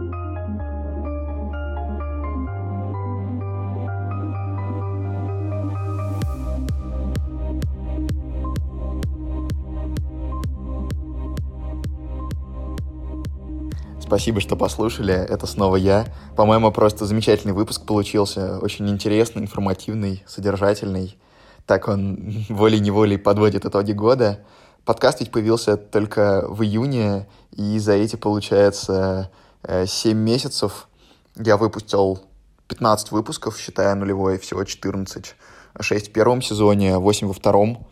[14.13, 15.15] Спасибо, что послушали.
[15.15, 16.05] Это снова я.
[16.35, 18.59] По-моему, просто замечательный выпуск получился.
[18.59, 21.17] Очень интересный, информативный, содержательный.
[21.65, 24.41] Так он волей-неволей подводит итоги года.
[24.85, 29.31] Подкаст ведь появился только в июне, и за эти, получается,
[29.67, 30.89] 7 э, месяцев
[31.35, 32.19] я выпустил
[32.67, 35.33] 15 выпусков, считая нулевой, всего 14.
[35.79, 37.87] 6 в первом сезоне, 8 во втором.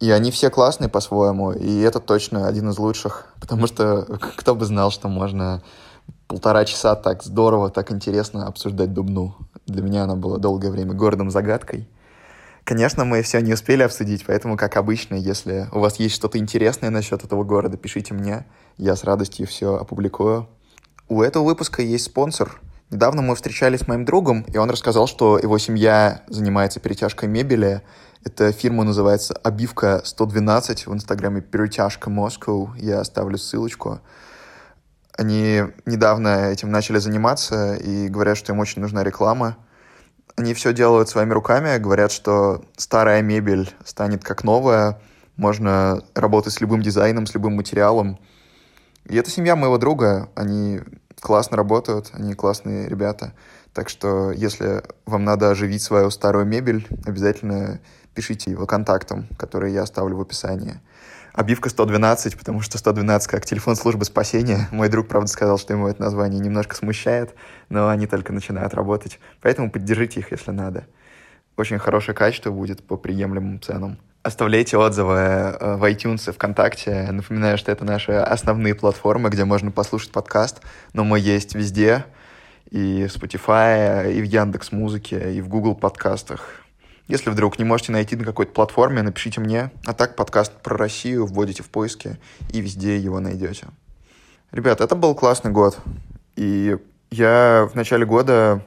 [0.00, 4.06] И они все классные по-своему, и это точно один из лучших, потому что
[4.36, 5.62] кто бы знал, что можно
[6.26, 9.36] полтора часа так здорово, так интересно обсуждать Дубну.
[9.66, 11.88] Для меня она была долгое время городом загадкой.
[12.64, 16.90] Конечно, мы все не успели обсудить, поэтому, как обычно, если у вас есть что-то интересное
[16.90, 18.44] насчет этого города, пишите мне,
[18.76, 20.46] я с радостью все опубликую.
[21.08, 22.60] У этого выпуска есть спонсор.
[22.90, 27.82] Недавно мы встречались с моим другом, и он рассказал, что его семья занимается перетяжкой мебели,
[28.24, 32.74] эта фирма называется «Обивка 112» в инстаграме «Перетяжка Москва».
[32.76, 34.00] Я оставлю ссылочку.
[35.16, 39.56] Они недавно этим начали заниматься и говорят, что им очень нужна реклама.
[40.36, 45.00] Они все делают своими руками, говорят, что старая мебель станет как новая,
[45.36, 48.18] можно работать с любым дизайном, с любым материалом.
[49.04, 50.80] И это семья моего друга, они
[51.20, 53.34] классно работают, они классные ребята.
[53.72, 57.80] Так что, если вам надо оживить свою старую мебель, обязательно
[58.14, 60.80] пишите его контактам, которые я оставлю в описании.
[61.34, 64.68] Обивка 112, потому что 112 как телефон службы спасения.
[64.72, 67.34] Мой друг, правда, сказал, что ему это название немножко смущает,
[67.68, 69.20] но они только начинают работать.
[69.40, 70.86] Поэтому поддержите их, если надо.
[71.56, 73.98] Очень хорошее качество будет по приемлемым ценам.
[74.28, 77.08] Оставляйте отзывы э, в iTunes и ВКонтакте.
[77.10, 80.60] Напоминаю, что это наши основные платформы, где можно послушать подкаст,
[80.92, 82.04] но мы есть везде.
[82.70, 86.60] И в Spotify, и в Яндекс Музыке, и в Google подкастах.
[87.06, 89.70] Если вдруг не можете найти на какой-то платформе, напишите мне.
[89.86, 92.18] А так подкаст про Россию вводите в поиски
[92.52, 93.68] и везде его найдете.
[94.52, 95.78] Ребят, это был классный год.
[96.36, 96.76] И
[97.10, 98.62] я в начале года,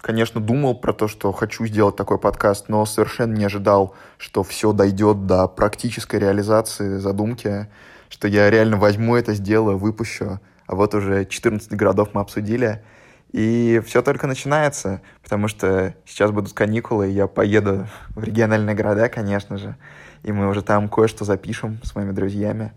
[0.00, 4.72] конечно, думал про то, что хочу сделать такой подкаст, но совершенно не ожидал, что все
[4.72, 7.68] дойдет до практической реализации задумки,
[8.08, 10.40] что я реально возьму это, сделаю, выпущу.
[10.66, 12.82] А вот уже 14 городов мы обсудили—
[13.32, 19.08] и все только начинается, потому что сейчас будут каникулы, и я поеду в региональные города,
[19.08, 19.76] конечно же,
[20.22, 22.72] и мы уже там кое-что запишем с моими друзьями.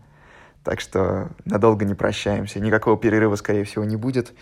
[0.63, 2.59] Так что надолго не прощаемся.
[2.59, 4.33] Никакого перерыва, скорее всего, не будет.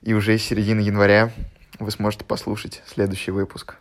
[0.00, 1.30] И уже с середины января
[1.78, 3.76] вы сможете послушать следующий выпуск.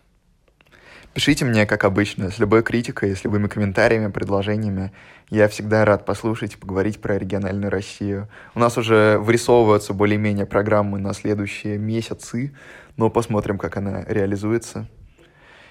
[1.14, 4.94] Пишите мне, как обычно, с любой критикой, с любыми комментариями, предложениями.
[5.30, 8.30] Я всегда рад послушать, поговорить про региональную Россию.
[8.56, 12.56] У нас уже вырисовываются более-менее программы на следующие месяцы,
[12.96, 14.88] но посмотрим, как она реализуется.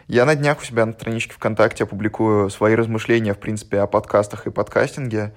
[0.09, 4.47] Я на днях у себя на страничке ВКонтакте опубликую свои размышления, в принципе, о подкастах
[4.47, 5.33] и подкастинге.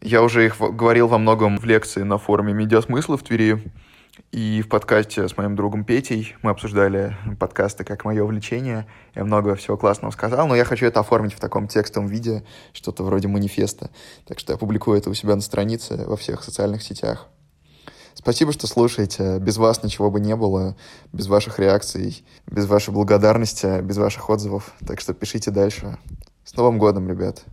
[0.00, 3.62] Я уже их говорил во многом в лекции на форуме «Медиасмыслы» в Твери.
[4.30, 8.86] И в подкасте с моим другом Петей мы обсуждали подкасты как мое увлечение.
[9.14, 13.04] Я много всего классного сказал, но я хочу это оформить в таком текстовом виде, что-то
[13.04, 13.90] вроде манифеста.
[14.26, 17.28] Так что я публикую это у себя на странице во всех социальных сетях.
[18.12, 19.38] Спасибо, что слушаете.
[19.38, 20.76] Без вас ничего бы не было,
[21.12, 24.74] без ваших реакций, без вашей благодарности, без ваших отзывов.
[24.86, 25.98] Так что пишите дальше.
[26.44, 27.44] С Новым годом, ребят.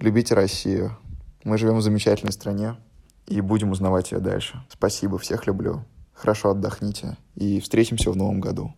[0.00, 0.96] Любите Россию.
[1.44, 2.76] Мы живем в замечательной стране
[3.26, 4.62] и будем узнавать ее дальше.
[4.68, 5.84] Спасибо, всех люблю.
[6.20, 8.74] Хорошо отдохните и встретимся в новом году.